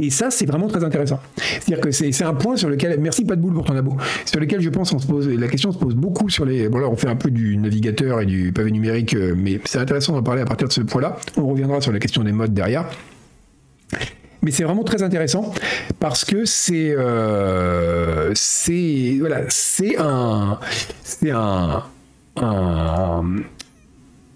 Et 0.00 0.08
ça, 0.10 0.30
c'est 0.30 0.46
vraiment 0.46 0.68
très 0.68 0.82
intéressant. 0.84 1.20
C'est-à-dire 1.36 1.80
que 1.80 1.90
c'est 1.90 2.22
un 2.22 2.34
point 2.34 2.56
sur 2.56 2.70
lequel, 2.70 2.98
merci 3.00 3.24
pas 3.24 3.36
pour 3.36 3.64
ton 3.64 3.76
abo, 3.76 3.96
sur 4.24 4.40
lequel 4.40 4.60
je 4.60 4.70
pense 4.70 4.92
on 4.92 4.98
se 4.98 5.06
pose, 5.06 5.28
la 5.28 5.48
question 5.48 5.72
se 5.72 5.78
pose 5.78 5.94
beaucoup 5.94 6.30
sur 6.30 6.44
les, 6.44 6.68
bon 6.68 6.78
là 6.78 6.88
on 6.88 6.96
fait 6.96 7.08
un 7.08 7.16
peu 7.16 7.30
du 7.30 7.56
navigateur 7.56 8.20
et 8.20 8.26
du 8.26 8.52
pavé 8.52 8.70
numérique, 8.70 9.14
euh, 9.14 9.34
mais 9.36 9.60
c'est 9.64 9.78
intéressant 9.78 10.12
d'en 10.12 10.22
parler 10.22 10.42
à 10.42 10.46
partir 10.46 10.68
de 10.68 10.72
ce 10.72 10.80
point-là. 10.82 11.16
On 11.36 11.46
reviendra 11.46 11.80
sur 11.80 11.92
la 11.92 11.98
question 11.98 12.22
des 12.22 12.32
modes 12.32 12.54
derrière. 12.54 12.86
Mais 14.42 14.52
c'est 14.52 14.64
vraiment 14.64 14.84
très 14.84 15.02
intéressant 15.02 15.52
parce 15.98 16.24
que 16.24 16.44
c'est 16.46 16.94
euh, 16.96 18.30
c'est 18.34 19.16
voilà 19.20 19.42
c'est 19.48 19.98
un 19.98 20.58
c'est 21.02 21.30
un, 21.30 21.82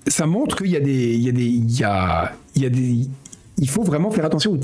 ça 0.06 0.26
montre 0.26 0.56
qu'il 0.56 0.70
y 0.70 0.76
a 0.76 0.80
des 0.80 1.14
il 1.14 1.30
y 1.30 1.84
a 1.84 2.34
des 2.68 3.08
il 3.56 3.68
faut 3.68 3.82
vraiment 3.82 4.10
faire 4.10 4.24
attention 4.24 4.52
aux, 4.52 4.58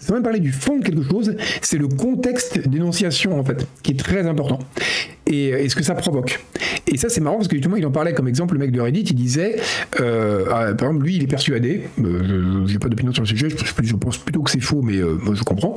sans 0.00 0.14
même 0.14 0.22
parler 0.22 0.40
du 0.40 0.50
fond 0.50 0.78
de 0.78 0.84
quelque 0.84 1.02
chose, 1.02 1.36
c'est 1.60 1.78
le 1.78 1.86
contexte 1.86 2.66
d'énonciation 2.66 3.38
en 3.38 3.44
fait, 3.44 3.66
qui 3.82 3.92
est 3.92 3.98
très 3.98 4.26
important. 4.26 4.58
Et, 5.26 5.68
ce 5.68 5.76
que 5.76 5.84
ça 5.84 5.94
provoque. 5.94 6.40
Et 6.88 6.96
ça, 6.96 7.08
c'est 7.08 7.20
marrant 7.20 7.36
parce 7.36 7.46
que 7.46 7.54
justement, 7.54 7.76
il 7.76 7.86
en 7.86 7.92
parlait 7.92 8.14
comme 8.14 8.26
exemple, 8.26 8.54
le 8.54 8.60
mec 8.60 8.72
de 8.72 8.80
Reddit, 8.80 9.02
il 9.02 9.14
disait, 9.14 9.56
euh, 10.00 10.46
ah, 10.48 10.74
par 10.74 10.88
exemple, 10.88 11.04
lui, 11.04 11.16
il 11.16 11.22
est 11.22 11.28
persuadé, 11.28 11.82
euh, 12.02 12.66
j'ai 12.66 12.80
pas 12.80 12.88
d'opinion 12.88 13.12
sur 13.12 13.22
le 13.22 13.28
sujet, 13.28 13.48
je, 13.48 13.94
pense 13.94 14.18
plutôt 14.18 14.42
que 14.42 14.50
c'est 14.50 14.60
faux, 14.60 14.82
mais 14.82 14.96
euh, 14.96 15.18
je 15.32 15.44
comprends. 15.44 15.76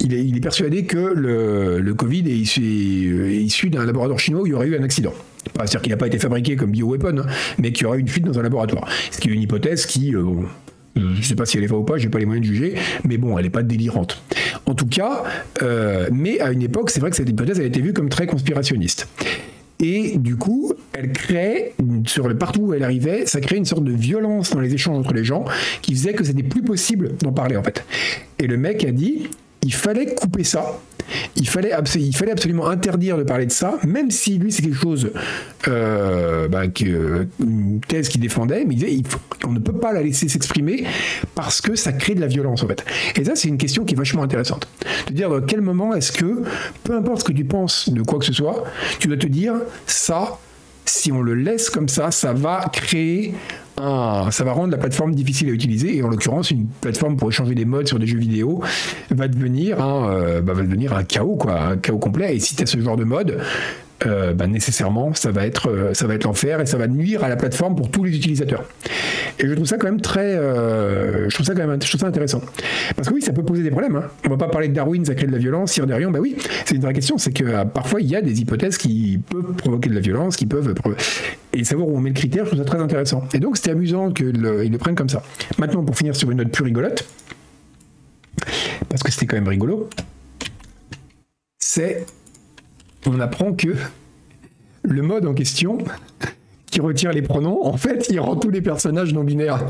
Il 0.00 0.12
est, 0.12 0.40
persuadé 0.40 0.84
que 0.84 0.98
le, 0.98 1.94
Covid 1.94 2.28
est 2.28 2.36
issu, 2.36 3.32
issu 3.32 3.70
d'un 3.70 3.86
laboratoire 3.86 4.18
chinois 4.18 4.42
où 4.42 4.46
il 4.46 4.50
y 4.50 4.54
aurait 4.54 4.66
eu 4.66 4.76
un 4.76 4.82
accident. 4.82 5.14
C'est-à-dire 5.54 5.82
qu'il 5.82 5.90
n'a 5.92 5.96
pas 5.96 6.06
été 6.06 6.18
fabriqué 6.18 6.56
comme 6.56 6.72
bioweapon, 6.72 7.18
hein, 7.18 7.26
mais 7.58 7.72
qu'il 7.72 7.84
y 7.84 7.86
aurait 7.86 7.98
eu 7.98 8.00
une 8.00 8.08
fuite 8.08 8.24
dans 8.24 8.38
un 8.38 8.42
laboratoire. 8.42 8.88
Ce 9.10 9.20
qui 9.20 9.30
est 9.30 9.32
une 9.32 9.42
hypothèse 9.42 9.86
qui, 9.86 10.14
je 10.96 11.00
ne 11.00 11.22
sais 11.22 11.34
pas 11.34 11.46
si 11.46 11.58
elle 11.58 11.64
est 11.64 11.68
vraie 11.68 11.78
ou 11.78 11.84
pas, 11.84 11.98
j'ai 11.98 12.08
pas 12.08 12.18
les 12.18 12.26
moyens 12.26 12.46
de 12.46 12.52
juger, 12.52 12.74
mais 13.04 13.16
bon, 13.16 13.38
elle 13.38 13.44
n'est 13.44 13.50
pas 13.50 13.62
délirante. 13.62 14.22
En 14.66 14.74
tout 14.74 14.86
cas, 14.86 15.24
euh, 15.62 16.08
mais 16.12 16.40
à 16.40 16.52
une 16.52 16.62
époque, 16.62 16.90
c'est 16.90 17.00
vrai 17.00 17.10
que 17.10 17.16
cette 17.16 17.28
hypothèse 17.28 17.60
a 17.60 17.64
été 17.64 17.80
vue 17.80 17.92
comme 17.92 18.08
très 18.08 18.26
conspirationniste. 18.26 19.08
Et 19.80 20.16
du 20.16 20.36
coup, 20.36 20.72
elle 20.92 21.12
crée, 21.12 21.74
sur 22.06 22.28
le 22.28 22.38
partout 22.38 22.60
où 22.60 22.74
elle 22.74 22.84
arrivait, 22.84 23.26
ça 23.26 23.40
crée 23.40 23.56
une 23.56 23.64
sorte 23.64 23.82
de 23.82 23.92
violence 23.92 24.50
dans 24.50 24.60
les 24.60 24.72
échanges 24.72 24.96
entre 24.96 25.12
les 25.12 25.24
gens 25.24 25.44
qui 25.80 25.94
faisait 25.94 26.12
que 26.12 26.22
c'était 26.22 26.44
plus 26.44 26.62
possible 26.62 27.16
d'en 27.20 27.32
parler 27.32 27.56
en 27.56 27.64
fait. 27.64 27.84
Et 28.38 28.46
le 28.46 28.56
mec 28.56 28.84
a 28.84 28.92
dit, 28.92 29.28
il 29.62 29.74
fallait 29.74 30.14
couper 30.14 30.44
ça 30.44 30.78
il 31.36 31.48
fallait, 31.48 31.72
absolument 31.72 32.68
interdire 32.68 33.16
de 33.18 33.22
parler 33.22 33.46
de 33.46 33.52
ça, 33.52 33.78
même 33.86 34.10
si 34.10 34.38
lui 34.38 34.52
c'est 34.52 34.62
quelque 34.62 34.78
chose, 34.78 35.10
euh, 35.68 36.48
bah, 36.48 36.62
thèse 37.88 38.08
qu'il 38.08 38.20
défendait, 38.20 38.64
mais 38.66 38.74
il 38.74 38.78
disait 38.78 39.16
on 39.44 39.52
ne 39.52 39.58
peut 39.58 39.72
pas 39.72 39.92
la 39.92 40.02
laisser 40.02 40.28
s'exprimer 40.28 40.84
parce 41.34 41.60
que 41.60 41.74
ça 41.74 41.92
crée 41.92 42.14
de 42.14 42.20
la 42.20 42.26
violence 42.26 42.62
en 42.62 42.68
fait. 42.68 42.84
Et 43.16 43.24
ça 43.24 43.32
c'est 43.34 43.48
une 43.48 43.58
question 43.58 43.84
qui 43.84 43.94
est 43.94 43.96
vachement 43.96 44.22
intéressante. 44.22 44.68
De 45.08 45.12
dire 45.12 45.28
dans 45.28 45.40
quel 45.40 45.60
moment 45.60 45.94
est-ce 45.94 46.12
que, 46.12 46.42
peu 46.84 46.94
importe 46.94 47.20
ce 47.20 47.24
que 47.24 47.32
tu 47.32 47.44
penses 47.44 47.88
de 47.88 48.02
quoi 48.02 48.18
que 48.18 48.24
ce 48.24 48.32
soit, 48.32 48.64
tu 48.98 49.08
dois 49.08 49.16
te 49.16 49.26
dire 49.26 49.54
ça, 49.86 50.38
si 50.84 51.12
on 51.12 51.22
le 51.22 51.34
laisse 51.34 51.70
comme 51.70 51.88
ça, 51.88 52.10
ça 52.10 52.32
va 52.32 52.70
créer 52.72 53.34
ça 53.76 54.44
va 54.44 54.52
rendre 54.52 54.70
la 54.70 54.78
plateforme 54.78 55.14
difficile 55.14 55.48
à 55.48 55.52
utiliser. 55.52 55.96
Et 55.96 56.02
en 56.02 56.08
l'occurrence, 56.08 56.50
une 56.50 56.66
plateforme 56.80 57.16
pour 57.16 57.28
échanger 57.28 57.54
des 57.54 57.64
modes 57.64 57.88
sur 57.88 57.98
des 57.98 58.06
jeux 58.06 58.18
vidéo 58.18 58.62
va 59.10 59.28
devenir 59.28 59.82
un, 59.82 60.10
euh, 60.10 60.40
bah, 60.40 60.52
va 60.52 60.62
devenir 60.62 60.92
un 60.92 61.04
chaos, 61.04 61.36
quoi, 61.36 61.60
un 61.60 61.76
chaos 61.76 61.98
complet. 61.98 62.36
Et 62.36 62.40
si 62.40 62.54
tu 62.54 62.62
as 62.62 62.66
ce 62.66 62.78
genre 62.80 62.96
de 62.96 63.04
mode, 63.04 63.38
euh, 64.06 64.32
bah, 64.32 64.46
nécessairement, 64.46 65.14
ça 65.14 65.30
va 65.30 65.46
être, 65.46 65.70
euh, 65.70 65.94
ça 65.94 66.06
va 66.06 66.14
être 66.14 66.24
l'enfer 66.24 66.60
et 66.60 66.66
ça 66.66 66.76
va 66.76 66.88
nuire 66.88 67.24
à 67.24 67.28
la 67.28 67.36
plateforme 67.36 67.74
pour 67.76 67.90
tous 67.90 68.04
les 68.04 68.16
utilisateurs. 68.16 68.64
Et 69.38 69.46
je 69.46 69.54
trouve 69.54 69.66
ça 69.66 69.76
quand 69.76 69.86
même 69.86 70.00
très, 70.00 70.36
euh, 70.36 71.28
je 71.28 71.34
trouve 71.34 71.46
ça 71.46 71.54
quand 71.54 71.66
même, 71.66 71.80
je 71.82 71.88
trouve 71.88 72.00
ça 72.00 72.06
intéressant. 72.06 72.40
Parce 72.96 73.08
que 73.08 73.14
oui, 73.14 73.22
ça 73.22 73.32
peut 73.32 73.44
poser 73.44 73.62
des 73.62 73.70
problèmes. 73.70 73.96
Hein. 73.96 74.04
On 74.26 74.30
va 74.30 74.36
pas 74.36 74.48
parler 74.48 74.68
de 74.68 74.74
Darwin, 74.74 75.04
ça 75.04 75.14
crée 75.14 75.26
de 75.26 75.32
la 75.32 75.38
violence, 75.38 75.72
Cyr-Derion, 75.72 76.10
bah 76.10 76.18
oui, 76.20 76.36
c'est 76.64 76.74
une 76.74 76.82
vraie 76.82 76.92
question. 76.92 77.18
C'est 77.18 77.32
que 77.32 77.64
parfois 77.64 78.00
il 78.00 78.08
y 78.08 78.16
a 78.16 78.22
des 78.22 78.40
hypothèses 78.40 78.76
qui 78.76 79.20
peuvent 79.30 79.54
provoquer 79.54 79.88
de 79.88 79.94
la 79.94 80.00
violence, 80.00 80.36
qui 80.36 80.46
peuvent 80.46 80.74
et 81.52 81.64
savoir 81.64 81.88
où 81.88 81.96
on 81.96 82.00
met 82.00 82.10
le 82.10 82.14
critère, 82.14 82.44
je 82.44 82.50
trouve 82.50 82.60
ça 82.60 82.64
très 82.64 82.80
intéressant. 82.80 83.24
Et 83.34 83.38
donc 83.38 83.56
c'était 83.56 83.70
amusant 83.70 84.10
qu'ils 84.10 84.40
le 84.40 84.78
prennent 84.78 84.94
comme 84.94 85.08
ça. 85.08 85.22
Maintenant, 85.58 85.84
pour 85.84 85.96
finir 85.96 86.16
sur 86.16 86.30
une 86.30 86.38
note 86.38 86.50
plus 86.50 86.64
rigolote, 86.64 87.04
parce 88.88 89.02
que 89.02 89.12
c'était 89.12 89.26
quand 89.26 89.36
même 89.36 89.48
rigolo, 89.48 89.88
c'est 91.58 92.06
on 93.06 93.20
apprend 93.20 93.52
que 93.52 93.74
le 94.82 95.02
mode 95.02 95.26
en 95.26 95.34
question 95.34 95.78
qui 96.72 96.80
retire 96.80 97.12
les 97.12 97.20
pronoms, 97.20 97.66
en 97.66 97.76
fait, 97.76 98.06
il 98.10 98.18
rend 98.18 98.34
tous 98.34 98.48
les 98.48 98.62
personnages 98.62 99.12
non 99.12 99.24
binaires. 99.24 99.62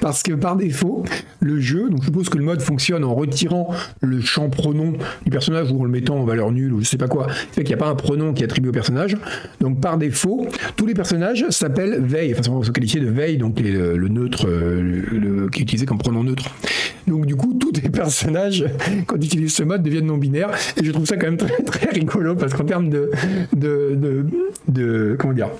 Parce 0.00 0.22
que 0.22 0.32
par 0.32 0.56
défaut, 0.56 1.04
le 1.38 1.60
jeu, 1.60 1.90
donc 1.90 2.00
je 2.00 2.06
suppose 2.06 2.30
que 2.30 2.38
le 2.38 2.44
mode 2.44 2.62
fonctionne 2.62 3.04
en 3.04 3.14
retirant 3.14 3.68
le 4.00 4.22
champ 4.22 4.48
pronom 4.48 4.94
du 5.22 5.30
personnage 5.30 5.70
ou 5.70 5.78
en 5.82 5.84
le 5.84 5.90
mettant 5.90 6.16
en 6.16 6.24
valeur 6.24 6.50
nulle 6.50 6.72
ou 6.72 6.80
je 6.80 6.86
sais 6.86 6.96
pas 6.96 7.08
quoi. 7.08 7.26
C'est 7.52 7.62
qu'il 7.62 7.76
n'y 7.76 7.80
a 7.80 7.84
pas 7.84 7.90
un 7.90 7.94
pronom 7.94 8.32
qui 8.32 8.42
est 8.42 8.46
attribué 8.46 8.70
au 8.70 8.72
personnage. 8.72 9.18
Donc 9.60 9.82
par 9.82 9.98
défaut, 9.98 10.46
tous 10.76 10.86
les 10.86 10.94
personnages 10.94 11.44
s'appellent 11.50 12.00
veille, 12.00 12.32
enfin, 12.32 12.42
sont 12.42 12.72
qualifiés 12.72 13.00
de 13.00 13.10
veille, 13.10 13.36
donc 13.36 13.60
le, 13.60 14.08
neutre, 14.08 14.48
le, 14.48 15.48
qui 15.50 15.60
est 15.60 15.62
utilisé 15.64 15.84
comme 15.84 15.98
pronom 15.98 16.24
neutre. 16.24 16.48
Donc 17.06 17.26
du 17.26 17.36
coup, 17.36 17.52
tous 17.52 17.72
les 17.82 17.90
personnages, 17.90 18.64
quand 19.06 19.16
ils 19.16 19.26
utilisent 19.26 19.54
ce 19.56 19.62
mode, 19.62 19.82
deviennent 19.82 20.06
non 20.06 20.16
binaires. 20.16 20.52
Et 20.78 20.84
je 20.84 20.90
trouve 20.90 21.04
ça 21.04 21.18
quand 21.18 21.26
même 21.26 21.36
très, 21.36 21.62
très 21.62 21.90
rigolo 21.90 22.34
parce 22.34 22.54
qu'en 22.54 22.64
termes 22.64 22.88
de, 22.88 23.10
de, 23.54 23.94
de, 23.94 24.26
de, 24.68 25.16
comment 25.18 25.34
dire, 25.34 25.50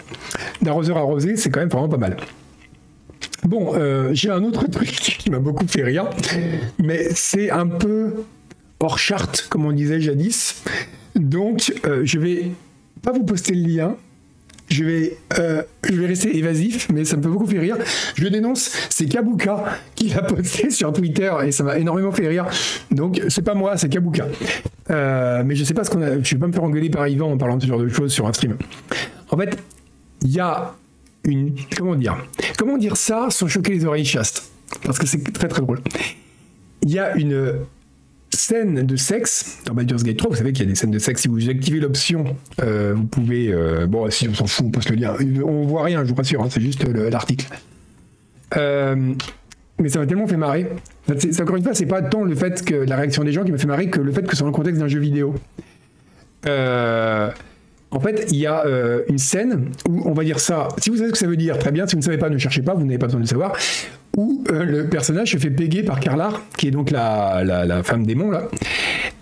d'arroseur 0.71 0.97
arrosé, 0.99 1.37
c'est 1.37 1.51
quand 1.51 1.61
même 1.61 1.69
vraiment 1.69 1.89
pas 1.89 1.97
mal. 1.97 2.17
Bon, 3.45 3.73
euh, 3.75 4.11
j'ai 4.13 4.31
un 4.31 4.45
autre 4.45 4.67
truc 4.71 4.89
qui 4.89 5.31
m'a 5.31 5.41
beaucoup 5.41 5.67
fait 5.67 5.83
rire, 5.83 6.09
mais 6.79 7.09
c'est 7.15 7.51
un 7.51 7.67
peu 7.67 8.13
hors 8.79 8.99
charte, 8.99 9.47
comme 9.51 9.67
on 9.67 9.73
disait 9.73 10.01
jadis. 10.01 10.63
Donc, 11.17 11.73
euh, 11.85 12.03
je 12.05 12.19
vais 12.21 12.53
pas 13.03 13.11
vous 13.11 13.25
poster 13.25 13.55
le 13.55 13.69
lien, 13.69 13.97
je 14.69 14.85
vais, 14.85 15.17
euh, 15.41 15.63
je 15.83 15.95
vais 15.95 16.07
rester 16.07 16.37
évasif, 16.37 16.89
mais 16.93 17.05
ça 17.05 17.17
me 17.17 17.23
fait 17.23 17.29
beaucoup 17.29 17.47
faire 17.47 17.61
rire. 17.61 17.77
Je 18.15 18.29
dénonce, 18.29 18.71
c'est 18.91 19.07
Kabuka 19.07 19.65
qui 19.97 20.11
l'a 20.11 20.23
posté 20.23 20.71
sur 20.71 20.93
Twitter 20.93 21.33
et 21.45 21.51
ça 21.51 21.65
m'a 21.65 21.79
énormément 21.79 22.13
fait 22.13 22.29
rire. 22.29 22.47
Donc 22.93 23.21
c'est 23.29 23.43
pas 23.43 23.55
moi, 23.55 23.77
c'est 23.77 23.89
Kabuka. 23.89 24.29
Mais 24.89 25.57
je 25.57 25.65
sais 25.65 25.75
pas 25.75 25.83
ce 25.83 25.91
qu'on 25.91 26.03
a. 26.03 26.23
Je 26.23 26.35
vais 26.37 26.41
pas 26.41 26.47
me 26.47 26.53
faire 26.53 26.63
engueuler 26.63 26.91
par 26.91 27.09
Yvan 27.09 27.33
en 27.33 27.37
parlant 27.39 27.57
de 27.57 27.63
ce 27.63 27.67
genre 27.67 27.81
de 27.81 27.89
choses 27.89 28.13
sur 28.13 28.29
un 28.29 28.33
stream. 28.33 28.57
En 29.31 29.37
fait, 29.37 29.59
il 30.23 30.31
y 30.31 30.41
a 30.41 30.75
une. 31.25 31.55
Comment 31.77 31.95
dire 31.95 32.17
Comment 32.59 32.79
dire 32.79 32.97
ça 32.97 33.29
sans 33.31 33.49
choquer 33.49 33.73
les 33.73 33.85
oreilles 33.85 34.05
chastes 34.05 34.51
Parce 34.85 34.99
que 34.99 35.07
c'est 35.07 35.33
très 35.33 35.49
très 35.49 35.63
drôle. 35.63 35.81
Il 36.83 36.91
y 36.91 36.99
a 36.99 37.17
une 37.17 37.55
scène 38.31 38.87
de 38.87 38.97
sexe 38.97 39.59
dans 39.67 39.75
Baldur's 39.75 40.03
Gate 40.03 40.17
3. 40.17 40.31
Vous 40.31 40.37
savez 40.37 40.53
qu'il 40.53 40.65
y 40.65 40.69
a 40.69 40.71
des 40.71 40.77
scènes 40.77 40.91
de 40.91 40.99
sexe. 40.99 41.23
Si 41.23 41.29
vous 41.29 41.49
activez 41.49 41.81
l'option, 41.81 42.37
euh, 42.63 42.95
vous 42.97 43.05
pouvez. 43.05 43.53
Euh, 43.53 43.87
bon, 43.87 44.11
si 44.11 44.29
on 44.29 44.35
s'en 44.35 44.47
fout, 44.47 44.67
on 44.67 44.71
poste 44.71 44.91
le 44.91 44.97
lien. 44.97 45.15
On 45.45 45.67
voit 45.67 45.85
rien, 45.85 46.05
je 46.05 46.11
vous 46.11 46.15
rassure, 46.15 46.43
hein, 46.43 46.49
c'est 46.51 46.61
juste 46.61 46.85
l'article. 46.85 47.47
Euh, 48.57 49.15
mais 49.79 49.89
ça 49.89 49.99
m'a 49.99 50.07
tellement 50.07 50.27
fait 50.27 50.37
marrer. 50.37 50.69
C'est, 51.19 51.41
encore 51.41 51.57
une 51.57 51.63
fois, 51.63 51.75
c'est 51.75 51.87
pas 51.87 52.03
tant 52.03 52.25
le 52.25 52.35
fait 52.35 52.65
que 52.65 52.75
la 52.75 52.97
réaction 52.97 53.25
des 53.25 53.33
gens 53.33 53.45
qui 53.45 53.53
me 53.53 53.59
fait 53.59 53.67
marrer 53.67 53.89
que 53.89 54.01
le 54.01 54.13
fait 54.13 54.23
que 54.23 54.35
c'est 54.37 54.43
dans 54.43 54.47
le 54.47 54.53
contexte 54.53 54.81
d'un 54.81 54.89
jeu 54.89 55.01
vidéo. 55.01 55.35
En 57.91 58.01
fait, 58.01 58.27
il 58.31 58.37
y 58.37 58.47
a 58.47 58.65
une 59.09 59.19
scène 59.19 59.71
où 59.89 60.03
on 60.09 60.13
va 60.13 60.23
dire 60.23 60.39
ça. 60.39 60.69
Si 60.79 60.91
vous 60.91 60.97
savez 60.97 61.09
ce 61.09 61.13
que 61.13 61.19
ça 61.19 61.27
veut 61.27 61.37
dire, 61.37 61.59
très 61.59 61.73
bien. 61.73 61.87
Si 61.87 61.97
vous 61.97 62.01
ne 62.01 62.05
savez 62.05 62.19
pas, 62.19 62.31
ne 62.31 62.39
cherchez 62.39 62.63
pas, 62.63 62.75
vous 62.75 62.85
n'avez 62.85 62.99
pas 62.99 63.07
besoin 63.07 63.21
de 63.21 63.25
le 63.25 63.29
savoir 63.29 63.57
où 64.17 64.45
euh, 64.51 64.65
le 64.65 64.89
personnage 64.89 65.33
se 65.33 65.39
fait 65.39 65.51
péguer 65.51 65.83
par 65.83 66.01
Carlar, 66.01 66.43
qui 66.57 66.69
est 66.69 66.71
donc 66.71 66.91
la, 66.91 67.43
la, 67.45 67.83
femme 67.83 68.07
démon, 68.07 68.31
là. 68.31 68.49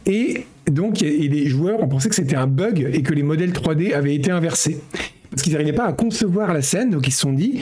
Et 0.07 0.47
donc, 0.71 1.03
et 1.03 1.29
les 1.29 1.47
joueurs 1.47 1.83
ont 1.83 1.89
pensé 1.89 2.09
que 2.09 2.15
c'était 2.15 2.37
un 2.37 2.47
bug 2.47 2.89
et 2.93 3.03
que 3.03 3.13
les 3.13 3.23
modèles 3.23 3.53
3D 3.53 3.93
avaient 3.95 4.15
été 4.15 4.31
inversés. 4.31 4.81
Parce 5.31 5.43
qu'ils 5.43 5.53
n'arrivaient 5.53 5.73
pas 5.73 5.87
à 5.87 5.93
concevoir 5.93 6.55
la 6.55 6.63
scène, 6.63 6.91
donc 6.91 7.07
ils 7.07 7.13
se 7.13 7.21
sont 7.21 7.33
dit, 7.33 7.61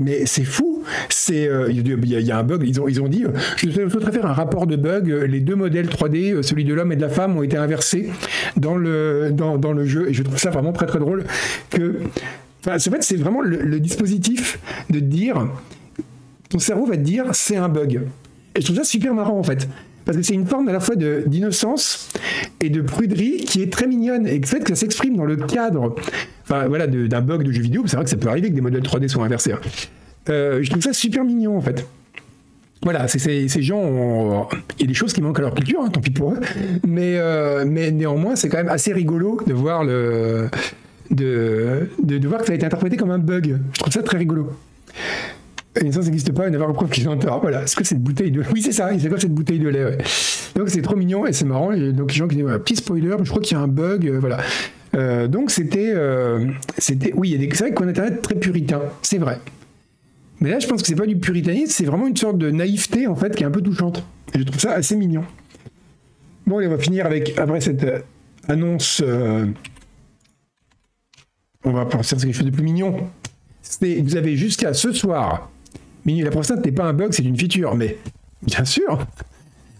mais 0.00 0.26
c'est 0.26 0.44
fou, 0.44 0.84
c'est 1.08 1.48
euh, 1.48 1.70
il 1.70 2.06
y, 2.06 2.30
a 2.30 2.38
un 2.38 2.42
bug. 2.42 2.62
Ils 2.64 2.80
ont, 2.80 3.08
dit, 3.08 3.24
je 3.56 3.70
souhaiterais 3.70 4.12
faire 4.12 4.26
un 4.26 4.32
rapport 4.32 4.66
de 4.66 4.76
bug. 4.76 5.08
Les 5.08 5.40
deux 5.40 5.56
modèles 5.56 5.88
3D, 5.88 6.34
euh, 6.34 6.42
celui 6.42 6.64
de 6.64 6.72
l'homme 6.72 6.92
et 6.92 6.96
de 6.96 7.00
la 7.00 7.08
femme, 7.08 7.36
ont 7.36 7.42
été 7.42 7.56
inversés 7.56 8.10
dans 8.56 8.76
le, 8.76 9.30
dans, 9.32 9.58
dans 9.58 9.72
le 9.72 9.84
jeu. 9.84 10.08
Et 10.08 10.14
je 10.14 10.22
trouve 10.22 10.38
ça 10.38 10.50
vraiment 10.50 10.72
très 10.72 10.86
très 10.86 10.98
drôle 10.98 11.24
que. 11.70 11.96
Enfin, 12.60 12.76
en 12.76 12.78
fait, 12.78 13.02
c'est 13.02 13.16
vraiment 13.16 13.40
le, 13.40 13.56
le 13.56 13.80
dispositif 13.80 14.58
de 14.90 15.00
dire 15.00 15.48
ton 16.50 16.58
cerveau 16.58 16.84
va 16.84 16.96
te 16.96 17.02
dire 17.02 17.26
c'est 17.32 17.56
un 17.56 17.68
bug. 17.68 18.02
Et 18.54 18.60
je 18.60 18.66
trouve 18.66 18.76
ça 18.76 18.84
super 18.84 19.14
marrant 19.14 19.38
en 19.38 19.42
fait. 19.42 19.68
Parce 20.04 20.16
que 20.16 20.22
c'est 20.22 20.34
une 20.34 20.46
forme 20.46 20.68
à 20.68 20.72
la 20.72 20.80
fois 20.80 20.96
d'innocence 20.96 22.08
et 22.60 22.70
de 22.70 22.80
pruderie 22.80 23.44
qui 23.44 23.62
est 23.62 23.72
très 23.72 23.86
mignonne. 23.86 24.26
Et 24.26 24.38
le 24.38 24.46
fait 24.46 24.60
que 24.60 24.70
ça 24.70 24.76
s'exprime 24.76 25.16
dans 25.16 25.24
le 25.24 25.36
cadre 25.36 25.94
d'un 26.48 27.20
bug 27.20 27.44
de 27.44 27.52
jeu 27.52 27.62
vidéo, 27.62 27.84
c'est 27.86 27.96
vrai 27.96 28.04
que 28.04 28.10
ça 28.10 28.16
peut 28.16 28.28
arriver 28.28 28.48
que 28.48 28.54
des 28.54 28.60
modèles 28.60 28.82
3D 28.82 29.08
soient 29.08 29.24
inversés. 29.24 29.52
Hein. 29.52 29.60
Euh, 30.28 30.62
je 30.62 30.70
trouve 30.70 30.82
ça 30.82 30.92
super 30.92 31.24
mignon 31.24 31.56
en 31.56 31.60
fait. 31.60 31.86
Voilà, 32.82 33.08
ces 33.08 33.62
gens, 33.62 34.48
il 34.78 34.80
y 34.80 34.84
a 34.84 34.86
des 34.86 34.94
choses 34.94 35.12
qui 35.12 35.20
manquent 35.20 35.38
à 35.38 35.42
leur 35.42 35.54
culture, 35.54 35.82
hein, 35.84 35.90
tant 35.90 36.00
pis 36.00 36.10
pour 36.10 36.32
eux, 36.32 36.40
mais, 36.86 37.18
euh, 37.18 37.64
mais 37.66 37.90
néanmoins, 37.90 38.36
c'est 38.36 38.48
quand 38.48 38.56
même 38.56 38.70
assez 38.70 38.94
rigolo 38.94 39.38
de 39.46 39.52
voir 39.52 39.84
le, 39.84 40.48
de, 41.10 41.90
de, 42.02 42.26
voir 42.28 42.40
que 42.40 42.46
ça 42.46 42.52
a 42.52 42.54
été 42.54 42.64
interprété 42.64 42.96
comme 42.96 43.10
un 43.10 43.18
bug. 43.18 43.58
Je 43.74 43.80
trouve 43.80 43.92
ça 43.92 44.02
très 44.02 44.16
rigolo. 44.16 44.50
Une 45.76 45.86
licence 45.86 46.06
n'existe 46.06 46.32
pas, 46.32 46.48
une 46.48 46.54
avoir 46.56 46.72
preuve 46.72 46.90
qu'ils 46.90 47.08
ont 47.08 47.16
tort. 47.16 47.40
Voilà. 47.40 47.62
Est-ce 47.62 47.76
que 47.76 47.84
cette 47.84 48.02
bouteille 48.02 48.32
de. 48.32 48.42
Oui, 48.52 48.60
c'est 48.60 48.72
ça, 48.72 48.90
c'est 48.98 49.08
quoi 49.08 49.20
cette 49.20 49.32
bouteille 49.32 49.60
de 49.60 49.68
lait 49.68 49.98
Donc 50.56 50.68
c'est 50.68 50.82
trop 50.82 50.96
mignon 50.96 51.26
et 51.26 51.32
c'est 51.32 51.44
marrant. 51.44 51.72
donc 51.92 52.10
les 52.10 52.18
gens 52.18 52.26
qui 52.26 52.34
disent, 52.34 52.44
voilà, 52.44 52.58
petit 52.58 52.74
spoiler, 52.76 53.16
je 53.22 53.30
crois 53.30 53.40
qu'il 53.40 53.56
y 53.56 53.60
a 53.60 53.62
un 53.62 53.68
bug, 53.68 54.06
euh, 54.06 54.18
voilà. 54.18 54.38
Euh, 54.96 55.28
donc 55.28 55.52
c'était. 55.52 55.92
Euh, 55.94 56.50
c'était 56.76 57.12
oui, 57.14 57.28
il 57.28 57.32
y 57.32 57.34
a 57.36 57.46
des. 57.46 57.54
C'est 57.54 57.64
vrai 57.64 57.72
qu'on 57.72 57.86
Internet 57.86 58.20
très 58.20 58.34
puritain, 58.34 58.82
c'est 59.02 59.18
vrai. 59.18 59.38
Mais 60.40 60.50
là, 60.50 60.58
je 60.58 60.66
pense 60.66 60.82
que 60.82 60.88
c'est 60.88 60.96
pas 60.96 61.06
du 61.06 61.18
puritanisme, 61.18 61.70
c'est 61.70 61.84
vraiment 61.84 62.08
une 62.08 62.16
sorte 62.16 62.38
de 62.38 62.50
naïveté, 62.50 63.06
en 63.06 63.14
fait, 63.14 63.36
qui 63.36 63.44
est 63.44 63.46
un 63.46 63.52
peu 63.52 63.62
touchante. 63.62 64.04
Et 64.34 64.40
je 64.40 64.44
trouve 64.44 64.58
ça 64.58 64.72
assez 64.72 64.96
mignon. 64.96 65.22
Bon, 66.46 66.58
allez, 66.58 66.66
on 66.66 66.70
va 66.70 66.78
finir 66.78 67.06
avec, 67.06 67.38
après 67.38 67.60
cette 67.60 67.86
annonce. 68.48 69.04
on 71.64 71.70
va 71.70 71.84
penser 71.84 72.16
à 72.16 72.18
quelque 72.18 72.32
chose 72.32 72.46
de 72.46 72.50
plus 72.50 72.64
mignon. 72.64 72.96
Vous 73.82 74.16
avez 74.16 74.36
jusqu'à 74.36 74.72
ce 74.72 74.92
soir 74.92 75.50
la 76.06 76.30
prostate 76.30 76.64
n'est 76.64 76.72
pas 76.72 76.84
un 76.84 76.92
bug, 76.92 77.12
c'est 77.12 77.24
une 77.24 77.38
feature. 77.38 77.74
Mais 77.74 77.98
bien 78.42 78.64
sûr, 78.64 78.98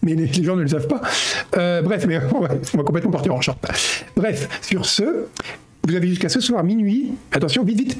mais 0.03 0.15
les, 0.15 0.43
gens 0.43 0.55
ne 0.55 0.63
le 0.63 0.67
savent 0.67 0.87
pas. 0.87 1.01
Euh, 1.57 1.81
bref, 1.81 2.05
mais 2.07 2.19
on 2.33 2.41
va, 2.41 2.49
complètement 2.83 3.11
partir 3.11 3.33
en 3.33 3.41
short. 3.41 3.59
Bref, 4.15 4.49
sur 4.61 4.85
ce, 4.85 5.27
vous 5.87 5.95
avez 5.95 6.07
jusqu'à 6.07 6.29
ce 6.29 6.39
soir 6.39 6.63
minuit, 6.63 7.13
attention, 7.31 7.63
vite, 7.63 7.79
vite, 7.79 7.97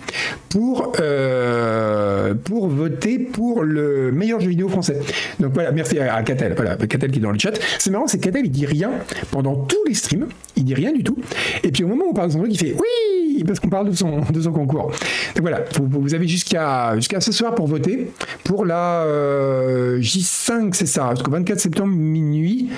pour, 0.50 0.94
euh, 1.00 2.34
pour 2.36 2.68
voter 2.68 3.18
pour 3.18 3.64
le 3.64 4.12
meilleur 4.12 4.40
jeu 4.40 4.50
vidéo 4.50 4.70
français. 4.70 5.00
Donc 5.40 5.54
voilà, 5.54 5.72
merci 5.72 5.98
à 6.00 6.22
Catel, 6.22 6.54
voilà, 6.56 6.76
Catel 6.76 7.12
qui 7.12 7.20
est 7.20 7.22
dans 7.22 7.32
le 7.32 7.40
chat. 7.40 7.60
C'est 7.80 7.90
marrant, 7.90 8.08
c'est 8.08 8.20
Catel, 8.20 8.46
il 8.46 8.52
dit 8.52 8.66
rien 8.66 8.92
pendant 9.32 9.56
tous 9.56 9.84
les 9.88 9.96
streams, 9.96 10.28
il 10.56 10.64
dit 10.64 10.76
rien 10.76 10.92
du 10.92 11.04
tout. 11.04 11.18
Et 11.64 11.72
puis 11.72 11.84
au 11.84 11.88
moment 11.88 12.06
où 12.06 12.12
on 12.12 12.14
parle 12.14 12.28
de 12.28 12.34
son 12.34 12.40
truc, 12.40 12.54
il 12.54 12.60
fait 12.60 12.76
oui, 12.76 13.21
parce 13.46 13.60
qu'on 13.60 13.70
parle 13.70 13.90
de 13.90 13.96
son, 13.96 14.22
de 14.22 14.42
son 14.42 14.52
concours. 14.52 14.92
Donc 15.36 15.42
voilà, 15.42 15.64
vous, 15.82 16.14
avez 16.14 16.28
jusqu'à 16.28 16.96
ce 17.20 17.32
soir 17.32 17.56
pour 17.56 17.68
voter 17.68 18.12
pour 18.44 18.66
la 18.66 19.04
euh, 19.04 20.00
J5, 20.00 20.74
c'est 20.74 20.86
ça, 20.86 21.14
que 21.24 21.30
24 21.30 21.60
septembre 21.60 21.94
minuit, 21.94 22.70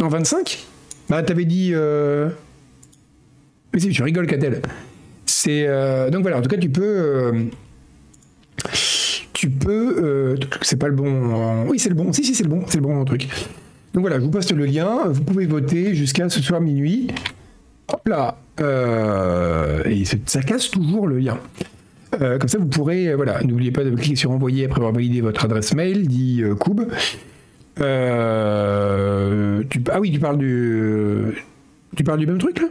non 0.00 0.08
25 0.08 0.64
Bah 1.08 1.22
t'avais 1.22 1.44
dit... 1.44 1.70
Euh, 1.72 2.30
mais 3.74 3.80
si, 3.80 3.92
je 3.92 4.04
rigole, 4.04 4.26
Catel. 4.28 4.62
C'est 5.26 5.66
euh, 5.66 6.08
donc 6.08 6.22
voilà. 6.22 6.38
En 6.38 6.42
tout 6.42 6.48
cas, 6.48 6.56
tu 6.56 6.68
peux, 6.68 6.82
euh, 6.82 7.44
tu 9.32 9.50
peux. 9.50 10.36
c'est 10.62 10.78
pas 10.78 10.86
le 10.86 10.94
bon. 10.94 11.64
Oui, 11.66 11.80
c'est 11.80 11.88
le 11.88 11.96
bon. 11.96 12.12
Si, 12.12 12.22
si, 12.22 12.36
c'est 12.36 12.44
le 12.44 12.50
bon. 12.50 12.62
C'est 12.68 12.76
le 12.76 12.84
bon 12.84 13.04
truc. 13.04 13.28
Donc 13.92 14.02
voilà, 14.02 14.18
je 14.18 14.24
vous 14.24 14.30
poste 14.30 14.52
le 14.52 14.64
lien. 14.64 15.08
Vous 15.08 15.22
pouvez 15.22 15.46
voter 15.46 15.94
jusqu'à 15.96 16.28
ce 16.28 16.40
soir 16.40 16.60
minuit. 16.60 17.08
Hop 17.88 18.08
là. 18.08 18.36
Euh, 18.60 19.82
et 19.84 20.04
ça 20.04 20.42
casse 20.42 20.70
toujours 20.70 21.06
le 21.06 21.18
lien. 21.18 21.38
Euh, 22.20 22.38
comme 22.38 22.48
ça, 22.48 22.58
vous 22.58 22.66
pourrez. 22.66 23.08
euh, 23.08 23.16
voilà, 23.16 23.42
n'oubliez 23.42 23.72
pas 23.72 23.82
de 23.82 23.90
cliquer 23.90 24.16
sur 24.16 24.30
envoyer 24.30 24.66
après 24.66 24.78
avoir 24.78 24.92
validé 24.92 25.20
votre 25.20 25.44
adresse 25.44 25.74
mail, 25.74 26.06
dit 26.06 26.42
Koub. 26.60 26.82
Ah 27.80 27.84
oui, 30.00 30.12
tu 30.12 30.20
parles 30.20 30.38
du. 30.38 31.34
Tu 31.96 32.04
parles 32.04 32.20
du 32.20 32.26
même 32.26 32.38
truc 32.38 32.60
là? 32.60 32.68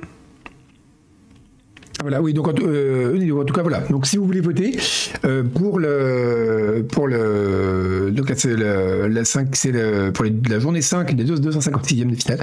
Voilà, 2.03 2.21
oui, 2.21 2.33
donc 2.33 2.47
en, 2.47 2.53
tout- 2.53 2.67
euh, 2.67 3.31
en 3.41 3.43
tout 3.43 3.53
cas, 3.53 3.63
voilà. 3.63 3.79
Donc 3.89 4.05
si 4.05 4.17
vous 4.17 4.25
voulez 4.25 4.41
voter 4.41 4.77
euh, 5.25 5.41
pour 5.43 5.79
le. 5.79 6.85
Pour 6.91 7.07
le. 7.07 8.11
Donc 8.11 8.29
là, 8.29 8.35
c'est 8.37 8.55
le, 8.55 9.07
la 9.07 9.25
5, 9.25 9.47
c'est 9.53 9.71
le, 9.71 10.11
pour 10.11 10.25
les- 10.25 10.35
la 10.49 10.59
journée 10.59 10.81
5 10.81 11.15
des 11.15 11.25
256e 11.25 12.09
de 12.11 12.15
finale. 12.15 12.39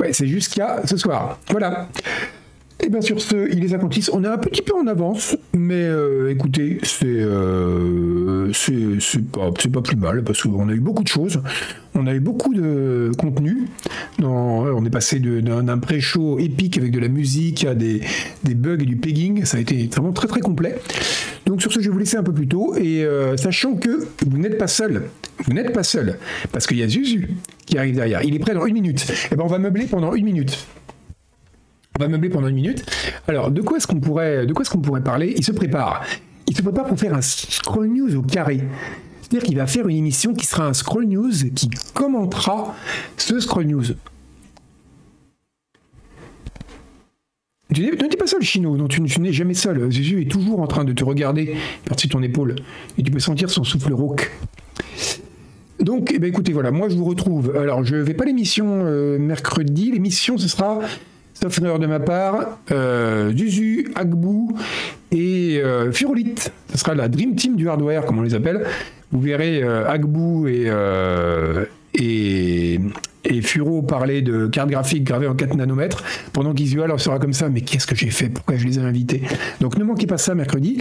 Ouais, 0.00 0.12
c'est 0.12 0.26
jusqu'à 0.26 0.82
ce 0.84 0.96
soir. 0.96 1.38
Voilà. 1.50 1.88
Et 2.84 2.88
bien 2.88 3.00
sur 3.00 3.20
ce, 3.20 3.48
il 3.52 3.60
les 3.60 3.74
accomplissent. 3.74 4.10
On 4.12 4.24
est 4.24 4.28
un 4.28 4.38
petit 4.38 4.62
peu 4.62 4.74
en 4.74 4.88
avance, 4.88 5.36
mais 5.54 5.84
euh, 5.84 6.30
écoutez, 6.30 6.78
c'est 6.82 7.06
euh, 7.06 8.52
c'est 8.52 9.00
c'est 9.00 9.24
pas, 9.24 9.50
pas 9.52 9.82
plus 9.82 9.96
mal 9.96 10.24
parce 10.24 10.42
qu'on 10.42 10.68
a 10.68 10.72
eu 10.72 10.80
beaucoup 10.80 11.04
de 11.04 11.08
choses. 11.08 11.40
On 11.94 12.06
a 12.06 12.14
eu 12.14 12.20
beaucoup 12.20 12.54
de 12.54 13.12
contenu. 13.16 13.68
On 14.20 14.84
est 14.84 14.90
passé 14.90 15.20
d'un 15.20 15.78
pré-show 15.78 16.38
épique 16.38 16.78
avec 16.78 16.90
de 16.90 16.98
la 16.98 17.08
musique 17.08 17.64
à 17.64 17.74
des, 17.74 18.00
des 18.44 18.54
bugs 18.54 18.78
et 18.80 18.86
du 18.86 18.96
pegging. 18.96 19.44
Ça 19.44 19.58
a 19.58 19.60
été 19.60 19.88
vraiment 19.92 20.12
très 20.12 20.26
très 20.26 20.40
complet. 20.40 20.76
Donc 21.46 21.60
sur 21.60 21.72
ce, 21.72 21.80
je 21.80 21.86
vais 21.86 21.92
vous 21.92 21.98
laisser 21.98 22.16
un 22.16 22.22
peu 22.22 22.32
plus 22.32 22.48
tôt. 22.48 22.74
Et 22.76 23.04
euh, 23.04 23.36
sachant 23.36 23.74
que 23.74 24.06
vous 24.26 24.38
n'êtes 24.38 24.58
pas 24.58 24.66
seul, 24.66 25.04
vous 25.44 25.52
n'êtes 25.52 25.72
pas 25.72 25.82
seul, 25.82 26.18
parce 26.50 26.66
qu'il 26.66 26.78
y 26.78 26.82
a 26.82 26.88
Zuzu 26.88 27.28
qui 27.66 27.78
arrive 27.78 27.94
derrière. 27.94 28.22
Il 28.24 28.34
est 28.34 28.38
prêt 28.38 28.54
dans 28.54 28.66
une 28.66 28.74
minute. 28.74 29.06
Et 29.30 29.36
ben 29.36 29.44
on 29.44 29.48
va 29.48 29.58
meubler 29.58 29.86
pendant 29.86 30.14
une 30.14 30.24
minute. 30.24 30.66
Va 32.02 32.08
meubler 32.08 32.30
pendant 32.30 32.48
une 32.48 32.56
minute. 32.56 32.84
Alors, 33.28 33.52
de 33.52 33.62
quoi 33.62 33.76
est-ce 33.76 33.86
qu'on 33.86 34.00
pourrait, 34.00 34.44
de 34.44 34.52
quoi 34.52 34.62
est-ce 34.62 34.70
qu'on 34.70 34.80
pourrait 34.80 35.04
parler? 35.04 35.34
Il 35.36 35.44
se 35.44 35.52
prépare. 35.52 36.04
Il 36.48 36.56
se 36.56 36.60
prépare 36.60 36.86
pour 36.86 36.98
faire 36.98 37.14
un 37.14 37.22
scroll 37.22 37.86
news 37.86 38.16
au 38.16 38.22
carré. 38.22 38.60
C'est-à-dire 39.20 39.46
qu'il 39.46 39.56
va 39.56 39.68
faire 39.68 39.86
une 39.86 39.98
émission 39.98 40.34
qui 40.34 40.44
sera 40.44 40.66
un 40.66 40.72
scroll 40.72 41.04
news 41.04 41.30
qui 41.54 41.70
commentera 41.94 42.74
ce 43.16 43.38
scroll 43.38 43.66
news. 43.66 43.84
Tu 47.72 47.82
n'es 47.82 48.08
pas 48.18 48.26
seul, 48.26 48.42
Chino. 48.42 48.76
Non, 48.76 48.88
tu, 48.88 49.00
n'es 49.00 49.32
jamais 49.32 49.54
seul. 49.54 49.88
Jésus 49.92 50.22
est 50.22 50.30
toujours 50.30 50.58
en 50.58 50.66
train 50.66 50.82
de 50.82 50.92
te 50.92 51.04
regarder 51.04 51.54
par-dessus 51.84 52.08
ton 52.08 52.20
épaule. 52.20 52.56
Et 52.98 53.04
tu 53.04 53.12
peux 53.12 53.20
sentir 53.20 53.48
son 53.48 53.62
souffle 53.62 53.92
rauque. 53.92 54.32
Donc, 55.78 56.10
eh 56.12 56.18
ben, 56.18 56.28
écoutez, 56.28 56.52
voilà, 56.52 56.72
moi 56.72 56.88
je 56.88 56.96
vous 56.96 57.04
retrouve. 57.04 57.56
Alors, 57.56 57.84
je 57.84 57.94
vais 57.94 58.14
pas 58.14 58.24
l'émission 58.24 58.66
euh, 58.86 59.18
mercredi. 59.18 59.92
L'émission, 59.92 60.36
ce 60.36 60.48
sera, 60.48 60.80
erreur 61.62 61.78
de 61.78 61.86
ma 61.86 62.00
part, 62.00 62.58
euh, 62.70 63.32
Zuzu, 63.36 63.90
Agbou 63.94 64.56
et 65.10 65.60
euh. 65.62 65.92
Ce 65.92 66.78
sera 66.78 66.94
la 66.94 67.08
Dream 67.08 67.34
Team 67.34 67.56
du 67.56 67.68
hardware, 67.68 68.04
comme 68.04 68.18
on 68.18 68.22
les 68.22 68.34
appelle. 68.34 68.64
Vous 69.10 69.20
verrez 69.20 69.62
euh, 69.62 69.88
Agbou 69.88 70.46
et, 70.48 70.64
euh, 70.66 71.64
et, 71.94 72.80
et 73.24 73.42
Furo 73.42 73.82
parler 73.82 74.22
de 74.22 74.46
cartes 74.46 74.70
graphiques 74.70 75.04
gravées 75.04 75.26
en 75.26 75.34
4 75.34 75.54
nanomètres, 75.54 76.02
pendant 76.32 76.54
qu'Isual 76.54 76.98
sera 76.98 77.18
comme 77.18 77.34
ça. 77.34 77.48
Mais 77.48 77.60
qu'est-ce 77.60 77.86
que 77.86 77.94
j'ai 77.94 78.10
fait? 78.10 78.28
Pourquoi 78.28 78.56
je 78.56 78.66
les 78.66 78.78
ai 78.78 78.82
invités? 78.82 79.22
Donc, 79.60 79.76
ne 79.76 79.84
manquez 79.84 80.06
pas 80.06 80.18
ça 80.18 80.34
mercredi. 80.34 80.80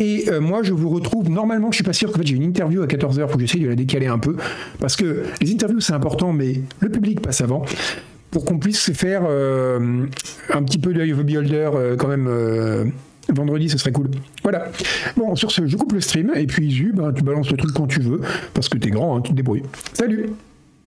Et 0.00 0.24
euh, 0.28 0.40
moi, 0.40 0.62
je 0.62 0.72
vous 0.72 0.88
retrouve. 0.88 1.28
Normalement, 1.28 1.70
je 1.70 1.76
suis 1.76 1.84
pas 1.84 1.92
sûr 1.92 2.10
qu'en 2.10 2.18
fait 2.18 2.26
j'ai 2.26 2.36
une 2.36 2.42
interview 2.42 2.82
à 2.82 2.86
14h. 2.86 3.28
Faut 3.28 3.34
que 3.34 3.40
j'essaye 3.40 3.60
de 3.60 3.68
la 3.68 3.74
décaler 3.74 4.06
un 4.06 4.18
peu. 4.18 4.36
Parce 4.78 4.96
que 4.96 5.24
les 5.42 5.52
interviews, 5.52 5.80
c'est 5.80 5.92
important, 5.92 6.32
mais 6.32 6.62
le 6.80 6.88
public 6.88 7.20
passe 7.20 7.42
avant. 7.42 7.64
Pour 8.30 8.44
qu'on 8.44 8.58
puisse 8.58 8.80
se 8.80 8.92
faire 8.92 9.22
euh, 9.26 10.06
un 10.52 10.62
petit 10.62 10.78
peu 10.78 10.92
d'œil 10.92 11.12
of 11.12 11.24
beholder 11.24 11.70
euh, 11.74 11.96
quand 11.96 12.08
même. 12.08 12.26
euh, 12.28 12.84
Vendredi, 13.28 13.68
ce 13.68 13.78
serait 13.78 13.92
cool. 13.92 14.10
Voilà. 14.42 14.72
Bon, 15.16 15.36
sur 15.36 15.52
ce, 15.52 15.64
je 15.66 15.76
coupe 15.76 15.92
le 15.92 16.00
stream. 16.00 16.32
Et 16.34 16.46
puis, 16.46 16.68
Zu, 16.70 16.92
ben, 16.92 17.12
tu 17.12 17.22
balances 17.22 17.50
le 17.50 17.56
truc 17.56 17.72
quand 17.72 17.86
tu 17.86 18.00
veux. 18.00 18.20
Parce 18.54 18.68
que 18.68 18.76
t'es 18.76 18.90
grand, 18.90 19.16
hein, 19.16 19.20
tu 19.20 19.30
te 19.30 19.36
débrouilles. 19.36 19.62
Salut 19.92 20.30